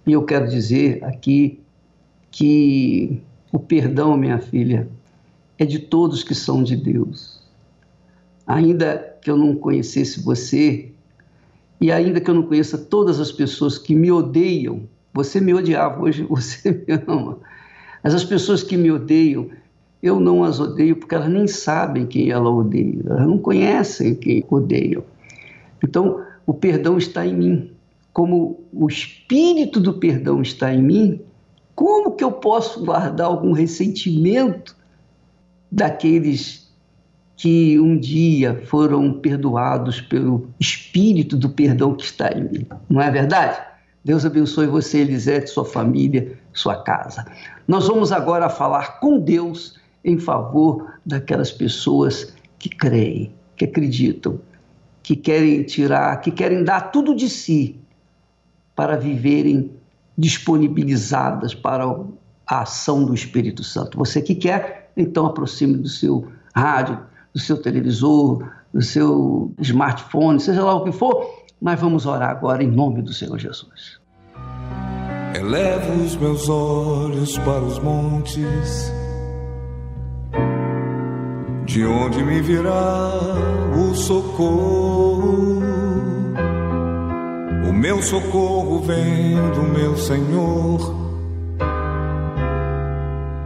E 0.07 0.13
eu 0.13 0.23
quero 0.23 0.47
dizer 0.47 1.03
aqui 1.03 1.59
que 2.31 3.21
o 3.51 3.59
perdão, 3.59 4.15
minha 4.15 4.39
filha, 4.39 4.87
é 5.57 5.65
de 5.65 5.79
todos 5.79 6.23
que 6.23 6.33
são 6.33 6.63
de 6.63 6.77
Deus. 6.77 7.43
Ainda 8.47 9.17
que 9.21 9.29
eu 9.29 9.35
não 9.35 9.53
conhecesse 9.55 10.21
você, 10.21 10.94
e 11.79 11.91
ainda 11.91 12.19
que 12.21 12.29
eu 12.29 12.35
não 12.35 12.43
conheça 12.43 12.77
todas 12.77 13.19
as 13.19 13.31
pessoas 13.31 13.77
que 13.77 13.95
me 13.95 14.11
odeiam, 14.11 14.83
você 15.13 15.39
me 15.39 15.53
odiava, 15.53 16.01
hoje 16.01 16.23
você 16.29 16.71
me 16.71 17.01
ama. 17.07 17.37
Mas 18.03 18.13
as 18.13 18.23
pessoas 18.23 18.63
que 18.63 18.77
me 18.77 18.91
odeiam, 18.91 19.49
eu 20.01 20.19
não 20.19 20.43
as 20.43 20.59
odeio 20.59 20.95
porque 20.95 21.15
elas 21.15 21.29
nem 21.29 21.47
sabem 21.47 22.05
quem 22.05 22.29
ela 22.29 22.49
odeia, 22.49 23.01
elas 23.05 23.27
não 23.27 23.37
conhecem 23.37 24.15
quem 24.15 24.45
odeiam. 24.49 25.03
Então, 25.83 26.21
o 26.45 26.53
perdão 26.53 26.97
está 26.97 27.25
em 27.25 27.33
mim. 27.33 27.71
Como 28.13 28.63
o 28.71 28.87
espírito 28.87 29.79
do 29.79 29.93
perdão 29.93 30.41
está 30.41 30.73
em 30.73 30.81
mim, 30.81 31.21
como 31.73 32.11
que 32.11 32.23
eu 32.23 32.31
posso 32.31 32.85
guardar 32.85 33.27
algum 33.27 33.51
ressentimento 33.51 34.75
daqueles 35.71 36.64
que 37.37 37.79
um 37.79 37.97
dia 37.97 38.61
foram 38.65 39.13
perdoados 39.13 39.99
pelo 39.99 40.49
espírito 40.59 41.35
do 41.35 41.49
perdão 41.49 41.93
que 41.93 42.05
está 42.05 42.31
em 42.31 42.43
mim? 42.43 42.67
Não 42.89 43.01
é 43.01 43.11
verdade? 43.11 43.59
Deus 44.03 44.25
abençoe 44.25 44.67
você, 44.67 44.99
Elisete, 44.99 45.49
sua 45.49 45.65
família, 45.65 46.37
sua 46.53 46.83
casa. 46.83 47.25
Nós 47.67 47.87
vamos 47.87 48.11
agora 48.11 48.49
falar 48.49 48.99
com 48.99 49.19
Deus 49.19 49.79
em 50.03 50.19
favor 50.19 50.93
daquelas 51.05 51.51
pessoas 51.51 52.33
que 52.59 52.69
creem, 52.69 53.33
que 53.55 53.65
acreditam, 53.65 54.39
que 55.01 55.15
querem 55.15 55.63
tirar, 55.63 56.21
que 56.21 56.31
querem 56.31 56.63
dar 56.63 56.91
tudo 56.91 57.15
de 57.15 57.27
si 57.27 57.79
para 58.75 58.95
viverem 58.95 59.71
disponibilizadas 60.17 61.55
para 61.55 61.85
a 62.47 62.61
ação 62.61 63.03
do 63.03 63.13
Espírito 63.13 63.63
Santo. 63.63 63.97
Você 63.97 64.21
que 64.21 64.35
quer, 64.35 64.91
então 64.95 65.25
aproxime 65.25 65.77
do 65.77 65.89
seu 65.89 66.27
rádio, 66.53 66.99
do 67.35 67.41
seu 67.41 67.61
televisor, 67.61 68.49
do 68.73 68.81
seu 68.81 69.53
smartphone, 69.59 70.39
seja 70.39 70.63
lá 70.63 70.73
o 70.73 70.85
que 70.85 70.93
for, 70.93 71.43
mas 71.61 71.77
vamos 71.77 72.05
orar 72.05 72.29
agora 72.29 72.63
em 72.63 72.71
nome 72.71 73.01
do 73.01 73.11
Senhor 73.11 73.37
Jesus. 73.37 73.99
Elevo 75.37 76.01
os 76.01 76.15
meus 76.15 76.47
olhos 76.47 77.37
para 77.39 77.61
os 77.61 77.77
montes 77.79 78.89
de 81.65 81.85
onde 81.85 82.23
me 82.23 82.41
virá 82.41 83.11
o 83.77 83.93
socorro? 83.93 85.59
O 87.67 87.73
meu 87.73 88.01
socorro 88.01 88.79
vem 88.79 89.35
do 89.51 89.63
meu 89.77 89.97
Senhor, 89.97 91.04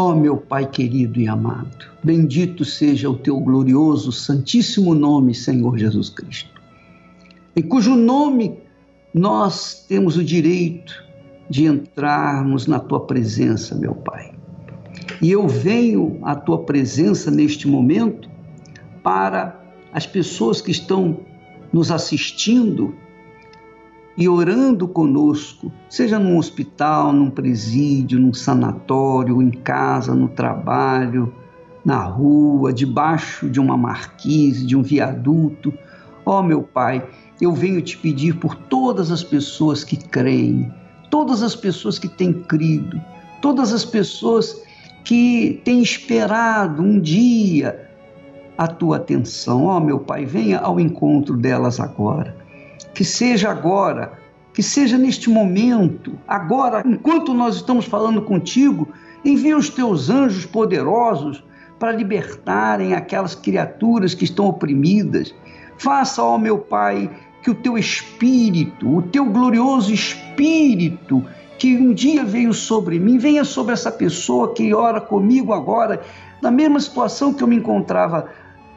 Ó 0.00 0.12
oh, 0.12 0.14
meu 0.14 0.36
Pai 0.36 0.64
querido 0.64 1.20
e 1.20 1.26
amado, 1.26 1.86
bendito 2.04 2.64
seja 2.64 3.10
o 3.10 3.18
teu 3.18 3.40
glorioso, 3.40 4.12
santíssimo 4.12 4.94
nome, 4.94 5.34
Senhor 5.34 5.76
Jesus 5.76 6.08
Cristo, 6.08 6.62
em 7.56 7.62
cujo 7.62 7.96
nome 7.96 8.60
nós 9.12 9.84
temos 9.88 10.16
o 10.16 10.22
direito 10.22 11.04
de 11.50 11.64
entrarmos 11.64 12.68
na 12.68 12.78
tua 12.78 13.08
presença, 13.08 13.74
meu 13.74 13.92
Pai. 13.92 14.32
E 15.20 15.32
eu 15.32 15.48
venho 15.48 16.20
à 16.22 16.36
tua 16.36 16.62
presença 16.62 17.28
neste 17.28 17.66
momento 17.66 18.30
para 19.02 19.60
as 19.92 20.06
pessoas 20.06 20.60
que 20.60 20.70
estão 20.70 21.18
nos 21.72 21.90
assistindo 21.90 22.94
e 24.18 24.28
orando 24.28 24.88
conosco, 24.88 25.70
seja 25.88 26.18
num 26.18 26.38
hospital, 26.38 27.12
num 27.12 27.30
presídio, 27.30 28.18
num 28.18 28.34
sanatório, 28.34 29.40
em 29.40 29.52
casa, 29.52 30.12
no 30.12 30.26
trabalho, 30.26 31.32
na 31.84 32.02
rua, 32.02 32.72
debaixo 32.72 33.48
de 33.48 33.60
uma 33.60 33.76
marquise, 33.76 34.66
de 34.66 34.76
um 34.76 34.82
viaduto. 34.82 35.72
Ó 36.26 36.40
oh, 36.40 36.42
meu 36.42 36.64
Pai, 36.64 37.08
eu 37.40 37.52
venho 37.52 37.80
te 37.80 37.96
pedir 37.96 38.34
por 38.40 38.56
todas 38.56 39.12
as 39.12 39.22
pessoas 39.22 39.84
que 39.84 39.96
creem, 39.96 40.68
todas 41.08 41.40
as 41.40 41.54
pessoas 41.54 41.96
que 41.96 42.08
têm 42.08 42.32
crido, 42.32 43.00
todas 43.40 43.72
as 43.72 43.84
pessoas 43.84 44.60
que 45.04 45.62
têm 45.64 45.80
esperado 45.80 46.82
um 46.82 46.98
dia 46.98 47.88
a 48.58 48.66
tua 48.66 48.96
atenção. 48.96 49.66
Ó 49.66 49.76
oh, 49.76 49.80
meu 49.80 50.00
Pai, 50.00 50.26
venha 50.26 50.58
ao 50.58 50.80
encontro 50.80 51.36
delas 51.36 51.78
agora. 51.78 52.37
Que 52.98 53.04
seja 53.04 53.48
agora, 53.48 54.18
que 54.52 54.60
seja 54.60 54.98
neste 54.98 55.30
momento, 55.30 56.18
agora, 56.26 56.82
enquanto 56.84 57.32
nós 57.32 57.54
estamos 57.54 57.84
falando 57.84 58.22
contigo, 58.22 58.88
envia 59.24 59.56
os 59.56 59.68
teus 59.68 60.10
anjos 60.10 60.44
poderosos 60.44 61.44
para 61.78 61.92
libertarem 61.92 62.94
aquelas 62.94 63.36
criaturas 63.36 64.14
que 64.14 64.24
estão 64.24 64.46
oprimidas. 64.46 65.32
Faça, 65.76 66.24
ó 66.24 66.36
meu 66.36 66.58
Pai, 66.58 67.08
que 67.40 67.52
o 67.52 67.54
teu 67.54 67.78
espírito, 67.78 68.96
o 68.96 69.00
teu 69.00 69.26
glorioso 69.26 69.94
espírito, 69.94 71.24
que 71.56 71.76
um 71.76 71.94
dia 71.94 72.24
veio 72.24 72.52
sobre 72.52 72.98
mim, 72.98 73.16
venha 73.16 73.44
sobre 73.44 73.74
essa 73.74 73.92
pessoa 73.92 74.52
que 74.52 74.74
ora 74.74 75.00
comigo 75.00 75.52
agora, 75.52 76.02
na 76.42 76.50
mesma 76.50 76.80
situação 76.80 77.32
que 77.32 77.44
eu 77.44 77.46
me 77.46 77.54
encontrava 77.54 78.28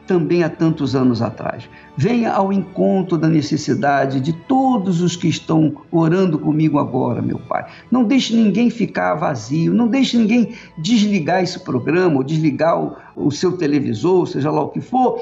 também 0.06 0.42
há 0.42 0.48
tantos 0.48 0.94
anos 0.94 1.22
atrás. 1.22 1.68
Venha 1.96 2.32
ao 2.32 2.52
encontro 2.52 3.16
da 3.16 3.28
necessidade 3.28 4.20
de 4.20 4.32
todos 4.32 5.00
os 5.00 5.16
que 5.16 5.28
estão 5.28 5.74
orando 5.90 6.38
comigo 6.38 6.78
agora, 6.78 7.22
meu 7.22 7.38
Pai. 7.38 7.66
Não 7.90 8.04
deixe 8.04 8.34
ninguém 8.34 8.70
ficar 8.70 9.14
vazio, 9.14 9.72
não 9.72 9.88
deixe 9.88 10.16
ninguém 10.16 10.54
desligar 10.76 11.42
esse 11.42 11.60
programa 11.60 12.16
ou 12.16 12.24
desligar 12.24 12.80
o, 12.80 12.96
o 13.16 13.30
seu 13.30 13.52
televisor, 13.52 14.26
seja 14.26 14.50
lá 14.50 14.62
o 14.62 14.68
que 14.68 14.80
for 14.80 15.20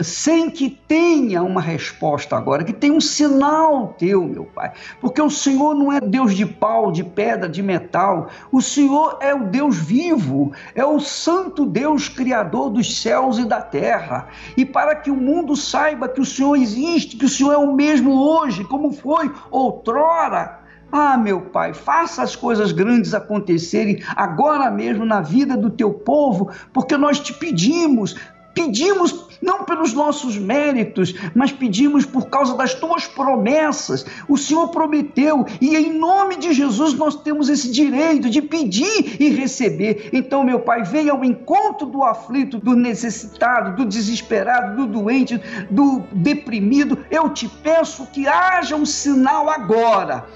sem 0.00 0.50
que 0.50 0.68
tenha 0.68 1.42
uma 1.42 1.60
resposta 1.60 2.36
agora, 2.36 2.64
que 2.64 2.72
tenha 2.72 2.92
um 2.92 3.00
sinal 3.00 3.94
teu, 3.98 4.24
meu 4.24 4.44
Pai. 4.44 4.72
Porque 5.00 5.20
o 5.20 5.30
Senhor 5.30 5.74
não 5.74 5.92
é 5.92 6.00
Deus 6.00 6.34
de 6.34 6.44
pau, 6.44 6.92
de 6.92 7.02
pedra, 7.02 7.48
de 7.48 7.62
metal. 7.62 8.28
O 8.52 8.60
Senhor 8.60 9.18
é 9.20 9.34
o 9.34 9.46
Deus 9.46 9.76
vivo, 9.76 10.52
é 10.74 10.84
o 10.84 11.00
santo 11.00 11.64
Deus 11.64 12.08
criador 12.08 12.70
dos 12.70 13.00
céus 13.00 13.38
e 13.38 13.44
da 13.44 13.60
terra. 13.60 14.28
E 14.56 14.64
para 14.64 14.94
que 14.94 15.10
o 15.10 15.16
mundo 15.16 15.56
saiba 15.56 16.08
que 16.08 16.20
o 16.20 16.26
Senhor 16.26 16.56
existe, 16.56 17.16
que 17.16 17.24
o 17.24 17.28
Senhor 17.28 17.52
é 17.52 17.58
o 17.58 17.74
mesmo 17.74 18.12
hoje, 18.12 18.64
como 18.64 18.92
foi 18.92 19.32
outrora, 19.50 20.58
ah, 20.90 21.18
meu 21.18 21.42
Pai, 21.42 21.74
faça 21.74 22.22
as 22.22 22.34
coisas 22.34 22.72
grandes 22.72 23.12
acontecerem 23.12 24.02
agora 24.16 24.70
mesmo 24.70 25.04
na 25.04 25.20
vida 25.20 25.56
do 25.56 25.68
teu 25.68 25.92
povo, 25.92 26.50
porque 26.72 26.96
nós 26.96 27.20
te 27.20 27.34
pedimos, 27.34 28.16
Pedimos 28.58 29.27
não 29.40 29.64
pelos 29.64 29.92
nossos 29.92 30.36
méritos, 30.36 31.14
mas 31.34 31.52
pedimos 31.52 32.04
por 32.04 32.28
causa 32.28 32.56
das 32.56 32.74
tuas 32.74 33.06
promessas. 33.06 34.04
O 34.28 34.36
Senhor 34.36 34.68
prometeu 34.68 35.44
e 35.60 35.76
em 35.76 35.98
nome 35.98 36.36
de 36.36 36.52
Jesus 36.52 36.94
nós 36.94 37.16
temos 37.16 37.48
esse 37.48 37.70
direito 37.70 38.28
de 38.30 38.42
pedir 38.42 39.16
e 39.20 39.28
receber. 39.30 40.10
Então, 40.12 40.44
meu 40.44 40.60
Pai, 40.60 40.82
venha 40.82 41.12
ao 41.12 41.24
encontro 41.24 41.86
do 41.86 42.02
aflito, 42.02 42.58
do 42.58 42.74
necessitado, 42.74 43.76
do 43.76 43.84
desesperado, 43.84 44.76
do 44.76 44.86
doente, 44.86 45.40
do 45.70 46.02
deprimido. 46.12 46.98
Eu 47.10 47.30
te 47.30 47.48
peço 47.48 48.06
que 48.06 48.26
haja 48.26 48.76
um 48.76 48.86
sinal 48.86 49.48
agora 49.48 50.26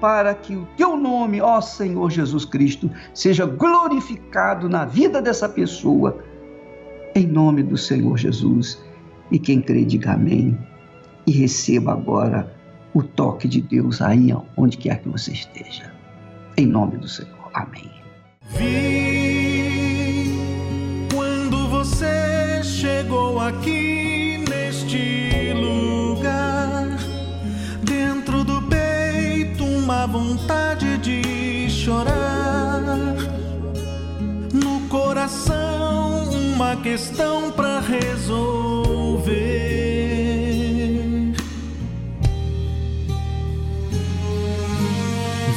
para 0.00 0.34
que 0.34 0.54
o 0.54 0.66
teu 0.76 0.96
nome, 0.96 1.40
ó 1.40 1.60
Senhor 1.60 2.10
Jesus 2.10 2.44
Cristo, 2.44 2.90
seja 3.12 3.44
glorificado 3.44 4.68
na 4.68 4.84
vida 4.84 5.20
dessa 5.20 5.48
pessoa 5.48 6.22
em 7.18 7.26
nome 7.26 7.62
do 7.62 7.76
Senhor 7.76 8.16
Jesus. 8.16 8.82
E 9.30 9.38
quem 9.38 9.60
crê, 9.60 9.84
diga 9.84 10.12
amém. 10.12 10.56
E 11.26 11.32
receba 11.32 11.92
agora 11.92 12.50
o 12.94 13.02
toque 13.02 13.46
de 13.46 13.60
Deus 13.60 14.00
aí 14.00 14.32
onde 14.56 14.76
quer 14.76 15.02
que 15.02 15.08
você 15.08 15.32
esteja. 15.32 15.92
Em 16.56 16.66
nome 16.66 16.96
do 16.96 17.08
Senhor. 17.08 17.50
Amém. 17.54 17.90
Vi 18.56 20.32
quando 21.12 21.68
você 21.68 22.62
chegou 22.62 23.38
aqui 23.40 23.87
questão 36.82 37.50
para 37.50 37.80
resolver. 37.80 39.32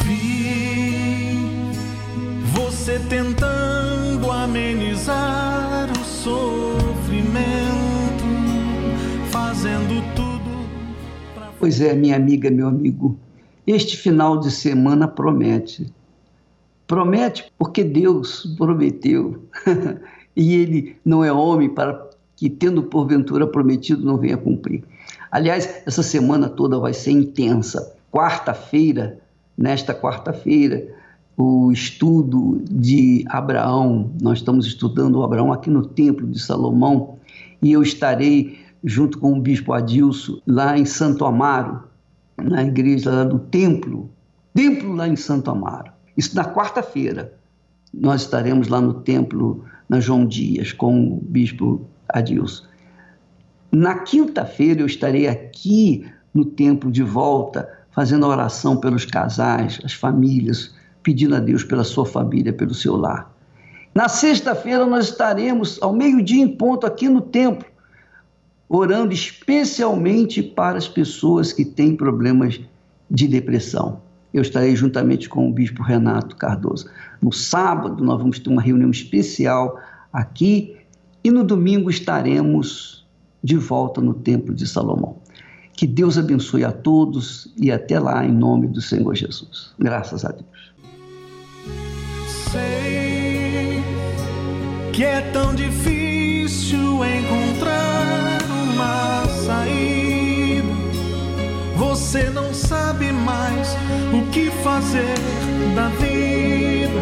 Vi 0.03 1.71
você 2.53 2.99
tentando 3.07 4.31
amenizar 4.31 5.91
o 5.91 6.03
sofrimento, 6.03 7.43
fazendo 9.29 10.01
tudo. 10.15 10.67
Pra... 11.35 11.51
Pois 11.59 11.81
é, 11.81 11.93
minha 11.93 12.15
amiga, 12.15 12.49
meu 12.49 12.67
amigo, 12.67 13.17
este 13.65 13.95
final 13.95 14.39
de 14.39 14.49
semana 14.49 15.07
promete. 15.07 15.93
Promete 16.87 17.51
porque 17.57 17.83
Deus 17.83 18.55
prometeu. 18.57 19.45
e 20.35 20.55
ele 20.55 20.95
não 21.03 21.23
é 21.23 21.31
homem 21.31 21.69
para 21.69 22.09
que, 22.35 22.49
tendo 22.49 22.83
porventura 22.83 23.45
prometido, 23.45 24.05
não 24.05 24.17
venha 24.17 24.37
cumprir. 24.37 24.83
Aliás, 25.31 25.83
essa 25.85 26.03
semana 26.03 26.49
toda 26.49 26.79
vai 26.79 26.93
ser 26.93 27.11
intensa. 27.11 27.95
Quarta-feira, 28.11 29.19
nesta 29.57 29.93
quarta-feira, 29.93 30.87
o 31.37 31.71
estudo 31.71 32.61
de 32.69 33.23
Abraão, 33.27 34.11
nós 34.21 34.39
estamos 34.39 34.65
estudando 34.65 35.17
o 35.17 35.23
Abraão 35.23 35.51
aqui 35.53 35.69
no 35.69 35.85
Templo 35.85 36.27
de 36.27 36.39
Salomão, 36.39 37.17
e 37.61 37.71
eu 37.71 37.81
estarei 37.81 38.59
junto 38.83 39.19
com 39.19 39.33
o 39.33 39.41
bispo 39.41 39.73
Adilson 39.73 40.39
lá 40.45 40.77
em 40.77 40.85
Santo 40.85 41.25
Amaro, 41.25 41.83
na 42.37 42.63
igreja 42.63 43.11
lá 43.11 43.23
do 43.23 43.39
templo, 43.39 44.09
templo 44.53 44.93
lá 44.93 45.07
em 45.07 45.15
Santo 45.15 45.51
Amaro. 45.51 45.91
Isso 46.17 46.35
na 46.35 46.43
quarta-feira. 46.43 47.33
Nós 47.93 48.21
estaremos 48.21 48.67
lá 48.67 48.81
no 48.81 48.95
templo 48.95 49.63
na 49.91 49.99
João 49.99 50.25
Dias, 50.25 50.71
com 50.71 51.15
o 51.15 51.17
bispo 51.17 51.85
Adilson. 52.07 52.63
Na 53.69 53.99
quinta-feira 53.99 54.79
eu 54.79 54.85
estarei 54.85 55.27
aqui 55.27 56.05
no 56.33 56.45
templo 56.45 56.89
de 56.89 57.03
volta, 57.03 57.69
fazendo 57.91 58.25
oração 58.25 58.77
pelos 58.77 59.03
casais, 59.03 59.81
as 59.83 59.91
famílias, 59.91 60.73
pedindo 61.03 61.35
a 61.35 61.41
Deus 61.41 61.65
pela 61.65 61.83
sua 61.83 62.05
família, 62.05 62.53
pelo 62.53 62.73
seu 62.73 62.95
lar. 62.95 63.35
Na 63.93 64.07
sexta-feira 64.07 64.85
nós 64.85 65.09
estaremos 65.09 65.77
ao 65.81 65.91
meio-dia 65.91 66.41
em 66.41 66.47
ponto 66.47 66.87
aqui 66.87 67.09
no 67.09 67.19
templo, 67.19 67.67
orando 68.69 69.13
especialmente 69.13 70.41
para 70.41 70.77
as 70.77 70.87
pessoas 70.87 71.51
que 71.51 71.65
têm 71.65 71.97
problemas 71.97 72.61
de 73.09 73.27
depressão 73.27 73.99
eu 74.33 74.41
estarei 74.41 74.75
juntamente 74.75 75.27
com 75.27 75.49
o 75.49 75.53
bispo 75.53 75.83
Renato 75.83 76.35
Cardoso. 76.35 76.89
No 77.21 77.31
sábado, 77.31 78.03
nós 78.03 78.19
vamos 78.19 78.39
ter 78.39 78.49
uma 78.49 78.61
reunião 78.61 78.89
especial 78.89 79.79
aqui 80.11 80.77
e 81.23 81.29
no 81.29 81.43
domingo 81.43 81.89
estaremos 81.89 83.05
de 83.43 83.57
volta 83.57 84.01
no 84.01 84.13
Templo 84.13 84.53
de 84.53 84.67
Salomão. 84.67 85.17
Que 85.73 85.87
Deus 85.87 86.17
abençoe 86.17 86.63
a 86.63 86.71
todos 86.71 87.51
e 87.57 87.71
até 87.71 87.99
lá, 87.99 88.25
em 88.25 88.31
nome 88.31 88.67
do 88.67 88.81
Senhor 88.81 89.15
Jesus. 89.15 89.73
Graças 89.79 90.23
a 90.23 90.29
Deus. 90.29 90.45
Sei 92.51 93.81
que 94.93 95.03
é 95.03 95.21
tão 95.31 95.55
difícil 95.55 96.79
encontrar 97.03 98.39
uma 98.73 99.25
saída. 99.45 99.80
Você 101.81 102.29
não 102.29 102.53
sabe 102.53 103.11
mais 103.11 103.75
o 104.13 104.21
que 104.29 104.51
fazer 104.63 105.15
da 105.75 105.87
vida. 105.89 107.01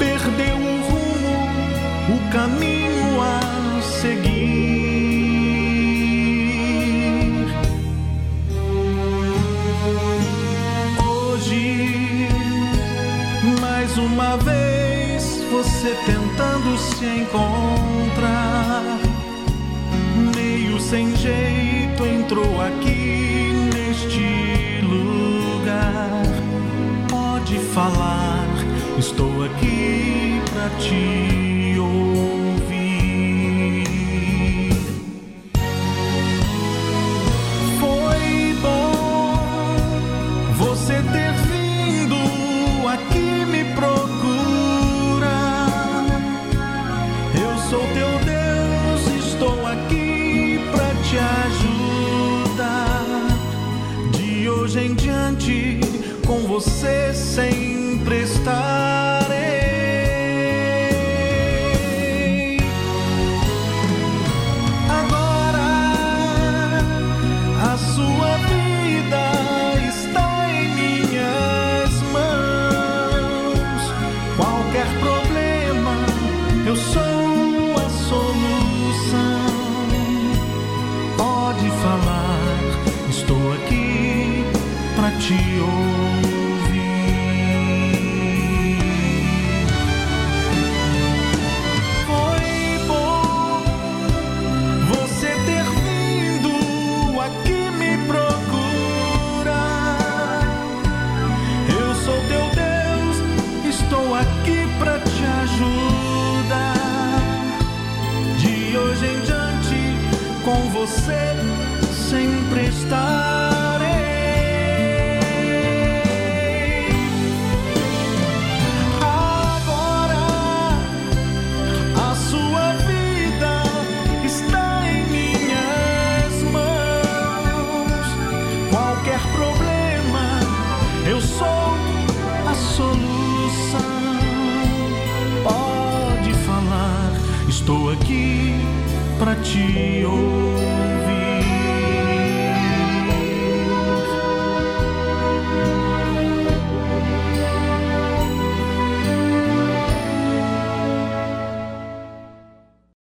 Perdeu 0.00 0.56
o 0.56 0.80
rumo, 0.90 1.38
o 2.16 2.18
caminho 2.32 3.22
a 3.22 3.80
seguir. 3.82 4.50
Hoje, 11.06 12.28
mais 13.60 13.96
uma 13.96 14.36
vez, 14.38 15.40
você 15.52 15.94
tentando 16.04 16.76
se 16.76 17.06
encontrar, 17.06 18.98
meio 20.34 20.80
sem 20.80 21.14
jeito 21.14 21.79
entrou 22.10 22.60
aqui 22.60 23.52
neste 23.74 24.82
pode 27.08 27.58
falar, 27.58 28.48
estou 28.98 29.44
aqui 29.44 30.40
para 30.52 30.70
te 30.78 31.78
ouvir. 31.78 32.39
Você 56.60 57.14
sempre 57.14 57.69